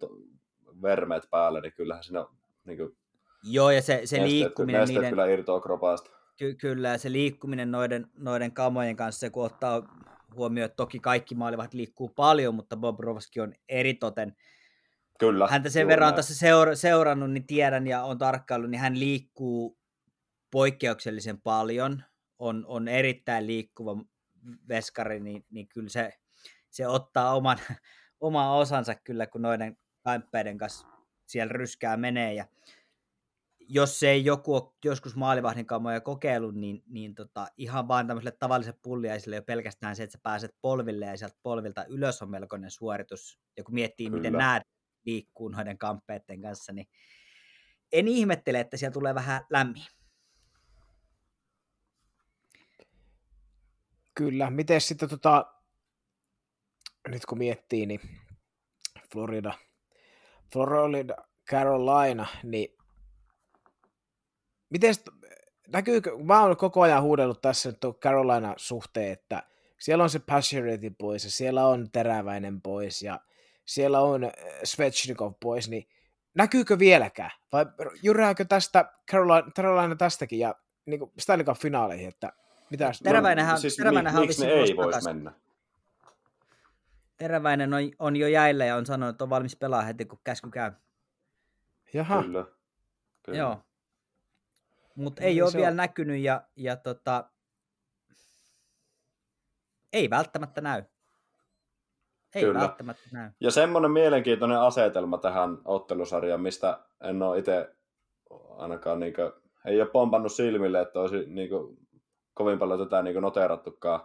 vermeet 0.82 1.28
päällä, 1.30 1.62
niin 1.62 1.74
kyllähän 1.74 2.04
siinä 2.04 2.20
on 2.20 2.30
niin 2.66 2.78
kuin, 2.78 2.98
Joo, 3.44 3.72
ja 3.72 3.82
se, 3.82 4.02
se 4.06 4.24
liikkuminen 4.24 4.82
nesteet 4.82 4.98
niiden... 4.98 5.12
kyllä 5.12 5.26
irtoaa 5.26 5.60
kropaasta. 5.60 6.10
Ky- 6.38 6.56
kyllä, 6.56 6.90
ja 6.90 6.98
se 6.98 7.12
liikkuminen 7.12 7.72
noiden, 7.72 8.08
noiden 8.18 8.52
kamojen 8.52 8.96
kanssa, 8.96 9.30
kun 9.30 9.46
ottaa 9.46 9.84
huomioon, 10.36 10.66
että 10.66 10.76
toki 10.76 11.00
kaikki 11.00 11.36
maalivat 11.36 11.74
liikkuu 11.74 12.10
paljon, 12.10 12.56
mutta 12.56 12.78
Bob 12.78 13.00
Rovski 13.00 13.40
on 13.40 13.54
eritoten. 13.70 14.36
Kyllä. 15.20 15.48
Häntä 15.48 15.70
sen 15.70 15.88
verran 15.88 16.10
on 16.10 16.16
tässä 16.16 16.36
seura- 16.36 16.76
seurannut, 16.76 17.32
niin 17.32 17.48
tiedän 17.48 17.88
ja 17.88 18.04
on 18.04 18.18
tarkkaillut, 18.18 18.70
niin 18.70 18.82
hän 18.82 19.00
liikkuu 19.00 19.80
poikkeuksellisen 20.52 21.42
paljon, 21.42 22.04
on, 22.40 22.66
on 22.68 22.88
erittäin 22.88 23.48
liikkuva 23.48 23.98
veskari, 24.68 25.20
niin, 25.20 25.46
niin 25.50 25.68
kyllä 25.68 25.90
se, 25.90 26.14
se 26.70 26.88
ottaa 26.88 27.36
oman, 27.36 27.58
oma 28.20 28.56
osansa 28.56 28.96
kyllä, 28.96 29.28
kun 29.28 29.42
noiden 29.42 29.78
kamppeiden 30.04 30.58
kanssa 30.58 30.88
siellä 31.26 31.54
ryskää 31.54 31.98
menee. 31.98 32.34
Ja 32.34 32.46
jos 33.74 34.00
se 34.00 34.10
ei 34.10 34.26
joku 34.26 34.56
ole 34.56 34.74
joskus 34.86 35.16
maalivahdin 35.16 35.66
kamoja 35.66 36.02
kokeillut, 36.02 36.56
niin, 36.56 36.84
niin 36.88 37.16
tota, 37.16 37.48
ihan 37.58 37.88
vaan 37.88 38.08
tämmöiselle 38.08 38.38
tavalliselle 38.40 38.80
pulliaiselle 38.82 39.36
jo 39.36 39.42
pelkästään 39.42 39.96
se, 39.96 40.04
että 40.04 40.12
sä 40.12 40.20
pääset 40.24 40.56
polville 40.62 41.06
ja 41.06 41.18
sieltä 41.18 41.38
polvilta 41.44 41.86
ylös 41.86 42.22
on 42.22 42.30
melkoinen 42.30 42.72
suoritus. 42.72 43.40
Ja 43.58 43.64
kun 43.64 43.74
miettii, 43.74 44.06
Kyllä. 44.06 44.18
miten 44.18 44.34
nämä 44.34 44.62
liikkuu 45.06 45.50
noiden 45.50 45.78
kamppeiden 45.78 46.42
kanssa, 46.42 46.74
niin 46.74 46.88
en 47.92 48.08
ihmettele, 48.08 48.60
että 48.60 48.78
siellä 48.78 48.94
tulee 48.94 49.16
vähän 49.16 49.42
lämmin. 49.50 49.86
Kyllä, 54.16 54.50
miten 54.50 54.82
sitten 54.82 55.10
tota, 55.10 55.54
nyt 57.08 57.26
kun 57.26 57.38
miettii, 57.38 57.86
niin 57.86 58.00
Florida, 59.14 59.54
Florida, 60.54 61.16
Carolina, 61.50 62.28
niin 62.44 62.83
miten 64.74 64.94
näkyykö, 65.68 66.18
mä 66.24 66.42
oon 66.42 66.58
koko 66.58 66.82
ajan 66.82 67.02
huudellut 67.02 67.42
tässä 67.42 67.70
nyt 67.70 68.00
Carolina 68.00 68.54
suhteen, 68.58 69.12
että 69.12 69.44
siellä 69.80 70.04
on 70.04 70.10
se 70.10 70.20
Passionate 70.20 70.92
pois 70.98 71.24
ja 71.24 71.32
siellä 71.32 71.68
on 71.68 71.92
Teräväinen 71.92 72.62
pois 72.62 73.02
ja 73.02 73.20
siellä 73.66 74.00
on 74.00 74.32
Svechnikov 74.64 75.34
pois, 75.40 75.70
niin 75.70 75.88
näkyykö 76.36 76.80
vieläkään? 76.80 77.32
Vai 77.52 77.66
jyrääkö 78.04 78.46
tästä 78.46 78.94
Carolina, 79.12 79.52
Carolina 79.52 79.96
tästäkin 79.96 80.40
ja 80.40 80.56
niin 80.86 81.00
kuin 81.00 81.12
Stanley 81.20 81.46
Cup 81.46 81.58
finaaleihin, 81.58 82.08
että 82.08 82.34
mitä? 82.70 82.92
Teräväinenhän, 83.04 83.54
no, 83.54 83.60
siis 83.60 83.76
teräväinenhän 83.76 84.22
mi, 84.22 84.28
miksi 84.28 84.46
ne 84.46 84.52
ei 84.52 84.76
voisi 84.76 85.08
mennä? 85.08 85.32
Teräväinen 87.18 87.74
on, 87.74 87.82
on 88.00 88.16
jo 88.16 88.28
jäillä 88.28 88.66
ja 88.66 88.76
on 88.76 88.86
sanonut, 88.86 89.14
että 89.14 89.24
on 89.24 89.30
valmis 89.30 89.56
pelaa 89.56 89.82
heti, 89.82 90.06
kun 90.06 90.20
käsky 90.24 90.50
käy. 90.50 90.72
Jaha. 91.94 92.24
Kyllä. 92.24 92.46
Kyllä. 93.24 93.38
Joo. 93.38 93.62
Mutta 94.96 95.22
No 95.22 95.28
ei 95.28 95.34
niin, 95.34 95.44
ole 95.44 95.52
vielä 95.54 95.68
on- 95.68 95.76
näkynyt 95.78 96.20
ja, 96.22 96.42
ja 96.56 96.76
tota, 96.76 97.24
ei 99.94 100.10
välttämättä 100.10 100.62
näy. 100.62 100.84
Ei 102.36 102.44
Kyllä. 102.44 102.60
välttämättä 102.60 103.04
näy. 103.12 103.30
Ja 103.40 103.52
semmoinen 103.52 103.92
mielenkiintoinen 103.92 104.60
asetelma 104.60 105.18
tähän 105.18 105.58
ottelusarjaan, 105.66 106.42
mistä 106.42 106.80
en 107.02 107.22
ole 107.22 107.40
itse 107.40 107.76
ainakaan 108.58 109.00
niin 109.00 109.14
kuin, 109.14 109.32
ei 109.66 109.82
ole 109.82 109.90
pompannut 109.90 110.32
silmille, 110.32 110.82
että 110.82 111.00
olisi 111.00 111.26
niin 111.26 111.50
kuin, 111.50 111.78
kovin 112.34 112.60
paljon 112.60 112.80
tätä 112.80 113.02
niin 113.02 113.14
kuin 113.14 113.22
noterattukaan. 113.22 114.00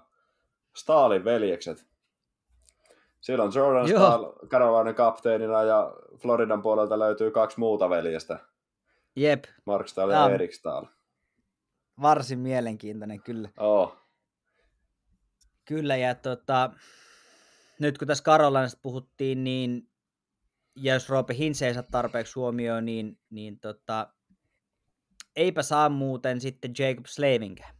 Stalin 0.76 1.24
veljekset. 1.24 1.86
Siellä 3.20 3.44
on 3.44 3.52
Jordan 3.54 3.88
Joo. 3.88 3.98
Stahl 4.00 4.24
Carolina 4.48 4.92
kapteenina 4.94 5.62
ja 5.62 5.92
Floridan 6.16 6.62
puolelta 6.62 6.98
löytyy 6.98 7.30
kaksi 7.30 7.60
muuta 7.60 7.90
veljestä. 7.90 8.38
Jep, 9.20 9.44
Mark 9.66 9.88
Stahl 9.88 10.10
Tää 10.10 10.18
ja 10.18 10.24
on- 10.24 10.32
Erik 10.32 10.52
Stahl. 10.54 10.84
varsin 12.02 12.38
mielenkiintoinen 12.38 13.22
kyllä. 13.22 13.48
Oh. 13.56 13.96
Kyllä, 15.64 15.96
ja 15.96 16.14
tota, 16.14 16.70
nyt 17.80 17.98
kun 17.98 18.08
tässä 18.08 18.24
Karolinasta 18.24 18.78
puhuttiin, 18.82 19.44
niin 19.44 19.90
ja 20.76 20.94
jos 20.94 21.08
Roope 21.08 21.34
Hintz 21.34 21.62
ei 21.62 21.74
saa 21.74 21.82
tarpeeksi 21.82 22.34
huomioon, 22.34 22.84
niin, 22.84 23.18
niin 23.30 23.60
tota, 23.60 24.08
eipä 25.36 25.62
saa 25.62 25.88
muuten 25.88 26.40
sitten 26.40 26.72
Jacob 26.78 27.06
Slavinkään. 27.06 27.74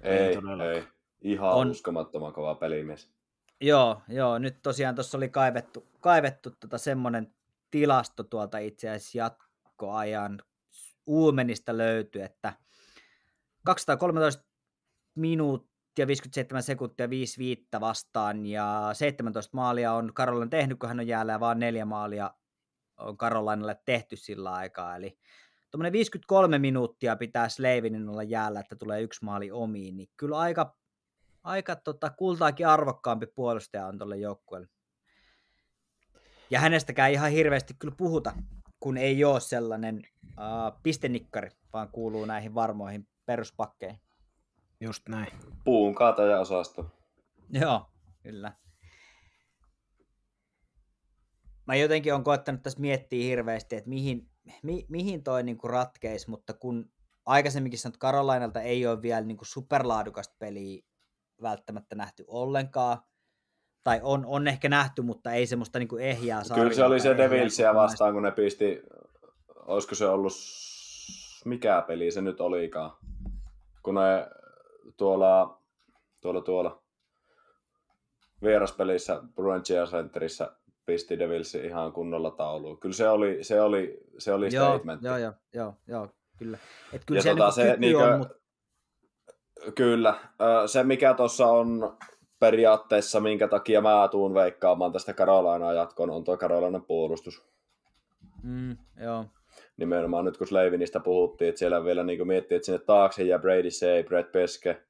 Ei 0.00 0.18
Ei, 0.18 0.36
ei. 0.74 0.84
Ihan 1.22 1.50
On- 1.50 1.56
on. 1.60 1.70
uskomattoman 1.70 2.32
kova 2.32 2.54
pelimies. 2.54 3.10
Joo, 3.60 4.02
joo, 4.08 4.38
nyt 4.38 4.62
tosiaan 4.62 4.94
tuossa 4.94 5.16
oli 5.18 5.28
kaivettu, 5.28 5.86
kaivettu 6.00 6.50
tota 6.50 6.78
semmoinen 6.78 7.34
tilasto 7.70 8.22
tuolta 8.22 8.58
itse 8.58 8.90
asiassa 8.90 9.18
jatkoajan 9.82 10.42
Uumenista 11.06 11.76
löytyi, 11.76 12.22
että 12.22 12.52
213 13.64 14.44
minuuttia 15.14 16.06
57 16.06 16.62
sekuntia 16.62 17.10
5 17.10 17.38
viittä 17.38 17.80
vastaan 17.80 18.46
ja 18.46 18.90
17 18.92 19.56
maalia 19.56 19.92
on 19.92 20.14
Karolan 20.14 20.50
tehnyt, 20.50 20.78
kun 20.78 20.88
hän 20.88 21.00
on 21.00 21.06
jäällä 21.06 21.32
ja 21.32 21.40
vaan 21.40 21.58
neljä 21.58 21.84
maalia 21.84 22.34
on 22.96 23.16
Karolainalle 23.16 23.80
tehty 23.84 24.16
sillä 24.16 24.52
aikaa, 24.52 24.96
eli 24.96 25.18
tuommoinen 25.70 25.92
53 25.92 26.58
minuuttia 26.58 27.16
pitää 27.16 27.48
Slavinin 27.48 28.08
olla 28.08 28.22
jäällä, 28.22 28.60
että 28.60 28.76
tulee 28.76 29.02
yksi 29.02 29.24
maali 29.24 29.50
omiin, 29.50 29.96
niin 29.96 30.08
kyllä 30.16 30.38
aika 30.38 30.76
aika 31.42 31.76
tota, 31.76 32.10
kultaakin 32.10 32.66
arvokkaampi 32.66 33.26
puolustaja 33.26 33.86
on 33.86 33.98
tuolle 33.98 34.16
joukkueelle. 34.16 34.68
Ja 36.50 36.60
hänestäkään 36.60 37.12
ihan 37.12 37.30
hirveästi 37.30 37.74
kyllä 37.78 37.94
puhuta, 37.96 38.32
kun 38.82 38.96
ei 38.96 39.24
ole 39.24 39.40
sellainen 39.40 40.02
uh, 40.24 40.82
pistenikkari, 40.82 41.50
vaan 41.72 41.88
kuuluu 41.88 42.24
näihin 42.24 42.54
varmoihin 42.54 43.08
peruspakkeihin. 43.26 44.00
Just 44.80 45.08
näin. 45.08 45.32
Puun 45.64 45.94
kaataja-osasto. 45.94 46.86
Joo, 47.50 47.86
kyllä. 48.22 48.52
Mä 51.66 51.74
jotenkin 51.74 52.14
on 52.14 52.24
koettanut 52.24 52.62
tässä 52.62 52.80
miettiä 52.80 53.24
hirveästi, 53.24 53.76
että 53.76 53.88
mihin, 53.88 54.30
mi, 54.62 54.86
mihin 54.88 55.22
toi 55.22 55.42
niinku 55.42 55.68
ratkeisi, 55.68 56.30
mutta 56.30 56.54
kun 56.54 56.90
aikaisemminkin 57.26 57.78
sanot, 57.78 57.94
että 57.94 58.00
Karolainalta 58.00 58.60
ei 58.60 58.86
ole 58.86 59.02
vielä 59.02 59.26
niinku 59.26 59.44
superlaadukasta 59.44 60.34
peliä 60.38 60.82
välttämättä 61.42 61.94
nähty 61.94 62.24
ollenkaan, 62.26 62.98
tai 63.84 64.00
on, 64.02 64.24
on 64.26 64.48
ehkä 64.48 64.68
nähty, 64.68 65.02
mutta 65.02 65.32
ei 65.32 65.46
semmoista 65.46 65.78
niinku 65.78 65.96
ehjää 65.96 66.44
sarjaa. 66.44 66.64
Kyllä 66.64 66.76
se 66.76 66.84
oli 66.84 67.00
se 67.00 67.16
Devilsia 67.16 67.68
kokonaista- 67.68 67.82
vastaan, 67.92 68.12
kun 68.12 68.22
ne 68.22 68.30
pisti, 68.30 68.82
olisiko 69.56 69.94
se 69.94 70.06
ollut, 70.06 70.32
mikä 71.44 71.84
peli 71.86 72.10
se 72.10 72.20
nyt 72.20 72.40
olikaan, 72.40 72.92
kun 73.82 73.94
ne 73.94 74.26
tuolla, 74.96 75.60
tuolla, 76.20 76.40
tuolla 76.40 76.82
vieraspelissä 78.42 79.22
Bruinsia 79.34 79.86
Centerissä 79.86 80.52
pisti 80.86 81.18
Devilsi 81.18 81.58
ihan 81.66 81.92
kunnolla 81.92 82.30
tauluun. 82.30 82.80
Kyllä 82.80 82.94
se 82.94 83.08
oli, 83.08 83.38
se 83.44 83.60
oli, 83.60 83.98
se 84.18 84.32
oli 84.32 84.54
Joo, 84.54 84.66
statement. 84.68 85.02
joo, 85.02 85.16
joo, 85.18 85.32
joo, 85.54 85.74
joo, 85.86 86.08
kyllä. 86.38 86.58
Et 86.92 87.02
kyllä 87.06 87.18
Ja 87.18 87.22
siellä 87.22 87.44
tota, 87.44 87.60
niinku 87.60 87.74
se 87.74 87.80
niinkö- 87.80 88.04
on, 88.14 88.18
mutta 88.18 88.34
Kyllä. 89.74 90.14
Se, 90.66 90.84
mikä 90.84 91.14
tuossa 91.14 91.46
on 91.46 91.96
periaatteessa, 92.42 93.20
minkä 93.20 93.48
takia 93.48 93.80
mä 93.80 94.08
tuun 94.10 94.34
veikkaamaan 94.34 94.92
tästä 94.92 95.14
Carolinaa 95.14 95.72
jatkoon, 95.72 96.10
on 96.10 96.24
tuo 96.24 96.36
Carolinan 96.36 96.84
puolustus. 96.84 97.44
mm, 98.42 98.76
joo, 99.00 99.24
nimenomaan 99.76 100.24
nyt 100.24 100.36
kun 100.36 100.46
Slavinista 100.46 101.00
puhuttiin, 101.00 101.48
että 101.48 101.58
siellä 101.58 101.84
vielä 101.84 102.02
niin 102.02 102.26
miettii, 102.26 102.56
että 102.56 102.66
sinne 102.66 102.78
taakse 102.78 103.22
ja 103.22 103.38
Brady 103.38 103.70
Say, 103.70 104.02
Brett 104.02 104.32
Peske, 104.32 104.82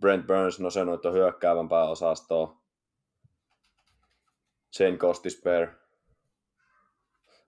Brent 0.00 0.26
Burns, 0.26 0.60
no 0.60 0.70
se 0.70 0.84
nyt 0.84 1.06
on 1.06 1.12
hyökkäävämpää 1.12 1.84
osastoa. 1.84 2.56
Shane 4.76 4.96
Costisper. 4.96 5.68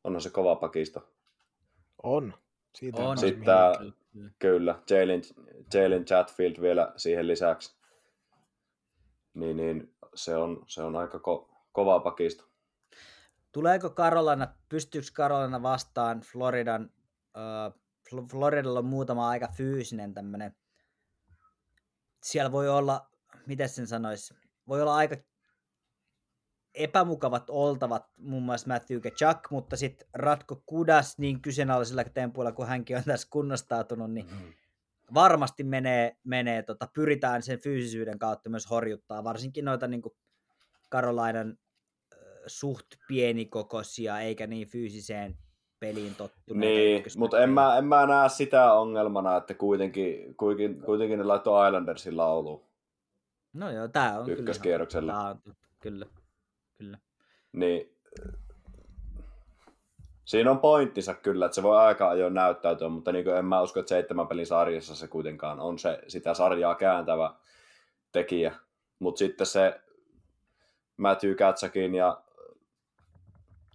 Onhan 0.05 0.21
se 0.21 0.31
kova 0.31 0.57
pakisto. 0.57 1.09
On. 2.03 2.35
Siitä 2.75 3.03
on. 3.03 3.19
Sitten 3.19 3.45
tää-. 3.45 3.73
Kyllä, 4.39 4.75
Jalen, 4.91 5.23
Jalen 5.75 6.05
Chatfield 6.05 6.61
vielä 6.61 6.93
siihen 6.97 7.27
lisäksi. 7.27 7.80
Niin, 9.35 9.57
niin 9.57 9.95
se, 10.15 10.37
on, 10.37 10.65
se 10.67 10.83
on 10.83 10.97
aika 10.97 11.19
ko, 11.19 11.51
kova 11.73 12.01
pakisto. 12.01 12.45
Tuleeko 13.53 13.91
Carolina, 13.91 14.55
pystyykö 14.69 15.09
Carolina 15.13 15.63
vastaan 15.63 16.21
Floridan, 16.21 16.91
äh, 17.37 17.81
Floridalla 18.31 18.79
on 18.79 18.85
muutama 18.85 19.29
aika 19.29 19.49
fyysinen 19.57 20.15
tämmöinen, 20.15 20.57
siellä 22.23 22.53
voi 22.53 22.69
olla, 22.69 23.11
miten 23.47 23.69
sen 23.69 23.87
sanoisi, 23.87 24.35
voi 24.69 24.83
olla 24.83 24.95
aika 24.95 25.17
epämukavat 26.75 27.51
oltavat, 27.51 28.11
muun 28.17 28.43
muassa 28.43 28.69
Matthew 28.69 29.01
Chuck, 29.01 29.51
mutta 29.51 29.77
sitten 29.77 30.09
Ratko 30.15 30.63
Kudas 30.67 31.19
niin 31.19 31.43
kyseenalaisilla 31.43 32.05
tempuilla, 32.05 32.53
kun 32.53 32.67
hänkin 32.67 32.97
on 32.97 33.05
tässä 33.05 33.29
kunnostautunut, 33.31 34.11
niin 34.11 34.27
Mm. 34.31 34.53
Varmasti 35.15 35.65
menee, 35.65 36.17
menee 36.25 36.63
tota, 36.63 36.89
pyritään 36.95 37.43
sen 37.43 37.59
fyysisyyden 37.59 38.19
kautta 38.19 38.51
myös 38.51 38.71
horjuttaa, 38.71 39.25
varsinkin 39.25 39.65
noita 39.65 39.87
niin 39.87 40.03
Karolainan 40.89 41.59
suht 42.47 42.87
pienikokoisia, 43.09 44.21
eikä 44.21 44.47
niin 44.47 44.69
fyysiseen 44.69 45.39
peliin 45.81 46.15
tottuneita. 46.15 46.67
Niin, 46.67 47.05
mutta 47.17 47.41
en 47.41 47.51
mä, 47.51 47.79
en 47.79 47.85
mä 47.85 48.07
näe 48.07 48.29
sitä 48.29 48.73
ongelmana, 48.73 49.37
että 49.37 49.55
kuitenkin, 49.55 50.37
kuitenkin, 50.37 50.83
kuitenkin 50.83 51.19
ne 51.19 51.25
laittoi 51.25 51.69
Islandersin 51.69 52.17
lauluun. 52.17 52.71
No 53.53 53.71
joo, 53.71 53.89
tää 53.89 54.21
on 54.21 54.31
Ykköskierroksella. 54.31 55.13
Kyllä, 55.13 55.23
ihan- 55.23 55.43
tää 55.43 55.51
on, 55.51 55.57
kyllä, 55.81 56.07
kyllä. 56.79 56.99
Niin 57.53 57.97
siinä 60.31 60.51
on 60.51 60.59
pointtinsa 60.59 61.15
kyllä, 61.15 61.47
että 61.47 61.55
se 61.55 61.63
voi 61.63 61.79
aika 61.79 62.09
ajoin 62.09 62.35
näyttäytyä, 62.35 62.89
mutta 62.89 63.13
niin 63.13 63.29
en 63.29 63.45
mä 63.45 63.63
usko, 63.63 63.81
että 63.81 63.89
seitsemän 63.89 64.29
pelin 64.29 64.47
sarjassa 64.47 64.95
se 64.95 65.09
kuitenkaan 65.09 65.61
on 65.61 65.79
se 65.79 66.03
sitä 66.09 66.35
sarjaa 66.35 66.75
kääntävä 66.75 67.35
tekijä. 68.13 68.55
Mutta 68.99 69.19
sitten 69.19 69.47
se 69.47 69.81
Matthew 70.97 71.35
Katsakin 71.35 71.95
ja 71.95 72.23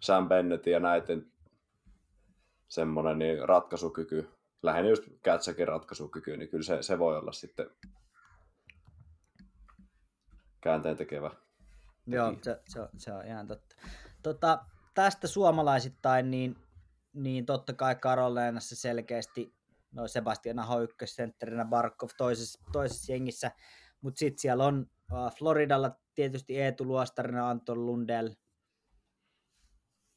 Sam 0.02 0.30
Bennettin 0.30 0.74
ja 0.74 0.80
näiden 0.80 1.32
semmoinen 2.68 3.20
niin 3.20 3.50
ratkaisukyky, 3.50 4.30
lähinnä 4.64 4.90
just 4.90 5.04
Katsakin 5.24 5.68
ratkaisukyky, 5.68 6.38
niin 6.38 6.50
kyllä 6.50 6.64
se, 6.64 6.84
se 6.84 7.00
voi 7.00 7.18
olla 7.18 7.32
sitten 7.32 7.70
käänteen 10.62 10.98
tekevä. 10.98 11.32
Joo, 12.08 12.34
se, 12.42 12.60
se, 12.68 12.80
se 12.98 13.14
on 13.14 13.26
ihan 13.26 13.48
totta. 13.48 13.76
Tota, 14.24 14.66
tästä 14.96 15.28
suomalaisittain, 15.28 16.32
niin, 16.32 16.56
niin 17.14 17.46
totta 17.46 17.74
kai 17.74 17.96
Karolinassa 17.96 18.76
selkeästi 18.76 19.56
no 19.92 20.08
Sebastian 20.08 20.60
Aho 20.60 20.82
ykkössentterinä, 20.82 21.66
Barkov 21.66 22.10
toisessa, 22.18 22.60
toisessa 22.72 23.12
jengissä, 23.12 23.52
mutta 24.02 24.20
sitten 24.20 24.40
siellä 24.40 24.66
on 24.66 24.88
uh, 25.12 25.32
Floridalla 25.38 25.92
tietysti 26.16 26.62
Eetu 26.62 26.86
Luostarina, 26.86 27.50
Anton 27.50 27.86
Lundell, 27.86 28.30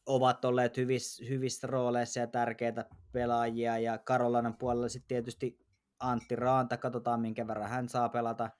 ovat 0.07 0.45
olleet 0.45 0.77
hyvissä, 0.77 1.25
hyvissä 1.29 1.67
rooleissa 1.67 2.21
ja 2.21 2.27
tärkeitä 2.27 2.85
pelaajia. 3.13 3.79
Ja 3.79 3.99
Karolainen 3.99 4.57
puolella 4.57 4.89
sitten 4.89 5.09
tietysti 5.09 5.59
Antti 6.01 6.37
Raanta, 6.37 6.77
katsotaan 6.77 7.21
minkä 7.21 7.47
verran 7.47 7.71
hän 7.71 7.89
saa 7.89 8.09
pelata. 8.09 8.51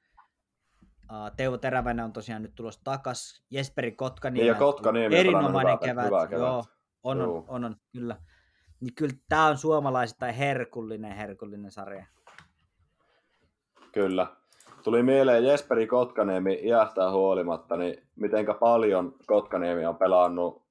Teuvo 1.37 1.59
Teräväinen 1.59 2.05
on 2.05 2.13
tosiaan 2.13 2.43
nyt 2.43 2.55
tulossa 2.55 2.81
takas. 2.85 3.43
Jesperi 3.51 3.93
Kotkaniemi. 3.93 4.49
Ja 4.49 4.55
Kotkaniemi 4.55 5.17
erinomainen 5.17 5.73
hyvä, 5.73 5.87
kevät. 5.87 6.07
Hyvä 6.07 6.27
kevät. 6.27 6.41
Joo, 6.43 6.65
on, 7.03 7.21
on, 7.21 7.45
on, 7.49 7.65
on, 7.65 7.77
kyllä. 7.93 8.17
Niin 8.81 8.95
kyllä 8.95 9.15
tämä 9.29 9.47
on 9.47 9.59
suomalaisista 9.59 10.27
herkullinen, 10.27 11.17
herkullinen 11.17 11.71
sarja. 11.71 12.07
Kyllä. 13.93 14.27
Tuli 14.85 15.03
mieleen 15.03 15.45
Jesperi 15.45 15.87
Kotkaniemi 15.87 16.61
iähtää 16.63 17.11
huolimatta, 17.11 17.77
niin 17.77 18.09
mitenkä 18.17 18.55
paljon 18.55 19.15
Kotkaniemi 19.27 19.87
on 19.87 19.97
pelannut 19.97 20.63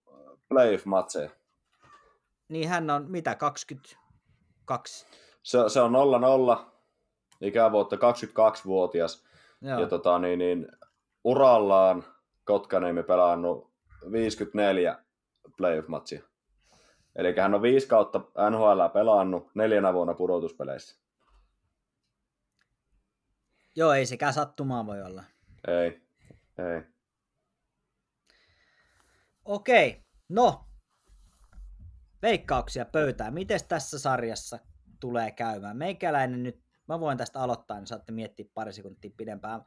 playoff-matseja? 0.49 1.29
Niin 2.49 2.69
hän 2.69 2.89
on 2.89 3.05
mitä, 3.11 3.35
22? 3.35 5.07
Se, 5.43 5.57
se 5.67 5.81
on 5.81 5.91
0-0, 6.59 6.65
ikävuotta 7.41 7.95
22-vuotias. 7.95 9.26
Joo. 9.61 9.79
Ja 9.79 9.87
tota, 9.87 10.19
niin, 10.19 10.39
niin, 10.39 10.67
urallaan 11.23 12.03
Kotkaniemi 12.43 13.03
pelannut 13.03 13.73
54 14.11 14.97
playoff-matsia. 15.57 16.23
Eli 17.15 17.35
hän 17.37 17.53
on 17.53 17.61
viisi 17.61 17.87
kautta 17.87 18.19
NHL 18.49 18.87
pelannut 18.93 19.51
neljänä 19.55 19.93
vuonna 19.93 20.13
pudotuspeleissä. 20.13 20.99
Joo, 23.75 23.93
ei 23.93 24.05
sekään 24.05 24.33
sattumaa 24.33 24.85
voi 24.85 25.01
olla. 25.01 25.23
Ei, 25.67 26.01
ei. 26.57 26.81
Okei, 29.45 30.03
no. 30.29 30.63
Veikkauksia 32.21 32.85
pöytään. 32.85 33.33
Miten 33.33 33.59
tässä 33.67 33.99
sarjassa 33.99 34.59
tulee 34.99 35.31
käymään? 35.31 35.77
Meikäläinen 35.77 36.43
nyt, 36.43 36.59
mä 36.87 36.99
voin 36.99 37.17
tästä 37.17 37.39
aloittaa, 37.39 37.77
niin 37.77 37.87
saatte 37.87 38.11
miettiä 38.11 38.45
pari 38.53 38.73
sekuntia 38.73 39.11
pidempään. 39.17 39.61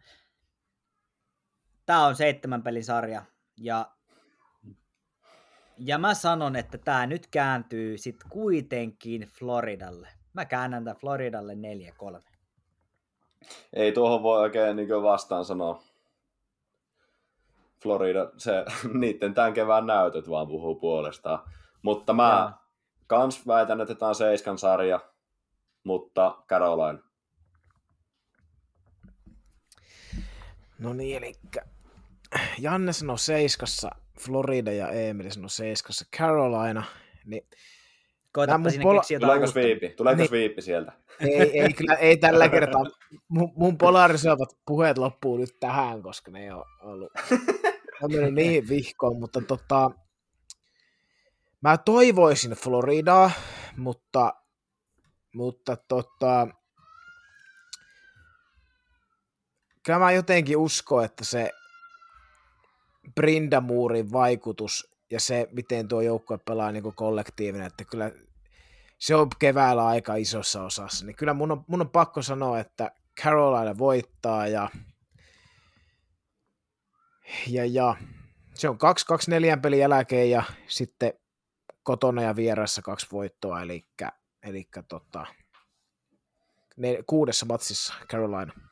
Tämä 1.87 2.07
on 2.07 2.17
seitsemän 2.17 2.63
pelin 2.63 2.85
sarja, 2.85 3.23
ja 3.57 3.91
ja 5.87 5.99
mä 5.99 6.15
sanon, 6.15 6.57
että 6.57 6.79
tämä 6.79 7.07
nyt 7.07 7.27
kääntyy 7.27 7.99
sitten 7.99 8.29
kuitenkin 8.31 9.29
Floridalle. 9.39 10.09
Mä 10.33 10.45
käännän 10.45 10.85
tämän 10.85 11.01
Floridalle 11.01 11.55
4-3. 11.55 12.23
Ei 13.73 13.93
tuohon 13.93 14.23
voi 14.23 14.41
oikein 14.41 14.77
niin 14.77 15.03
vastaan 15.03 15.45
sanoa. 15.45 15.83
Florida, 17.83 18.31
se, 18.37 18.65
niiden 19.01 19.35
tämän 19.35 19.55
kevään 19.55 19.87
näytöt 19.87 20.31
vaan 20.31 20.49
puhuu 20.49 20.75
puolestaan. 20.75 21.39
Mutta 21.83 22.13
mä 22.13 22.29
ja. 22.29 22.53
kans 23.07 23.47
väitän, 23.47 23.81
että 23.81 23.95
tämä 23.95 24.09
on 24.09 24.15
seiskan 24.15 24.59
sarja, 24.59 25.01
mutta 25.85 26.35
Caroline. 26.49 27.10
No 30.81 30.93
niin, 30.93 31.17
eli 31.17 31.33
Janne 32.59 32.93
sanoi 32.93 33.19
seiskassa, 33.19 33.91
Florida 34.21 34.73
ja 34.73 34.91
Emil 34.91 35.31
sanoi 35.31 35.51
seiskassa 35.51 36.05
Carolina, 36.17 36.85
niin 37.25 37.47
Koetapa 38.33 38.71
sinne 38.71 38.83
pola- 38.83 39.01
keksiä 39.01 39.21
Tuleeko 39.21 39.47
viipi? 39.55 39.89
Tuleeko 39.89 40.23
niin, 40.23 40.31
viipi 40.31 40.63
sieltä? 40.63 40.93
Ei, 41.21 41.61
ei, 41.61 41.73
kyllä, 41.73 41.95
ei 41.95 42.17
tällä 42.17 42.49
kertaa. 42.59 42.85
Mun, 43.29 43.53
mun 43.57 43.79
polarisoivat 43.79 44.59
puheet 44.67 44.99
loppuu 44.99 45.37
nyt 45.37 45.57
tähän, 45.61 46.03
koska 46.03 46.31
ne 46.31 46.45
ei 46.45 46.51
ole 46.51 46.65
ollut 46.81 47.13
on 48.03 48.13
mennyt 48.13 48.35
niin 48.35 48.69
vihkoon, 48.69 49.21
mutta 49.21 49.41
tota, 49.41 49.91
mä 51.61 51.79
toivoisin 51.79 52.51
Floridaa, 52.51 53.31
mutta, 53.77 54.35
mutta 55.35 55.77
tota, 55.77 56.49
kyllä 59.83 59.99
mä 59.99 60.13
jotenkin 60.13 60.57
uskon, 60.57 61.05
että 61.05 61.25
se 61.25 61.51
Brindamuurin 63.15 64.13
vaikutus 64.13 64.91
ja 65.11 65.21
se, 65.21 65.49
miten 65.53 65.89
tuo 65.89 66.01
joukkue 66.01 66.39
pelaa 66.39 66.73
niin 66.73 66.95
kollektiivinen, 66.95 67.67
että 67.67 67.85
kyllä 67.85 68.13
se 68.99 69.15
on 69.15 69.29
keväällä 69.39 69.87
aika 69.87 70.15
isossa 70.15 70.63
osassa, 70.63 71.07
niin 71.07 71.17
kyllä 71.17 71.35
mun 71.35 71.53
on, 71.53 71.65
mun 71.67 71.81
on 71.81 71.91
pakko 71.91 72.23
sanoa, 72.23 72.61
että 72.61 72.91
Carolina 73.23 73.79
voittaa 73.79 74.47
ja, 74.47 74.69
ja, 77.47 77.65
ja 77.65 77.97
se 78.55 78.69
on 78.69 78.77
2-2 78.77 78.79
neljän 79.29 79.63
pelin 79.63 79.79
jälkeen 79.79 80.31
ja 80.31 80.43
sitten 80.67 81.13
kotona 81.83 82.23
ja 82.23 82.37
vieressä 82.37 82.83
kaksi 82.83 83.07
voittoa, 83.13 83.63
eli, 83.63 83.87
eli 84.43 84.69
tota, 84.89 85.27
ne, 86.77 86.99
kuudessa 87.07 87.47
matsissa 87.47 87.95
Carolina. 88.09 88.70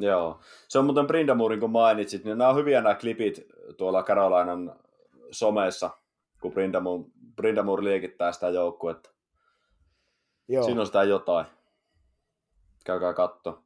Joo, 0.00 0.40
se 0.68 0.78
on 0.78 0.84
muuten 0.84 1.06
Brindamurin, 1.06 1.60
kun 1.60 1.70
mainitsit, 1.70 2.24
niin 2.24 2.38
nämä 2.38 2.50
on 2.50 2.56
hyviä 2.56 2.80
nämä 2.80 2.94
klipit 2.94 3.46
tuolla 3.76 4.02
Carolinan 4.02 4.80
somessa, 5.30 5.90
kun 6.40 6.52
Brindamur, 6.52 7.04
Brindamur 7.36 7.84
liekittää 7.84 8.32
sitä 8.32 8.48
joukkuetta. 8.48 9.10
Joo. 10.48 10.64
Siinä 10.64 10.80
on 10.80 10.86
sitä 10.86 11.04
jotain. 11.04 11.46
Käykää 12.84 13.14
katto. 13.14 13.64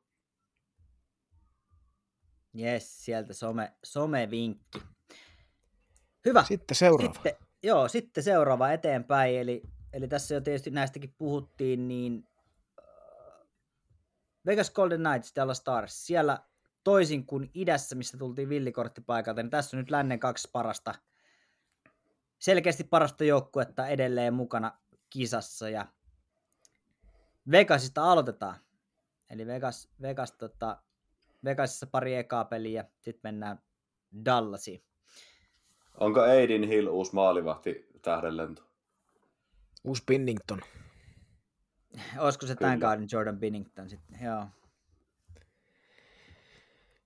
Jes, 2.55 3.05
sieltä 3.05 3.33
some, 3.33 3.73
some-vinkki. 3.87 4.83
Hyvä. 6.25 6.45
Sitten 6.45 6.75
seuraava. 6.75 7.15
Sitten, 7.15 7.35
joo, 7.63 7.89
sitten 7.89 8.25
seuraava 8.25 8.73
eteenpäin. 8.73 9.39
Eli, 9.39 9.63
eli 9.93 10.09
tässä 10.09 10.35
jo 10.35 10.41
tietysti 10.41 10.71
näistäkin 10.71 11.15
puhuttiin, 11.19 11.89
niin 11.89 12.29
Vegas 14.47 14.71
Golden 14.71 15.01
Knights, 15.01 15.33
Dallas 15.37 15.59
Stars, 15.59 16.07
siellä 16.07 16.39
toisin 16.85 17.27
kuin 17.27 17.51
idässä, 17.55 17.97
missä 17.97 18.19
tultiin 18.19 18.49
villikorttipaikalta, 18.49 19.43
niin 19.43 19.51
tässä 19.51 19.77
on 19.77 19.79
nyt 19.79 19.91
lännen 19.91 20.21
kaksi 20.21 20.49
parasta, 20.53 20.95
selkeästi 22.39 22.85
parasta 22.85 23.25
joukkuetta 23.25 23.87
edelleen 23.87 24.35
mukana 24.35 24.79
kisassa. 25.11 25.69
Ja 25.69 25.87
Vegasista 27.51 28.13
aloitetaan. 28.13 28.57
Eli 29.31 29.47
Vegas, 29.47 29.89
Vegas 30.03 30.33
tota, 30.33 30.83
Vegasissa 31.45 31.87
pari 31.87 32.15
ekaa 32.15 32.45
peliä, 32.45 32.85
sitten 33.01 33.21
mennään 33.33 33.59
Dallasiin. 34.25 34.85
Onko 36.01 36.21
Aidin 36.21 36.69
Hill 36.69 36.87
uusi 36.87 37.15
maalivahti 37.15 37.87
tähdenlento? 38.03 38.63
Uusi 39.85 40.03
Binnington. 40.07 40.61
Olisiko 42.19 42.47
se 42.47 42.55
tämän 42.55 42.81
kauden 42.81 43.07
Jordan 43.13 43.39
Binnington 43.39 43.89
sitten? 43.91 44.19
Joo. 44.23 44.47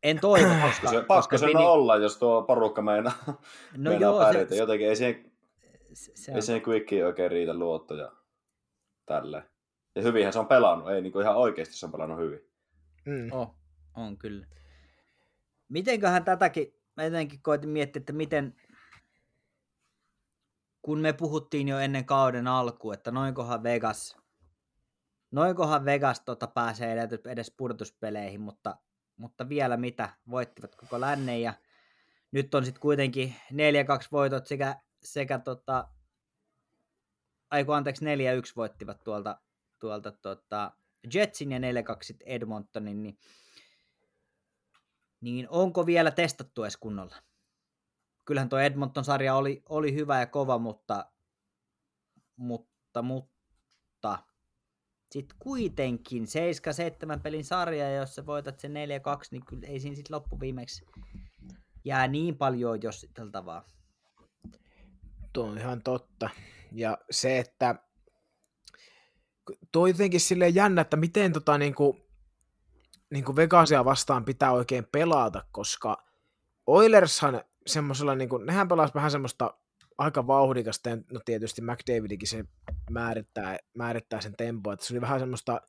En 0.02 0.20
toivo, 0.20 0.48
koska... 0.62 0.90
Se, 0.90 1.02
pakko 1.02 1.38
sen 1.38 1.46
Binning... 1.46 1.68
olla, 1.68 1.96
jos 1.96 2.16
tuo 2.16 2.42
porukka 2.42 2.82
meinaa, 2.82 3.12
no 3.26 3.34
meinaa 3.90 4.00
joo, 4.00 4.18
pärjätä. 4.18 4.54
Se, 4.54 4.60
Jotenkin 4.60 4.88
ei 4.88 4.96
siihen, 4.96 5.32
se 5.92 6.32
ei 6.32 6.42
siihen 6.42 6.62
quickiin 6.68 7.06
oikein 7.06 7.30
riitä 7.30 7.54
luottoja 7.54 8.12
tälleen. 9.06 9.44
Ja 9.94 10.02
hyvinhän 10.02 10.32
se 10.32 10.38
on 10.38 10.46
pelannut, 10.46 10.90
ei 10.90 11.02
niin 11.02 11.12
kuin 11.12 11.22
ihan 11.22 11.36
oikeasti 11.36 11.74
se 11.74 11.86
on 11.86 11.92
pelannut 11.92 12.18
hyvin. 12.18 12.40
Mm. 13.04 13.32
Oh, 13.32 13.54
on 13.96 14.18
kyllä. 14.18 14.46
Mitenköhän 15.68 16.24
tätäkin, 16.24 16.74
mä 16.96 17.04
jotenkin 17.04 17.42
koitin 17.42 17.70
miettiä, 17.70 18.00
että 18.00 18.12
miten, 18.12 18.54
kun 20.82 20.98
me 21.00 21.12
puhuttiin 21.12 21.68
jo 21.68 21.78
ennen 21.78 22.04
kauden 22.04 22.46
alku, 22.46 22.92
että 22.92 23.10
noinkohan 23.10 23.62
Vegas, 23.62 24.16
noinkohan 25.30 25.84
Vegas 25.84 26.20
tota 26.20 26.46
pääsee 26.46 27.08
edes 27.24 27.54
pudotuspeleihin, 27.56 28.40
mutta, 28.40 28.76
mutta 29.16 29.48
vielä 29.48 29.76
mitä, 29.76 30.16
voittivat 30.30 30.76
koko 30.76 31.00
lännen 31.00 31.42
ja 31.42 31.54
nyt 32.32 32.54
on 32.54 32.64
sitten 32.64 32.80
kuitenkin 32.80 33.34
4-2 33.52 33.56
voitot 34.12 34.46
sekä, 34.46 34.80
sekä 35.02 35.38
tota, 35.38 35.88
aiku 37.50 37.72
anteeksi 37.72 38.04
4-1 38.04 38.08
voittivat 38.56 39.04
tuolta, 39.04 39.40
tuolta 39.78 40.12
tota 40.12 40.72
Jetsin 41.14 41.52
ja 41.52 41.58
4-2 41.58 41.62
Edmontonin, 42.26 43.02
niin, 43.02 43.18
niin 45.20 45.48
onko 45.50 45.86
vielä 45.86 46.10
testattu 46.10 46.62
edes 46.62 46.76
kunnolla? 46.76 47.16
kyllähän 48.26 48.48
tuo 48.48 48.58
Edmonton-sarja 48.58 49.34
oli, 49.34 49.62
oli 49.68 49.94
hyvä 49.94 50.20
ja 50.20 50.26
kova, 50.26 50.58
mutta, 50.58 51.12
mutta, 52.36 53.02
mutta 53.02 54.18
sitten 55.16 55.38
kuitenkin 55.38 56.24
7-7 57.16 57.20
pelin 57.20 57.44
sarja, 57.44 57.94
jos 57.94 58.14
sä 58.14 58.26
voitat 58.26 58.60
sen 58.60 58.72
4-2, 58.72 58.74
niin 59.30 59.44
kyllä 59.46 59.66
ei 59.68 59.80
siinä 59.80 59.96
sitten 59.96 60.14
loppuviimeksi 60.14 60.86
jää 61.84 62.08
niin 62.08 62.36
paljon 62.36 62.82
jossiteltavaa. 62.82 63.64
Tuo 65.32 65.46
on 65.46 65.58
ihan 65.58 65.82
totta. 65.82 66.30
Ja 66.72 66.98
se, 67.10 67.38
että 67.38 67.74
tuo 69.72 69.86
jotenkin 69.86 70.20
silleen 70.20 70.54
jännä, 70.54 70.80
että 70.80 70.96
miten 70.96 71.32
tota 71.32 71.58
niinku, 71.58 71.96
niinku 73.10 73.36
Vegasia 73.36 73.84
vastaan 73.84 74.24
pitää 74.24 74.52
oikein 74.52 74.86
pelata, 74.92 75.44
koska 75.52 76.06
Oilershan 76.66 77.42
semmoisella, 77.66 78.14
niin 78.14 78.28
kuin, 78.28 78.46
nehän 78.46 78.68
pelasivat 78.68 78.94
vähän 78.94 79.10
semmoista 79.10 79.54
aika 79.98 80.26
vauhdikasta, 80.26 80.88
ja 80.88 80.96
no 80.96 81.20
tietysti 81.24 81.62
McDavidikin 81.62 82.28
se 82.28 82.44
määrittää, 82.90 83.56
määrittää 83.74 84.20
sen 84.20 84.36
tempo, 84.36 84.72
että 84.72 84.86
se 84.86 84.94
oli 84.94 85.00
vähän 85.00 85.20
semmoista, 85.20 85.60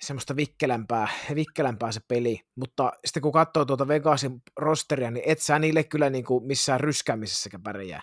semmoista 0.00 0.36
vikkelämpää, 0.36 1.08
vikkelämpää 1.34 1.92
se 1.92 2.00
peli, 2.08 2.40
mutta 2.56 2.92
sitten 3.04 3.22
kun 3.22 3.32
katsoo 3.32 3.64
tuota 3.64 3.88
Vegasin 3.88 4.42
rosteria, 4.58 5.10
niin 5.10 5.24
et 5.26 5.38
sä 5.38 5.58
niille 5.58 5.84
kyllä 5.84 6.10
niin 6.10 6.24
kuin 6.24 6.46
missään 6.46 6.80
ryskäämisessäkään 6.80 7.62
pärjää. 7.62 8.02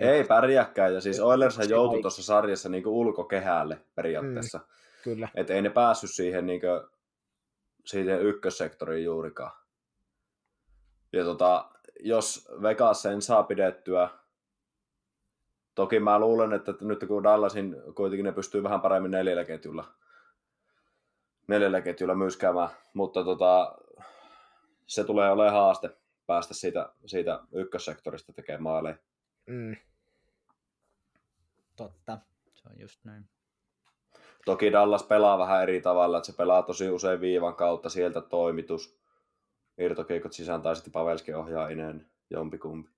Ei 0.00 0.24
pärjääkään, 0.24 0.94
ja 0.94 1.00
siis 1.00 1.20
Oilers 1.20 1.58
joutui 1.68 2.02
tuossa 2.02 2.22
sarjassa 2.22 2.68
niin 2.68 2.86
ulkokehälle 2.86 3.80
periaatteessa. 3.94 4.58
Mm, 4.58 4.64
kyllä. 5.04 5.28
Että 5.34 5.54
ei 5.54 5.62
ne 5.62 5.70
päässyt 5.70 6.10
siihen, 6.10 6.46
niin 6.46 6.60
kuin, 6.60 7.00
siihen 7.86 8.22
ykkössektoriin 8.22 9.04
juurikaan. 9.04 9.52
Ja 11.12 11.24
tota, 11.24 11.70
jos 12.00 12.48
Vegas 12.62 13.02
sen 13.02 13.22
saa 13.22 13.42
pidettyä, 13.42 14.08
toki 15.76 16.00
mä 16.00 16.18
luulen, 16.18 16.52
että 16.52 16.74
nyt 16.80 17.04
kun 17.08 17.22
Dallasin 17.22 17.76
kuitenkin 17.94 18.24
ne 18.24 18.32
pystyy 18.32 18.62
vähän 18.62 18.80
paremmin 18.80 19.10
neljällä 19.10 19.44
ketjulla, 19.44 19.84
neljällä 21.48 21.80
ketjulla 21.80 22.14
myskäämään, 22.14 22.68
mutta 22.94 23.24
tota, 23.24 23.78
se 24.86 25.04
tulee 25.04 25.30
olemaan 25.30 25.54
haaste 25.54 25.96
päästä 26.26 26.54
siitä, 26.54 26.92
siitä 27.06 27.40
ykkössektorista 27.52 28.32
tekemään 28.32 28.62
maaleja. 28.62 28.96
Mm. 29.46 29.76
Totta, 31.76 32.18
se 32.48 32.68
on 32.68 32.80
just 32.80 33.04
näin. 33.04 33.24
Toki 34.44 34.72
Dallas 34.72 35.02
pelaa 35.02 35.38
vähän 35.38 35.62
eri 35.62 35.80
tavalla, 35.80 36.18
että 36.18 36.26
se 36.26 36.36
pelaa 36.36 36.62
tosi 36.62 36.90
usein 36.90 37.20
viivan 37.20 37.54
kautta 37.54 37.88
sieltä 37.88 38.20
toimitus, 38.20 38.98
irtokeikot 39.78 40.32
sisään 40.32 40.62
tai 40.62 40.76
sitten 40.76 40.92
Pavelski 40.92 41.34
ohjaa 41.34 41.68
ineen 41.68 42.06
jompikumpi. 42.30 42.95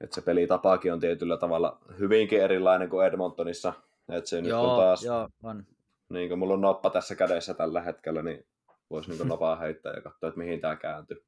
Et 0.00 0.12
se 0.12 0.20
pelitapaakin 0.20 0.92
on 0.92 1.00
tietyllä 1.00 1.36
tavalla 1.36 1.78
hyvinkin 1.98 2.42
erilainen 2.42 2.88
kuin 2.88 3.06
Edmontonissa. 3.06 3.72
Et 4.08 4.26
se 4.26 4.36
joo, 4.36 4.42
nyt 4.42 4.70
on 4.70 4.78
taas, 4.78 5.04
joo, 5.04 5.28
on. 5.42 5.66
niin 6.08 6.28
kuin 6.28 6.38
mulla 6.38 6.54
on 6.54 6.60
noppa 6.60 6.90
tässä 6.90 7.14
kädessä 7.14 7.54
tällä 7.54 7.80
hetkellä, 7.80 8.22
niin 8.22 8.46
voisi 8.90 9.10
niin 9.10 9.28
nopaa 9.28 9.56
heittää 9.56 9.92
ja 9.92 10.02
katsoa, 10.02 10.28
että 10.28 10.38
mihin 10.38 10.60
tämä 10.60 10.76
kääntyy. 10.76 11.24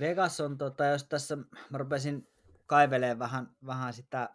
Vegas 0.00 0.40
on, 0.40 0.58
tota, 0.58 0.84
jos 0.84 1.04
tässä 1.04 1.36
mä 1.70 1.78
rupesin 1.78 2.28
kaivelemaan 2.66 3.18
vähän, 3.18 3.56
vähän 3.66 3.92
sitä, 3.92 4.28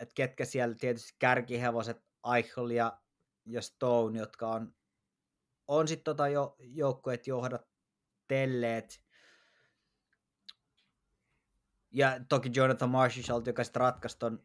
että 0.00 0.14
ketkä 0.14 0.44
siellä 0.44 0.74
tietysti 0.74 1.16
kärkihevoset, 1.18 2.02
Eichel 2.36 2.70
ja, 2.70 2.98
ja 3.46 3.62
Stone, 3.62 4.18
jotka 4.18 4.48
on, 4.48 4.74
on 5.68 5.88
sitten 5.88 6.04
tota 6.04 6.28
jo, 6.28 6.56
joukkueet 6.58 7.26
johdatelleet. 8.32 9.02
Ja 11.90 12.20
toki 12.28 12.50
Jonathan 12.54 12.90
Marshall, 12.90 13.42
joka 13.46 13.64
sitten 13.64 13.80
ratkaisi 13.80 14.18
ton, 14.18 14.42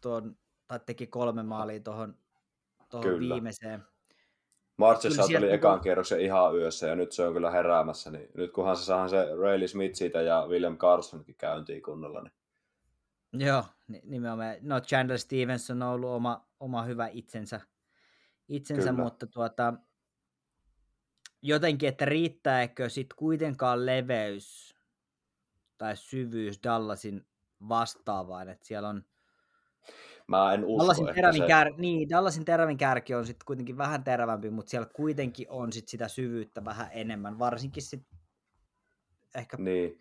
ton, 0.00 0.36
tai 0.66 0.80
teki 0.86 1.06
kolme 1.06 1.42
maalia 1.42 1.80
tuohon 1.80 2.18
viimeiseen. 3.18 3.84
Marchessa 4.76 5.22
oli 5.22 5.28
sieltä... 5.28 5.54
ekan 5.54 5.80
kierroksen 5.80 6.20
ihan 6.20 6.56
yössä 6.56 6.86
ja 6.86 6.96
nyt 6.96 7.12
se 7.12 7.26
on 7.26 7.32
kyllä 7.32 7.50
heräämässä. 7.50 8.10
Niin 8.10 8.28
nyt 8.34 8.52
kunhan 8.52 8.76
se 8.76 8.84
saa 8.84 9.08
se 9.08 9.26
Rayleigh 9.40 9.72
Smith 9.72 9.94
siitä 9.94 10.22
ja 10.22 10.46
William 10.48 10.78
Carsonkin 10.78 11.34
käyntiin 11.34 11.82
kunnolla. 11.82 12.22
Niin... 12.22 13.46
Joo, 13.46 13.64
nimenomaan. 14.02 14.56
No 14.60 14.80
Chandler 14.80 15.18
Stevenson 15.18 15.82
on 15.82 15.88
ollut 15.88 16.10
oma, 16.10 16.46
oma 16.60 16.82
hyvä 16.82 17.08
itsensä, 17.08 17.60
itsensä 18.48 18.92
mutta 18.92 19.26
tuota, 19.26 19.74
jotenkin, 21.42 21.88
että 21.88 22.04
riittääkö 22.04 22.88
sitten 22.88 23.16
kuitenkaan 23.16 23.86
leveys 23.86 24.76
tai 25.78 25.96
syvyys 25.96 26.60
Dallasin 26.64 27.26
vastaavaan, 27.68 28.48
että 28.48 28.66
siellä 28.66 28.88
on 28.88 29.04
Mä 30.28 30.54
en 30.54 30.64
usko, 30.64 30.78
Dallasin 30.78 31.08
että 31.08 31.32
se... 31.32 31.46
kär... 31.46 31.72
niin, 31.76 32.10
Dallasin 32.10 32.44
terävin 32.44 32.76
kärki 32.76 33.14
on 33.14 33.26
sitten 33.26 33.46
kuitenkin 33.46 33.78
vähän 33.78 34.04
terävämpi, 34.04 34.50
mutta 34.50 34.70
siellä 34.70 34.88
kuitenkin 34.92 35.46
on 35.50 35.72
sit 35.72 35.88
sitä 35.88 36.08
syvyyttä 36.08 36.64
vähän 36.64 36.88
enemmän, 36.92 37.38
varsinkin 37.38 37.82
sit 37.82 38.06
ehkä... 39.34 39.56
Niin. 39.56 39.98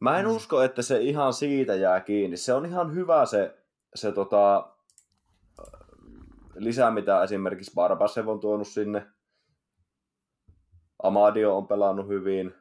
Mä 0.00 0.18
en 0.18 0.26
mm. 0.26 0.32
usko, 0.32 0.62
että 0.62 0.82
se 0.82 1.00
ihan 1.00 1.32
siitä 1.32 1.74
jää 1.74 2.00
kiinni. 2.00 2.36
Se 2.36 2.54
on 2.54 2.66
ihan 2.66 2.94
hyvä 2.94 3.26
se, 3.26 3.58
se 3.94 4.12
tota, 4.12 4.74
lisää, 6.54 6.90
mitä 6.90 7.22
esimerkiksi 7.22 7.72
Barbasev 7.74 8.28
on 8.28 8.40
tuonut 8.40 8.68
sinne. 8.68 9.06
Amadio 11.04 11.56
on 11.56 11.68
pelannut 11.68 12.08
hyvin. 12.08 12.54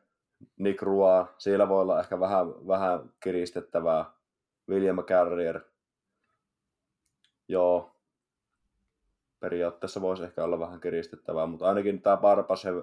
Nick 0.58 0.82
Rua, 0.82 1.34
siellä 1.38 1.70
voi 1.70 1.82
olla 1.82 2.00
ehkä 2.00 2.20
vähän, 2.20 2.48
vähän 2.68 3.14
kiristettävää. 3.20 4.06
William 4.70 4.98
Carrier, 5.04 5.62
joo, 7.48 7.96
periaatteessa 9.40 10.02
voisi 10.02 10.24
ehkä 10.24 10.44
olla 10.44 10.60
vähän 10.60 10.80
kiristettävää, 10.80 11.46
mutta 11.46 11.68
ainakin 11.68 12.02
tämä 12.02 12.18
Barbasev 12.18 12.82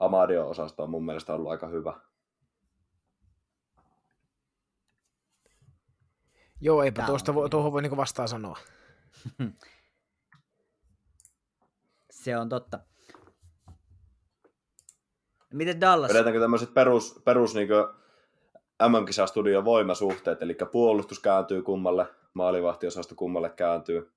Amadio-osasto 0.00 0.82
on 0.82 0.90
mun 0.90 1.06
mielestä 1.06 1.34
ollut 1.34 1.50
aika 1.50 1.66
hyvä. 1.66 2.00
Joo, 6.60 6.82
eipä 6.82 6.96
Tämä 6.96 7.06
tuosta 7.06 7.34
vo, 7.34 7.48
tuohon 7.48 7.72
voi 7.72 7.82
niinku 7.82 7.96
vastaan 7.96 8.28
sanoa. 8.28 8.58
Se 12.10 12.36
on 12.38 12.48
totta. 12.48 12.93
Miten 15.54 15.80
Dallas? 15.80 16.12
Vedetäänkö 16.12 16.40
tämmöiset 16.40 16.74
perus, 16.74 17.22
perus 17.24 17.54
niin 17.54 17.68
MM-kisastudion 18.88 19.64
voimasuhteet, 19.64 20.42
eli 20.42 20.56
puolustus 20.72 21.20
kääntyy 21.20 21.62
kummalle, 21.62 22.06
maalivahtiosasto 22.34 23.14
kummalle 23.14 23.50
kääntyy. 23.50 24.10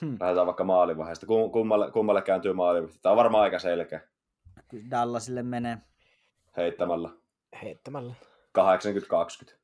Hmm. 0.00 0.16
Lähdetään 0.20 0.46
vaikka 0.46 0.64
maalivaiheesta. 0.64 1.26
Kummalle, 1.26 1.90
kummalle 1.90 2.22
kääntyy 2.22 2.52
maalivahti. 2.52 2.98
Tämä 3.02 3.10
on 3.10 3.16
varmaan 3.16 3.44
aika 3.44 3.58
selkeä. 3.58 4.00
Dallasille 4.90 5.42
menee. 5.42 5.78
Heittämällä. 6.56 7.10
Heittämällä. 7.62 8.14
80-20. 8.58 9.54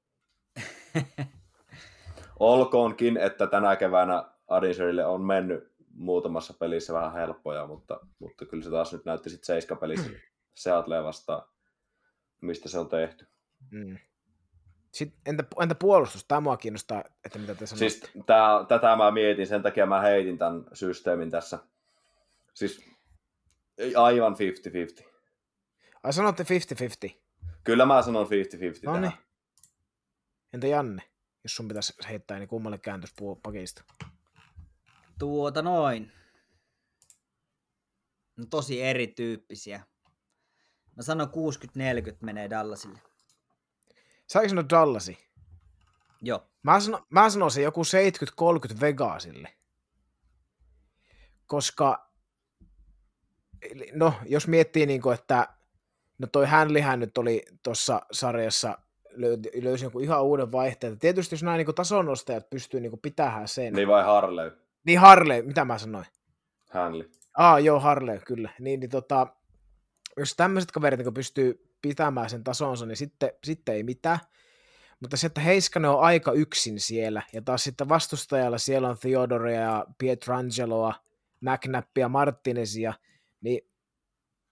Olkoonkin, 2.41 3.17
että 3.17 3.47
tänä 3.47 3.77
keväänä 3.77 4.25
Adinserille 4.49 5.07
on 5.07 5.21
mennyt 5.21 5.73
muutamassa 5.95 6.55
pelissä 6.59 6.93
vähän 6.93 7.13
helppoja, 7.13 7.67
mutta, 7.67 8.01
mutta 8.19 8.47
kyllä 8.47 8.65
se 8.65 8.71
taas 8.71 8.93
nyt 8.93 9.05
näytti 9.05 9.31
sitten 9.31 9.47
seiskapelissä 9.47 10.11
Seattle 10.57 11.03
vastaan, 11.03 11.43
mistä 12.41 12.69
se 12.69 12.79
on 12.79 12.89
tehty. 12.89 13.27
Mm. 13.71 13.99
Sitten, 14.93 15.21
entä, 15.27 15.45
entä 15.63 15.75
puolustus? 15.75 16.25
Tämä 16.25 16.41
mua 16.41 16.57
kiinnostaa, 16.57 17.05
että 17.25 17.39
mitä 17.39 17.55
te 17.55 17.67
sanotte. 17.67 17.89
Siis 17.89 18.13
tää, 18.27 18.65
tätä 18.69 18.97
mä 18.97 19.11
mietin, 19.11 19.47
sen 19.47 19.63
takia 19.63 19.87
mä 19.87 20.01
heitin 20.01 20.39
tämän 20.39 20.65
systeemin 20.73 21.31
tässä. 21.31 21.59
Siis 22.55 22.85
aivan 23.97 24.37
50-50. 25.03 25.05
Ai 26.03 26.13
sanotte 26.13 26.45
50-50? 27.09 27.13
Kyllä 27.65 27.87
mä 27.87 28.03
sanon 28.03 28.27
50-50 28.27 28.29
no 28.85 29.01
niin. 29.01 29.13
Entä 30.53 30.67
Janne, 30.67 31.03
jos 31.45 31.57
sun 31.57 31.69
pitäisi 31.69 31.95
heittää, 32.09 32.39
niin 32.39 32.49
kummalle 32.49 32.79
kääntys 32.79 33.15
pakista? 33.43 33.85
Tuota 35.19 35.63
noin. 35.63 36.13
No 38.37 38.47
tosi 38.51 38.83
erityyppisiä. 38.83 39.83
Mä 40.97 41.03
sanon 41.03 41.29
60-40 41.29 41.31
menee 42.21 42.51
Dallasille. 42.51 42.99
Saiko 44.27 44.49
sanoa 44.49 44.65
Dallasi? 44.71 45.19
Joo. 46.23 46.47
Mä, 46.63 46.81
sano, 46.81 47.07
mä 47.11 47.31
sanoisin 47.31 47.65
joku 47.65 47.83
70-30 47.83 48.81
Vegasille. 48.81 49.49
Koska, 51.47 52.11
no 53.93 54.15
jos 54.27 54.49
miettii 54.49 54.87
niin 54.87 55.03
kuin, 55.03 55.15
että 55.15 55.49
no 56.19 56.27
toi 56.27 56.47
Hänlihän 56.47 57.01
nyt 57.01 57.19
oli 57.19 57.45
tuossa 57.63 58.03
sarjassa 58.13 58.79
löysi, 59.11 59.51
löysi 59.63 59.85
joku 59.85 60.01
ihan 60.01 60.25
uuden 60.25 60.53
vaihteen. 60.53 60.99
Tietysti 60.99 61.35
jos 61.35 61.43
nämä 61.43 61.57
niin 61.57 61.75
tasonostajat 61.75 62.51
pystyy 62.51 62.81
niin 62.81 63.01
pitämään 63.03 63.49
sen. 63.49 63.73
Niin 63.73 63.89
vai 63.89 64.05
Harley? 64.05 64.51
Niin 64.85 64.99
Harley, 64.99 65.43
mitä 65.43 65.65
mä 65.65 65.79
sanoin? 65.79 66.07
Hänli. 66.71 67.11
Aa, 67.37 67.59
joo, 67.61 67.81
Harley, 67.81 68.19
kyllä. 68.19 68.51
Niin, 68.61 68.81
niin 68.81 68.91
tota, 68.91 69.27
jos 70.17 70.35
tämmöiset 70.37 70.71
kaverit 70.71 71.01
niin 71.01 71.15
pystyy 71.15 71.75
pitämään 71.83 72.31
sen 72.31 72.45
tasonsa, 72.45 72.87
niin 72.87 72.97
sitten, 72.97 73.31
sitten 73.45 73.75
ei 73.75 73.83
mitään. 73.83 74.19
Mutta 75.01 75.17
se, 75.17 75.27
että 75.27 75.41
Heiskanen 75.41 75.91
on 75.91 76.01
aika 76.01 76.33
yksin 76.33 76.81
siellä, 76.81 77.23
ja 77.33 77.43
taas 77.43 77.65
sitten 77.65 77.89
vastustajalla 77.89 78.59
siellä 78.59 78.89
on 78.89 78.99
Theodorea 78.99 79.61
ja 79.61 79.87
Pietrangeloa, 79.99 80.95
McNappia, 81.41 82.09
Martinezia, 82.09 82.95
niin 83.41 83.71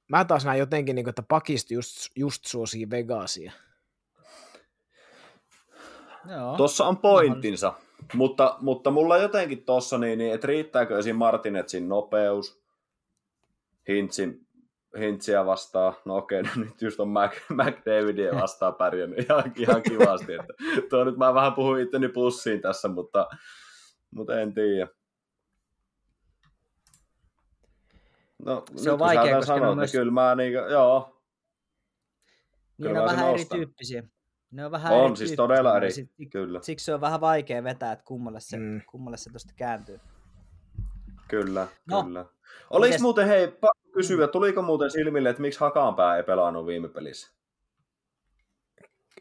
mä 0.08 0.24
taas 0.24 0.44
näen 0.44 0.58
jotenkin, 0.58 0.94
niin 0.94 1.04
kuin, 1.04 1.10
että 1.10 1.22
pakista 1.22 1.74
just, 1.74 1.96
just 2.16 2.44
suosii 2.44 2.90
Vegasia. 2.90 3.52
Joo. 6.30 6.56
Tossa 6.56 6.84
on 6.84 6.96
pointtinsa, 6.96 7.74
mutta, 8.14 8.56
mutta 8.60 8.90
mulla 8.90 9.18
jotenkin 9.18 9.64
tossa, 9.64 9.98
niin, 9.98 10.18
niin 10.18 10.34
että 10.34 10.46
riittääkö 10.46 10.98
esim. 10.98 11.16
Martinezin 11.16 11.88
nopeus, 11.88 12.62
Hintsin 13.88 14.46
Hintsiä 14.98 15.46
vastaan. 15.46 15.94
No 16.04 16.16
okei, 16.16 16.42
no 16.42 16.50
nyt 16.56 16.82
just 16.82 17.00
on 17.00 17.08
Mac, 17.08 17.32
McDavidia 17.48 18.34
vastaan 18.34 18.74
pärjännyt 18.74 19.18
ihan, 19.18 19.52
ihan 19.56 19.82
kivasti. 19.82 20.32
Että, 20.32 20.54
tuo 20.90 21.04
nyt 21.04 21.16
mä 21.16 21.34
vähän 21.34 21.52
puhuin 21.52 21.82
itteni 21.82 22.08
pussiin 22.08 22.60
tässä, 22.60 22.88
mutta, 22.88 23.26
mutta 24.10 24.40
en 24.40 24.54
tiedä. 24.54 24.88
No, 28.44 28.64
se 28.76 28.90
on 28.90 28.98
vaikea, 28.98 29.36
koska 29.36 29.54
sanot, 29.54 29.70
on 29.70 29.76
myös... 29.76 29.92
Kyllä 29.92 30.12
mä 30.12 30.34
niin, 30.34 30.52
joo. 30.52 31.22
Niin 32.78 32.92
ne 32.92 33.00
on 33.00 33.06
vähän 33.06 33.30
erityyppisiä. 33.30 34.02
Ne 34.50 34.64
on 34.64 34.70
vähän 34.70 34.92
on 34.92 35.16
siis 35.16 35.32
todella 35.32 35.76
eri, 35.76 35.92
sit, 35.92 36.10
kyllä. 36.32 36.60
Siksi 36.62 36.84
se 36.84 36.94
on 36.94 37.00
vähän 37.00 37.20
vaikea 37.20 37.64
vetää, 37.64 37.92
että 37.92 38.04
kummalle 38.04 38.40
se, 38.40 38.56
mm. 38.56 38.80
kummalle 38.90 39.16
se 39.16 39.30
tuosta 39.30 39.52
kääntyy. 39.56 40.00
Kyllä, 41.28 41.66
no. 41.86 42.02
kyllä. 42.02 42.26
Oliko 42.70 42.86
Mites... 42.86 43.02
muuten, 43.02 43.26
hei, 43.26 43.48
pakko 43.48 43.88
kysyä, 43.92 44.28
tuliko 44.28 44.62
muuten 44.62 44.90
silmille, 44.90 45.30
että 45.30 45.42
miksi 45.42 45.60
Hakanpää 45.60 46.16
ei 46.16 46.22
pelannut 46.22 46.66
viime 46.66 46.88
pelissä? 46.88 47.34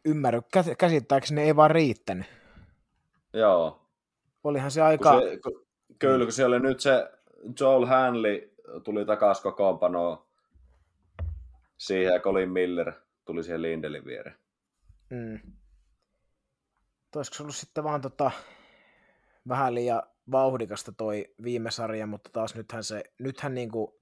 Ymmärrä, 0.05 0.41
käsittääkseni 0.77 1.41
ei 1.41 1.55
vaan 1.55 1.71
riittänyt. 1.71 2.25
Joo. 3.33 3.89
Olihan 4.43 4.71
se 4.71 4.81
aika... 4.81 5.11
Kun 5.11 5.29
se, 5.29 5.37
kun, 5.37 5.65
kyllä, 5.99 6.25
kun 6.25 6.33
siellä 6.33 6.55
oli 6.55 6.63
nyt 6.63 6.79
se 6.79 7.11
Joel 7.59 7.85
Hanley 7.85 8.53
tuli 8.83 9.05
takaisin 9.05 9.43
kokoonpanoon 9.43 10.25
siihen 11.77 12.13
ja 12.13 12.19
Colin 12.19 12.49
Miller 12.49 12.93
tuli 13.25 13.43
siihen 13.43 13.61
Lindelin 13.61 14.05
viereen. 14.05 14.37
Mm. 15.09 15.39
Olisiko 17.15 17.35
se 17.35 17.43
ollut 17.43 17.55
sitten 17.55 17.83
vaan 17.83 18.01
tota, 18.01 18.31
vähän 19.47 19.75
liian 19.75 20.03
vauhdikasta 20.31 20.91
toi 20.91 21.35
viime 21.43 21.71
sarja, 21.71 22.07
mutta 22.07 22.29
taas 22.33 22.55
nythän 22.55 22.83
se, 22.83 23.03
nythän 23.19 23.53
niinku 23.53 24.01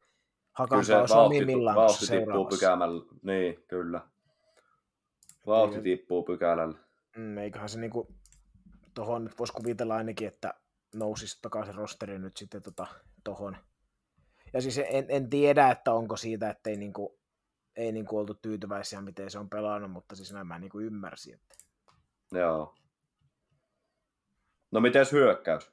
hakanpaus 0.52 1.12
on 1.12 1.46
millään 1.46 1.76
vauhti 1.76 2.08
tippuu 2.08 2.46
pykämällä, 2.46 3.06
niin 3.24 3.64
kyllä. 3.68 4.02
Vauhti 5.48 5.76
niin, 5.76 5.84
tippuu 5.84 6.24
pykälällä. 6.24 6.78
Mm, 7.18 7.38
eiköhän 7.38 7.70
se 7.70 7.80
niinku, 7.80 8.08
tohon 8.94 9.24
nyt 9.24 9.40
voisi 9.40 9.54
kuvitella 9.54 9.96
ainakin, 9.96 10.28
että 10.28 10.54
nousisi 10.96 11.40
takaisin 11.42 11.76
rosteri 11.76 12.20
nyt 12.20 12.38
sitten 12.38 12.62
tota, 12.62 12.88
tohon. 13.24 13.58
Ja 14.54 14.62
siis 14.62 14.78
en, 14.78 15.06
en 15.10 15.30
tiedä, 15.30 15.72
että 15.72 15.94
onko 15.94 16.18
siitä, 16.18 16.50
että 16.50 16.70
ei 16.70 16.78
niinku, 16.78 17.20
ei 17.76 17.92
niinku 17.92 18.18
oltu 18.18 18.34
tyytyväisiä, 18.34 19.02
miten 19.02 19.32
se 19.32 19.40
on 19.40 19.50
pelannut, 19.50 19.92
mutta 19.92 20.16
siis 20.16 20.34
näin 20.34 20.48
mä 20.48 20.60
niinku 20.60 20.80
ymmärsin. 20.80 21.34
Että... 21.34 21.56
Joo. 22.32 22.76
No 24.72 24.80
miten 24.80 25.06
hyökkäys? 25.12 25.72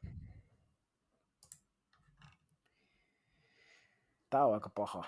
Tää 4.31 4.45
on 4.45 4.55
aika 4.55 4.69
paha. 4.69 5.05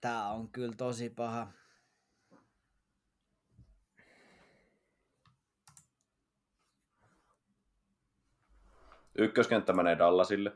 Tää 0.00 0.30
on 0.30 0.48
kyllä 0.48 0.74
tosi 0.76 1.10
paha. 1.10 1.52
Ykköskenttä 9.18 9.72
menee 9.72 9.98
Dallasille. 9.98 10.52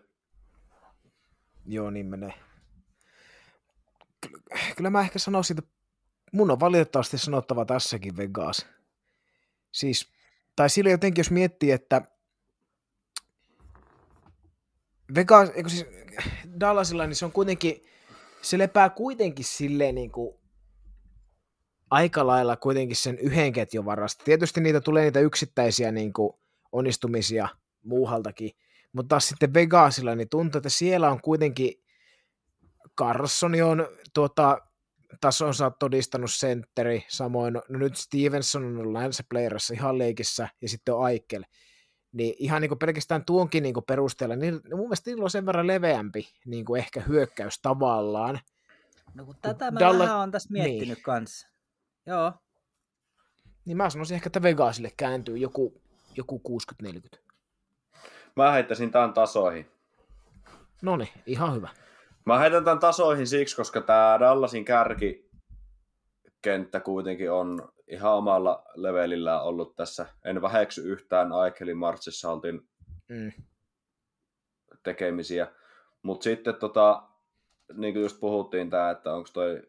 Joo, 1.67 1.91
niin 1.91 2.07
menee. 2.07 2.35
Kyllä 4.77 4.91
mä 4.91 5.01
ehkä 5.01 5.19
sanoisin, 5.19 5.59
että 5.59 5.71
mun 6.33 6.51
on 6.51 6.61
valitettavasti 6.61 7.19
sanottava 7.19 7.65
tässäkin 7.65 8.17
Vegas. 8.17 8.67
Siis, 9.73 10.13
tai 10.57 10.71
sillä 10.71 10.91
jotenkin, 10.91 11.21
jos 11.21 11.31
miettii, 11.31 11.71
että 11.71 12.03
Vegas, 15.15 15.51
eikö 15.55 15.69
siis 15.69 15.87
Dallasilla, 16.61 17.07
niin 17.07 17.17
se 17.17 17.25
on 17.25 17.33
kuitenkin, 17.33 17.83
se 18.43 18.59
lepää 18.59 18.91
kuitenkin 18.91 19.45
silleen 19.45 19.95
niin 19.95 20.13
kuin 20.13 20.35
aika 21.91 22.27
lailla 22.27 22.57
kuitenkin 22.57 22.97
sen 22.97 23.19
yhden 23.19 23.53
ketjun 23.53 23.85
varasta. 23.85 24.25
Tietysti 24.25 24.61
niitä 24.61 24.81
tulee 24.81 25.05
niitä 25.05 25.21
yksittäisiä 25.21 25.93
niin 25.93 26.13
kuin 26.13 26.33
onnistumisia 26.73 27.49
muuhaltakin, 27.85 28.51
mutta 28.93 29.09
taas 29.09 29.29
sitten 29.29 29.55
Vegasilla, 29.55 30.15
niin 30.15 30.29
tuntuu, 30.29 30.59
että 30.59 30.69
siellä 30.69 31.11
on 31.11 31.21
kuitenkin 31.21 31.85
Carlsoni 32.99 33.63
on 33.63 33.89
tuota, 34.15 34.59
tasonsa 35.21 35.71
todistanut 35.71 36.33
sentteri, 36.33 37.05
samoin 37.09 37.55
no, 37.55 37.63
nyt 37.69 37.97
Stevenson 37.97 38.65
on 38.65 38.79
ollut 38.79 39.01
ihan 39.73 39.99
leikissä, 39.99 40.49
ja 40.61 40.69
sitten 40.69 40.95
on 40.95 41.05
Aikel 41.05 41.45
niin 42.15 42.35
ihan 42.39 42.61
niin 42.61 42.69
kuin 42.69 42.79
pelkästään 42.79 43.25
tuonkin 43.25 43.63
niin 43.63 43.75
kuin 43.75 43.85
perusteella, 43.85 44.37
niin 44.37 44.61
mun 44.71 44.81
mielestä 44.81 45.11
niillä 45.11 45.25
on 45.25 45.31
sen 45.31 45.47
verran 45.47 45.67
leveämpi 45.67 46.29
niin 46.47 46.65
kuin 46.65 46.79
ehkä 46.79 47.01
hyökkäys 47.01 47.59
tavallaan. 47.63 48.41
No 49.15 49.25
kun 49.25 49.37
tätä 49.43 49.71
mä 49.71 49.81
Dalla... 49.81 50.05
vähän 50.05 50.19
on 50.19 50.31
tässä 50.31 50.53
miettinyt 50.53 50.89
niin. 50.89 51.03
kanssa. 51.03 51.49
Joo. 52.07 52.33
Niin 53.65 53.77
mä 53.77 53.91
sanoisin 53.91 54.15
ehkä, 54.15 54.29
että 54.29 54.43
Vegasille 54.43 54.93
kääntyy 54.97 55.37
joku, 55.37 55.81
joku 56.17 56.61
60-40. 56.83 57.19
Mä 58.37 58.53
heittäisin 58.53 58.91
tämän 58.91 59.13
tasoihin. 59.13 59.71
No 60.83 60.97
niin, 60.97 61.09
ihan 61.27 61.55
hyvä. 61.55 61.69
Mä 62.25 62.39
heitän 62.39 62.65
tämän 62.65 62.79
tasoihin 62.79 63.27
siksi, 63.27 63.57
koska 63.57 63.81
tämä 63.81 64.17
Dallasin 64.21 64.65
kärki 64.65 65.31
kenttä 66.43 66.81
kuitenkin 66.81 67.33
on 67.33 67.69
ihan 67.89 68.13
omalla 68.13 68.65
levelillä 68.75 69.43
ollut 69.43 69.77
tässä. 69.77 70.07
En 70.25 70.43
väheksy 70.43 70.93
yhtään 70.93 71.33
Aikelin 71.33 71.77
Martsissa 71.77 72.33
oltiin 72.33 72.69
mm. 73.09 73.33
tekemisiä. 74.83 75.47
Mutta 76.03 76.25
sitten 76.25 76.55
tota, 76.55 77.03
niin 77.73 77.95
kuin 77.95 78.03
just 78.03 78.21
puhuttiin 78.21 78.71
tämä, 78.71 78.91
että 78.91 79.15
onko 79.15 79.29
toi 79.33 79.63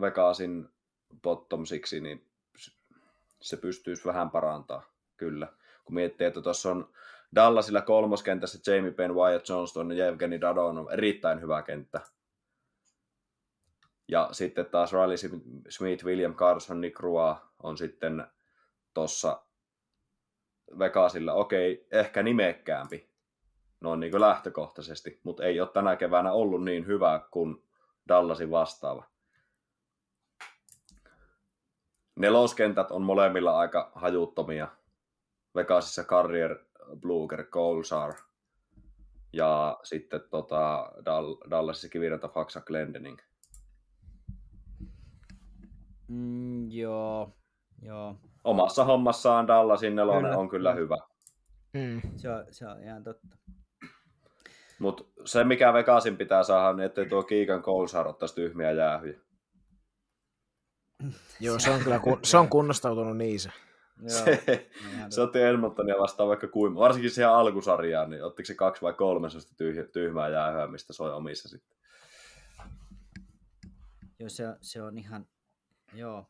Vegasin 0.00 0.68
bottom 1.22 1.64
siksi, 1.64 2.00
niin 2.00 2.26
se 3.42 3.56
pystyisi 3.56 4.04
vähän 4.04 4.30
parantaa, 4.30 4.82
kyllä. 5.16 5.48
Kun 5.84 5.94
miettii, 5.94 6.26
että 6.26 6.42
tuossa 6.42 6.70
on 6.70 6.92
Dallasilla 7.34 7.82
kolmoskentässä 7.82 8.72
Jamie 8.72 8.90
Penn, 8.90 9.14
Wyatt 9.14 9.48
Johnston 9.48 9.96
ja 9.96 10.06
Evgeni 10.06 10.40
Dadon 10.40 10.78
on 10.78 10.92
erittäin 10.92 11.40
hyvä 11.40 11.62
kenttä. 11.62 12.00
Ja 14.10 14.28
sitten 14.32 14.66
taas 14.66 14.92
Riley 14.92 15.16
Smith, 15.68 16.04
William 16.04 16.34
Carson, 16.34 16.80
Nick 16.80 17.00
Rua 17.00 17.50
on 17.62 17.78
sitten 17.78 18.26
tuossa 18.94 19.42
Vegasilla, 20.78 21.32
okei, 21.32 21.86
ehkä 21.90 22.22
nimekkäämpi 22.22 23.10
noin 23.80 24.00
niin 24.00 24.10
kuin 24.10 24.20
lähtökohtaisesti, 24.20 25.20
mutta 25.24 25.44
ei 25.44 25.60
ole 25.60 25.68
tänä 25.68 25.96
keväänä 25.96 26.32
ollut 26.32 26.64
niin 26.64 26.86
hyvä 26.86 27.20
kuin 27.30 27.64
Dallasin 28.08 28.50
vastaava. 28.50 29.04
Neloskentät 32.16 32.90
on 32.90 33.02
molemmilla 33.02 33.58
aika 33.58 33.92
hajuttomia. 33.94 34.68
Vegasissa 35.54 36.04
Carrier, 36.04 36.58
Bluger, 37.00 37.44
Colsar 37.44 38.14
ja 39.32 39.78
sitten 39.82 40.20
tota, 40.30 40.92
Dallasissa 41.50 41.88
kiviranta 41.88 42.28
Faxa 42.28 42.60
Glendening. 42.60 43.18
Mm, 46.10 46.70
joo, 46.70 47.36
joo. 47.82 48.16
Omassa 48.44 48.84
hommassaan 48.84 49.46
Dallasin 49.46 49.96
nelonen 49.96 50.22
kyllä. 50.22 50.38
on 50.38 50.48
kyllä 50.48 50.74
hyvä. 50.74 50.96
Mm. 51.72 52.00
Se, 52.16 52.30
on, 52.30 52.46
se 52.50 52.68
on 52.68 52.82
ihan 52.82 53.04
totta. 53.04 53.36
Mutta 54.78 55.04
se, 55.24 55.44
mikä 55.44 55.72
Vegasin 55.72 56.16
pitää 56.16 56.42
saada, 56.42 56.76
niin 56.76 56.86
ettei 56.86 57.06
tuo 57.06 57.22
Kiikan 57.22 57.62
Koulsar 57.62 58.08
ottaisi 58.08 58.34
tyhmiä 58.34 58.72
jäähyjä. 58.72 59.20
Joo, 61.40 61.58
se 61.58 61.70
on 61.70 61.80
kyllä 61.80 61.98
kun, 61.98 62.18
se 62.24 62.36
on 62.36 62.48
kunnostautunut 62.48 63.16
niin 63.16 63.40
se. 63.40 63.50
se, 64.06 64.70
se 65.08 65.20
otti 65.20 65.42
Edmontonia 65.42 65.98
vastaan 65.98 66.28
vaikka 66.28 66.48
kuin, 66.48 66.74
varsinkin 66.74 67.10
siihen 67.10 67.30
alkusarjaan, 67.30 68.10
niin 68.10 68.24
ottiko 68.24 68.46
se 68.46 68.54
kaksi 68.54 68.82
vai 68.82 68.92
kolme 68.92 69.28
tyhjää, 69.56 69.86
tyhmää 69.86 70.28
jäähyä, 70.28 70.66
mistä 70.66 70.92
soi 70.92 71.12
omissa 71.12 71.48
sitten. 71.48 71.78
Joo, 74.18 74.28
se, 74.28 74.44
se 74.60 74.82
on 74.82 74.98
ihan, 74.98 75.26
Joo. 75.94 76.26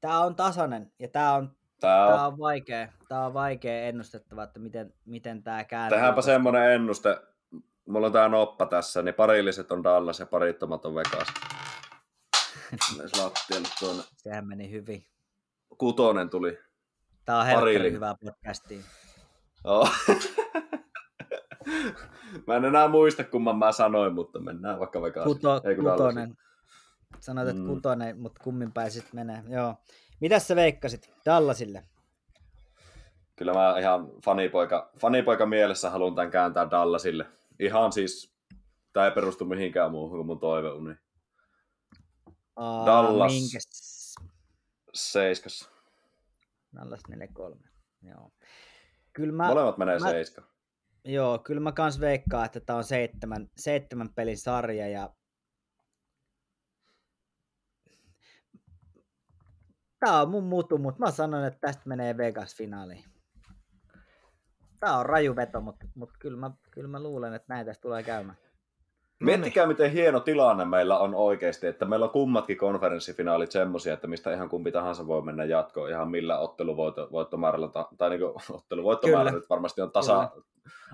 Tämä 0.00 0.20
on 0.20 0.36
tasainen 0.36 0.92
ja 0.98 1.08
tämä 1.08 1.34
on, 1.34 1.56
tämä 1.80 2.06
on, 2.06 2.12
tämä 2.12 2.26
on 2.26 2.38
vaikea. 2.38 2.88
Tämä 3.08 3.26
on 3.26 3.34
vaikea 3.34 3.82
ennustettava, 3.82 4.42
että 4.42 4.60
miten, 4.60 4.94
miten 5.04 5.42
tämä 5.42 5.64
kääntyy. 5.64 5.96
Tehdäänpä 5.96 6.22
semmoinen 6.22 6.72
ennuste. 6.72 7.18
Mulla 7.86 8.06
on 8.06 8.12
tämä 8.12 8.28
noppa 8.28 8.66
tässä, 8.66 9.02
niin 9.02 9.14
parilliset 9.14 9.72
on 9.72 9.84
Dallas 9.84 10.20
ja 10.20 10.26
parittomat 10.26 10.84
on 10.84 10.94
Vegas. 10.94 11.28
lattialle 13.22 13.68
tuonne. 13.78 14.02
Sehän 14.16 14.48
meni 14.48 14.70
hyvin. 14.70 15.06
Kutonen 15.78 16.30
tuli. 16.30 16.58
Tämä 17.24 17.40
on 17.40 17.46
helkkari 17.46 17.92
hyvää 17.92 18.14
podcastia. 18.24 18.82
Oh. 19.64 19.92
mä 22.46 22.56
en 22.56 22.64
enää 22.64 22.88
muista, 22.88 23.24
kumman 23.24 23.58
mä 23.58 23.72
sanoin, 23.72 24.14
mutta 24.14 24.40
mennään 24.40 24.78
vaikka 24.78 25.02
Vegas. 25.02 25.24
Kuto, 25.24 25.62
Ei, 25.64 25.76
kutonen. 25.76 26.36
Sanoit, 27.20 27.48
että 27.48 27.62
mm. 27.62 27.68
kutonen, 27.68 28.20
mutta 28.20 28.42
kummin 28.44 28.72
päin 28.72 28.90
sitten 28.90 29.14
menee. 29.14 29.42
Joo. 29.48 29.74
Mitäs 30.20 30.48
sä 30.48 30.56
veikkasit 30.56 31.14
Dallasille? 31.26 31.84
Kyllä 33.36 33.52
mä 33.52 33.78
ihan 33.78 34.08
fanipoika, 34.24 34.90
fanipoika 34.98 35.46
mielessä 35.46 35.90
haluan 35.90 36.14
tämän 36.14 36.30
kääntää 36.30 36.70
Dallasille. 36.70 37.26
Ihan 37.58 37.92
siis 37.92 38.32
Tämä 38.92 39.06
ei 39.06 39.12
perustu 39.12 39.44
mihinkään 39.44 39.90
muuhun 39.90 40.10
kuin 40.10 40.26
mun 40.26 40.40
toiveuni. 40.40 40.94
Aa, 42.56 42.86
Dallas. 42.86 43.32
Minkäs? 43.32 44.14
Seiskassa. 44.94 45.70
Dallas 46.76 47.00
4-3. 47.10 47.58
Joo. 48.02 48.32
Kyllä 49.12 49.32
mä, 49.32 49.48
Molemmat 49.48 49.78
menee 49.78 49.98
mä- 49.98 50.10
seiska. 50.10 50.42
joo, 51.04 51.38
kyllä 51.38 51.60
mä 51.60 51.72
kans 51.72 52.00
veikkaan, 52.00 52.46
että 52.46 52.60
tää 52.60 52.76
on 52.76 52.84
seitsemän, 52.84 53.50
seitsemän 53.56 54.08
pelin 54.14 54.38
sarja 54.38 54.88
ja 54.88 55.10
Tää 60.06 60.20
on 60.20 60.30
mun 60.30 60.44
mutu, 60.44 60.78
mutta 60.78 61.00
mä 61.00 61.10
sanon, 61.10 61.44
että 61.44 61.60
tästä 61.60 61.82
menee 61.84 62.16
Vegas-finaaliin. 62.16 63.04
Tää 64.80 64.98
on 64.98 65.06
raju 65.06 65.36
veto, 65.36 65.60
mutta, 65.60 65.86
mutta 65.94 66.14
kyllä, 66.18 66.38
mä, 66.38 66.50
kyllä 66.70 66.88
mä 66.88 67.02
luulen, 67.02 67.34
että 67.34 67.54
näin 67.54 67.66
tästä 67.66 67.82
tulee 67.82 68.02
käymään. 68.02 68.38
Miettikää, 69.20 69.66
miten 69.66 69.90
hieno 69.90 70.20
tilanne 70.20 70.64
meillä 70.64 70.98
on 70.98 71.14
oikeasti, 71.14 71.66
että 71.66 71.84
meillä 71.84 72.04
on 72.04 72.12
kummatkin 72.12 72.56
konferenssifinaalit 72.56 73.50
semmosia, 73.50 73.94
että 73.94 74.06
mistä 74.06 74.34
ihan 74.34 74.48
kumpi 74.48 74.72
tahansa 74.72 75.06
voi 75.06 75.22
mennä 75.22 75.44
jatkoon 75.44 75.90
ihan 75.90 76.10
millä 76.10 76.38
otteluvoittomäärällä, 76.38 77.68
ta- 77.68 77.88
tai 77.98 78.10
niin 78.16 78.20
otteluvoittomäärä 78.50 79.30
Kyllä. 79.30 79.40
nyt 79.40 79.50
varmasti 79.50 79.80
on 79.80 79.92
tasa 79.92 80.30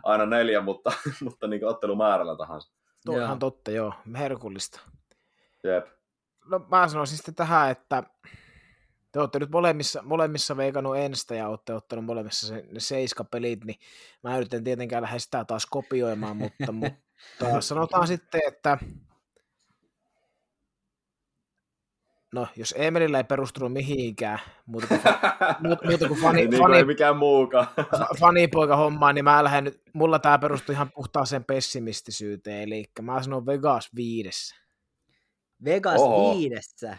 aina 0.02 0.26
neljä, 0.26 0.60
mutta, 0.60 0.92
mutta 1.24 1.46
niin 1.46 1.64
ottelumäärällä 1.64 2.36
tahansa. 2.36 2.72
Tuo 3.06 3.16
on 3.16 3.22
ihan 3.22 3.38
totta, 3.38 3.70
joo. 3.70 3.92
Herkullista. 4.18 4.80
Jep. 5.64 5.86
No 6.50 6.66
mä 6.70 6.88
sanoisin 6.88 7.16
sitten 7.16 7.34
tähän, 7.34 7.70
että 7.70 8.02
te 9.12 9.20
olette 9.20 9.38
nyt 9.38 9.50
molemmissa, 9.50 10.02
molemmissa 10.02 10.56
veikannut 10.56 10.96
enstä 10.96 11.34
ja 11.34 11.48
olette 11.48 11.74
ottanut 11.74 12.04
molemmissa 12.04 12.46
se, 12.46 12.64
ne 12.72 12.80
seiskapelit, 12.80 13.64
niin 13.64 13.78
mä 14.22 14.36
en 14.36 14.64
tietenkään 14.64 15.02
lähde 15.02 15.18
sitä 15.18 15.44
taas 15.44 15.66
kopioimaan, 15.66 16.36
mutta, 16.36 16.72
mutta 16.80 17.60
sanotaan 17.60 18.06
sitten, 18.06 18.40
että 18.46 18.78
no 22.32 22.48
jos 22.56 22.74
Emelillä 22.78 23.18
ei 23.18 23.24
perustunut 23.24 23.72
mihinkään 23.72 24.38
muuta 24.66 24.86
kuin, 24.86 25.00
muuta, 25.62 25.86
muuta 25.88 26.08
kuin 26.08 26.20
fani, 26.20 26.46
niin 26.48 26.62
fani, 26.62 26.84
mikään 26.84 27.16
muukaan. 27.16 27.66
fa- 27.80 28.18
fanipoika 28.20 28.76
hommaa, 28.76 29.12
niin 29.12 29.24
mä 29.24 29.44
lähden 29.44 29.64
nyt, 29.64 29.82
mulla 29.92 30.18
tää 30.18 30.38
perustuu 30.38 30.72
ihan 30.72 30.90
puhtaaseen 30.94 31.44
pessimistisyyteen, 31.44 32.62
eli 32.62 32.84
mä 33.02 33.22
sanon 33.22 33.46
Vegas 33.46 33.88
viidessä. 33.94 34.56
Vegas 35.64 36.00
Oho. 36.00 36.34
viidessä. 36.34 36.98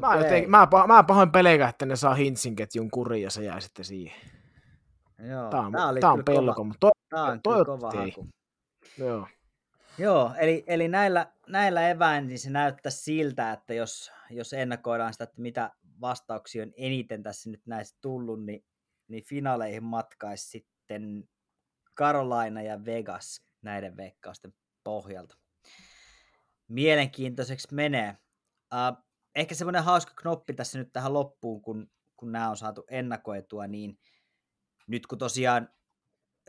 Mä, 0.00 0.16
jotenkin, 0.16 0.50
mä, 0.50 0.64
pah- 0.64 0.86
mä 0.86 1.02
pahoin 1.02 1.32
pelkään, 1.32 1.70
että 1.70 1.86
ne 1.86 1.96
saa 1.96 2.14
Hintsin 2.14 2.56
ketjun 2.56 2.90
kuriin 2.90 3.22
ja 3.22 3.30
se 3.30 3.44
jää 3.44 3.60
sitten 3.60 3.84
siihen. 3.84 4.16
Joo, 5.28 5.50
Tää 5.50 5.60
on, 5.60 5.72
tää 5.72 5.88
oli 5.88 6.00
tää 6.00 6.12
on 6.12 6.24
pelko, 6.24 6.54
kova, 6.54 6.64
mutta 6.64 6.86
to, 6.86 6.90
tää 7.08 7.22
on 7.24 7.42
toivottavasti 7.42 7.96
kova 7.96 8.06
haku. 8.06 8.28
joo. 8.98 9.26
Joo, 9.98 10.34
eli, 10.38 10.64
eli 10.66 10.88
näillä, 10.88 11.32
näillä 11.48 11.88
eväin 11.88 12.26
niin 12.26 12.38
se 12.38 12.50
näyttää 12.50 12.90
siltä, 12.90 13.52
että 13.52 13.74
jos, 13.74 14.12
jos 14.30 14.52
ennakoidaan 14.52 15.12
sitä, 15.12 15.24
että 15.24 15.42
mitä 15.42 15.70
vastauksia 16.00 16.62
on 16.62 16.72
eniten 16.76 17.22
tässä 17.22 17.50
nyt 17.50 17.62
näistä 17.66 17.98
tullut, 18.00 18.44
niin, 18.44 18.64
niin 19.08 19.24
finaaleihin 19.24 19.84
matkaisi 19.84 20.48
sitten 20.48 21.28
Carolina 21.96 22.62
ja 22.62 22.84
Vegas 22.84 23.42
näiden 23.62 23.96
veikkausten 23.96 24.54
pohjalta. 24.84 25.36
Mielenkiintoiseksi 26.68 27.74
menee. 27.74 28.16
Uh, 28.74 29.07
ehkä 29.38 29.54
semmoinen 29.54 29.84
hauska 29.84 30.12
knoppi 30.16 30.54
tässä 30.54 30.78
nyt 30.78 30.92
tähän 30.92 31.12
loppuun, 31.12 31.62
kun, 31.62 31.90
kun 32.16 32.32
nämä 32.32 32.50
on 32.50 32.56
saatu 32.56 32.84
ennakoitua, 32.90 33.66
niin 33.66 33.98
nyt 34.86 35.06
kun 35.06 35.18
tosiaan 35.18 35.68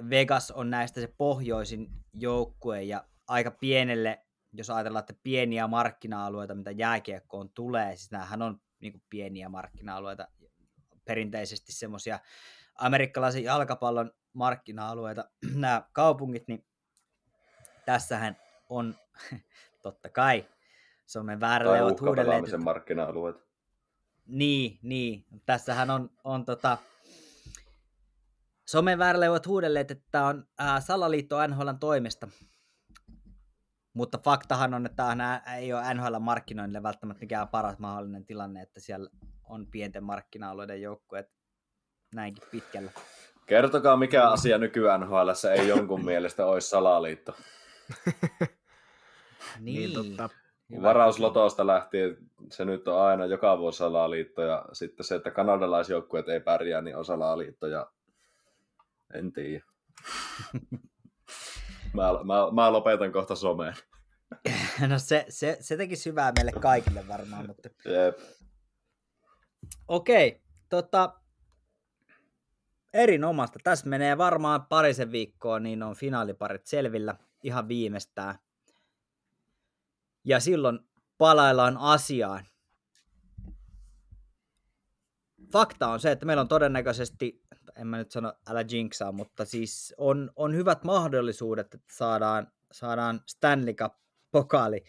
Vegas 0.10 0.52
on 0.52 0.70
näistä 0.70 1.02
se 1.02 1.14
pohjoisin 1.18 1.88
joukkue 2.14 2.84
ja 2.84 3.08
aika 3.28 3.52
pienelle, 3.52 4.26
jos 4.54 4.70
ajatellaan, 4.70 5.00
että 5.00 5.22
pieniä 5.24 5.68
markkina-alueita, 5.68 6.56
mitä 6.56 6.72
jääkiekkoon 6.72 7.50
tulee, 7.50 7.96
siis 7.96 8.12
näähän 8.12 8.42
on 8.42 8.62
niin 8.80 9.04
pieniä 9.10 9.50
markkina-alueita, 9.50 10.28
perinteisesti 11.06 11.72
semmoisia 11.72 12.20
amerikkalaisen 12.76 13.44
jalkapallon 13.44 14.12
markkina-alueita, 14.34 15.30
nämä 15.56 15.84
kaupungit, 15.92 16.48
niin 16.48 16.66
tässähän 17.86 18.38
on 18.70 18.96
totta 19.84 20.10
kai 20.10 20.46
somen 21.10 21.40
väärälle 21.40 21.78
Tai 21.78 21.84
ovat 21.86 22.02
huudelleet, 22.02 22.18
uhkapelaamisen 22.28 22.64
markkina-alueet. 22.64 23.36
niin, 24.26 24.80
niin. 24.82 25.26
Tässähän 25.46 25.90
on, 25.90 26.10
on 26.24 26.46
tota, 26.46 26.78
somen 28.66 29.00
väärälle 29.00 29.30
ovat 29.30 29.48
huudelleet, 29.48 29.92
että 29.92 30.08
tämä 30.12 30.28
on 30.28 30.48
ää, 30.58 30.82
salaliitto 30.82 31.48
NHLn 31.48 31.80
toimesta. 31.80 32.28
Mutta 33.94 34.18
faktahan 34.18 34.74
on, 34.74 34.86
että 34.86 34.96
tämä 34.96 35.42
ei 35.58 35.74
ole 35.74 35.94
NHL-markkinoinnille 35.94 36.84
välttämättä 36.84 37.22
mikään 37.22 37.48
paras 37.48 37.80
mahdollinen 37.80 38.26
tilanne, 38.26 38.62
että 38.62 38.80
siellä 38.80 39.10
on 39.44 39.68
pienten 39.72 40.04
markkina-alueiden 40.04 40.82
joukkueet 40.82 41.28
näinkin 42.16 42.44
pitkällä. 42.52 42.92
Kertokaa, 43.46 43.98
mikä 43.98 44.30
asia 44.30 44.58
nykyään 44.58 45.02
NHL 45.02 45.30
ei 45.52 45.68
jonkun 45.68 46.06
mielestä 46.06 46.46
olisi 46.46 46.70
salaliitto. 46.70 47.36
Niin, 48.06 48.34
niin 49.60 49.94
totta. 49.94 50.30
Hyvä. 50.72 50.88
Varauslotosta 50.88 51.68
lähtien 51.68 52.18
se 52.52 52.66
nyt 52.66 52.88
on 52.88 53.02
aina 53.02 53.26
joka 53.26 53.58
vuosi 53.58 53.78
salaliitto 53.78 54.42
ja 54.42 54.66
sitten 54.74 55.06
se, 55.06 55.16
että 55.16 55.32
kanadalaisjoukkueet 55.32 56.30
ei 56.30 56.40
pärjää, 56.40 56.82
niin 56.82 56.96
on 56.96 57.06
salaliitto 57.06 57.68
ja 57.68 57.92
en 59.14 59.32
tiedä. 59.32 59.64
Mä, 61.94 62.04
mä, 62.24 62.52
mä 62.52 62.74
lopetan 62.74 63.12
kohta 63.12 63.36
someen. 63.36 63.74
No 64.88 65.00
se, 65.00 65.26
se, 65.30 65.58
se 65.60 65.78
teki 65.78 65.96
hyvää 66.06 66.32
meille 66.36 66.52
kaikille 66.52 67.08
varmaan, 67.08 67.48
mutta 67.48 67.70
Jep. 67.86 68.20
Okei, 69.88 70.42
tota, 70.70 71.14
erinomasta. 72.94 73.60
Tässä 73.64 73.90
menee 73.90 74.18
varmaan 74.18 74.66
parisen 74.66 75.12
viikkoa, 75.12 75.60
niin 75.60 75.84
on 75.84 75.96
finaaliparit 75.96 76.66
selvillä 76.66 77.16
ihan 77.44 77.68
viimeistään. 77.68 78.36
Ja 80.30 80.40
silloin 80.40 80.80
palaillaan 81.18 81.78
asiaan. 81.78 82.46
Fakta 85.52 85.88
on 85.88 86.00
se, 86.00 86.12
että 86.12 86.26
meillä 86.26 86.42
on 86.42 86.48
todennäköisesti, 86.48 87.42
en 87.76 87.88
mä 87.88 87.98
nyt 87.98 88.12
sano 88.12 88.34
älä 88.50 88.66
jinksaa, 88.72 89.12
mutta 89.12 89.46
siis 89.46 89.94
on, 89.98 90.32
on 90.36 90.56
hyvät 90.56 90.84
mahdollisuudet, 90.84 91.74
että 91.74 91.94
saadaan, 91.94 92.52
saadaan 92.72 93.22
Stanley 93.26 93.74
Cup-pokaali 93.74 94.84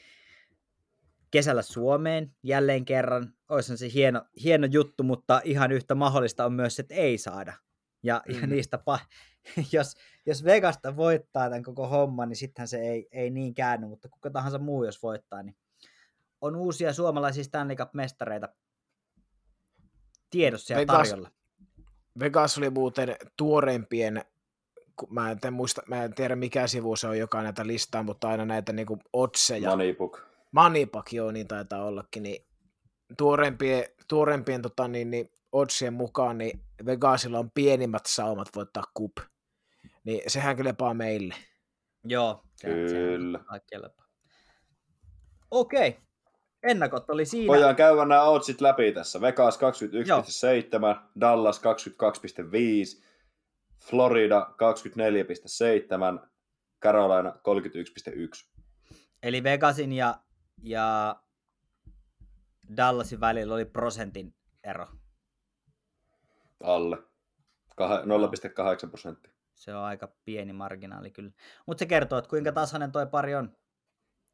kesällä 1.30 1.62
Suomeen 1.62 2.34
jälleen 2.43 2.84
kerran. 2.84 3.34
Olisi 3.49 3.76
se 3.76 3.93
hieno, 3.95 4.24
hieno 4.43 4.66
juttu, 4.70 5.03
mutta 5.03 5.41
ihan 5.45 5.72
yhtä 5.72 5.95
mahdollista 5.95 6.45
on 6.45 6.53
myös, 6.53 6.78
että 6.78 6.95
ei 6.95 7.18
saada. 7.18 7.55
Ja, 8.03 8.22
mm. 8.28 8.40
ja 8.40 8.46
niistä, 8.46 8.78
pa- 8.90 9.07
jos, 9.72 9.96
jos 10.26 10.44
Vegasta 10.44 10.96
voittaa 10.96 11.48
tämän 11.48 11.62
koko 11.62 11.88
homman, 11.88 12.28
niin 12.28 12.36
sittenhän 12.36 12.68
se 12.68 12.78
ei, 12.78 13.09
ei 13.12 13.30
niin 13.30 13.55
käänny, 13.55 13.86
mutta 13.86 14.09
kuka 14.09 14.30
tahansa 14.30 14.59
muu, 14.59 14.84
jos 14.84 15.03
voittaa, 15.03 15.42
niin 15.42 15.57
on 16.40 16.57
uusia 16.57 16.92
suomalaisia 16.92 17.44
Stanley 17.44 17.76
Cup-mestareita 17.76 18.48
tiedossa 20.30 20.72
ja 20.72 20.78
Vegas- 20.78 21.09
tarjolla. 21.09 21.30
Vegas 22.18 22.59
oli 22.59 22.70
muuten 22.70 23.16
tuoreimpien, 23.36 24.24
mä 25.11 25.30
en, 25.30 25.53
muista, 25.53 25.82
mä 25.86 26.05
en 26.05 26.14
tiedä 26.14 26.36
mikä 26.36 26.66
sivu 26.66 26.96
se 26.96 27.09
on 27.09 27.18
joka 27.18 27.42
näitä 27.42 27.66
listaa, 27.66 28.03
mutta 28.03 28.28
aina 28.28 28.44
näitä 28.44 28.72
niinku 28.72 28.98
otseja. 29.12 29.70
Moneybook. 29.70 30.20
Moneypack, 30.53 31.12
joo, 31.12 31.30
niin 31.30 31.48
taitaa 31.48 31.84
ollakin, 31.84 32.22
niin 32.22 32.46
tuorempien, 33.18 33.84
tuorempien 34.09 34.62
tota, 34.62 34.88
niin, 34.88 35.11
niin 35.11 35.30
odsien 35.53 35.92
mukaan, 35.92 36.38
niin 36.38 36.61
Vegasilla 36.86 37.38
on 37.38 37.51
pienimmät 37.55 38.07
saumat 38.07 38.48
voittaa 38.57 38.84
kup. 38.94 39.12
Niin 40.05 40.20
sehän 40.26 40.57
kelepaa 40.57 40.94
meille. 40.94 41.34
Joo, 42.05 42.42
se- 42.57 42.68
se- 42.88 42.94
Kyllä. 42.94 43.38
kaikki 43.38 43.66
kelpaa. 43.70 44.07
Okei, 45.51 45.96
ennakot 46.62 47.11
oli 47.11 47.24
siinä. 47.24 47.46
Voidaan 47.46 47.76
käydä 47.76 48.05
nämä 48.05 48.22
oddsit 48.24 48.61
läpi 48.61 48.92
tässä. 48.92 49.20
Vegas 49.20 49.59
21,7, 49.59 51.01
Dallas 51.20 51.61
22,5, 51.61 53.03
Florida 53.84 54.55
24,7, 54.57 56.28
Carolina 56.82 57.30
31,1. 57.30 58.51
Eli 59.22 59.42
Vegasin 59.42 59.92
ja, 59.92 60.20
ja 60.62 61.16
Dallasin 62.76 63.20
välillä 63.20 63.55
oli 63.55 63.64
prosentin 63.64 64.34
ero. 64.64 64.86
Alle. 66.63 66.97
Kah- 67.81 68.05
0,8 68.85 68.91
prosenttia. 68.91 69.33
Se 69.55 69.75
on 69.75 69.83
aika 69.85 70.09
pieni 70.25 70.53
marginaali 70.53 71.11
kyllä. 71.11 71.31
Mutta 71.67 71.79
se 71.79 71.87
kertoo, 71.87 72.19
että 72.19 72.29
kuinka 72.31 72.53
tasainen 72.53 72.93
toi 72.93 73.07
pari 73.07 73.35
on. 73.35 73.57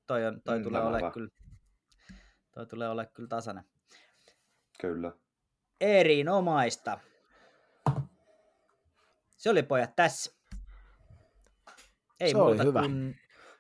Toi, 0.07 0.27
on, 0.27 0.43
toi 0.43 0.59
Mm, 0.59 0.65
tulee 0.65 0.83
ole 0.83 1.11
kyllä. 1.13 1.29
Toi 2.53 2.67
tulee 2.67 2.89
ole 2.89 3.07
kyllä 3.07 3.29
tasainen. 3.29 3.65
Kyllä. 4.81 5.13
Erinomaista. 5.81 6.99
Se 9.37 9.51
oli 9.51 9.63
pojat 9.63 9.97
tässä. 9.97 10.33
Ei 12.21 12.31
Se 12.31 12.37
oli 12.39 12.47
muuta 12.51 12.65
hyvä. 12.65 12.81
kuin 12.81 13.17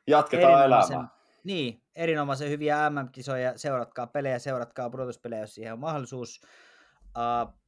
Jatketaan 0.07 0.65
elämää. 0.65 1.09
Niin, 1.45 1.83
erinomaisen 1.95 2.51
hyviä 2.51 2.91
MM-kisoja, 2.91 3.59
seuratkaa 3.59 4.07
pelejä, 4.07 4.39
seuratkaa 4.39 4.91
pudotuspelejä, 4.91 5.41
jos 5.41 5.55
siihen 5.55 5.73
on 5.73 5.79
mahdollisuus. 5.79 6.41
Uh, 7.07 7.61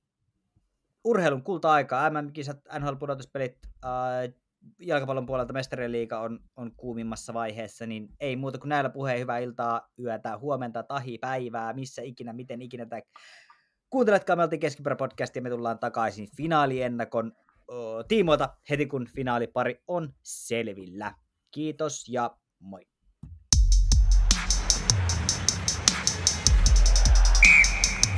urheilun 1.05 1.43
kulta-aika, 1.43 2.11
MM-kisat, 2.11 2.61
NHL-pudotuspelit, 2.79 3.59
uh, 3.85 4.35
jalkapallon 4.79 5.27
puolelta 5.27 5.53
mestarien 5.53 5.93
liiga 5.93 6.21
on, 6.21 6.41
on 6.57 6.73
kuumimmassa 6.77 7.35
vaiheessa, 7.35 7.87
niin 7.87 8.09
ei 8.21 8.37
muuta 8.37 8.59
kuin 8.59 8.69
näillä 8.69 8.91
puheen 8.91 9.21
hyvää 9.21 9.39
iltaa, 9.39 9.89
yötä, 9.99 10.39
huomenta, 10.39 10.83
tahi, 10.83 11.19
päivää, 11.19 11.73
missä 11.73 12.03
ikinä, 12.03 12.33
miten 12.33 12.63
ikinä 12.63 12.87
tämä 12.87 13.03
Kuunteletkaa, 13.91 14.37
me 14.37 14.43
oltiin 14.43 14.61
ja 15.35 15.43
me 15.43 15.51
tullaan 15.51 15.79
takaisin 15.79 16.29
finaaliennakon 16.37 17.33
tiimoilta 18.09 18.49
heti 18.71 18.87
kun 18.87 19.07
finaalipari 19.15 19.83
on 19.89 20.15
selvillä. 20.23 21.15
Kiitos 21.51 22.09
ja 22.09 22.37
moi. 22.61 22.87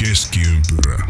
Keskiympyrä. 0.02 1.06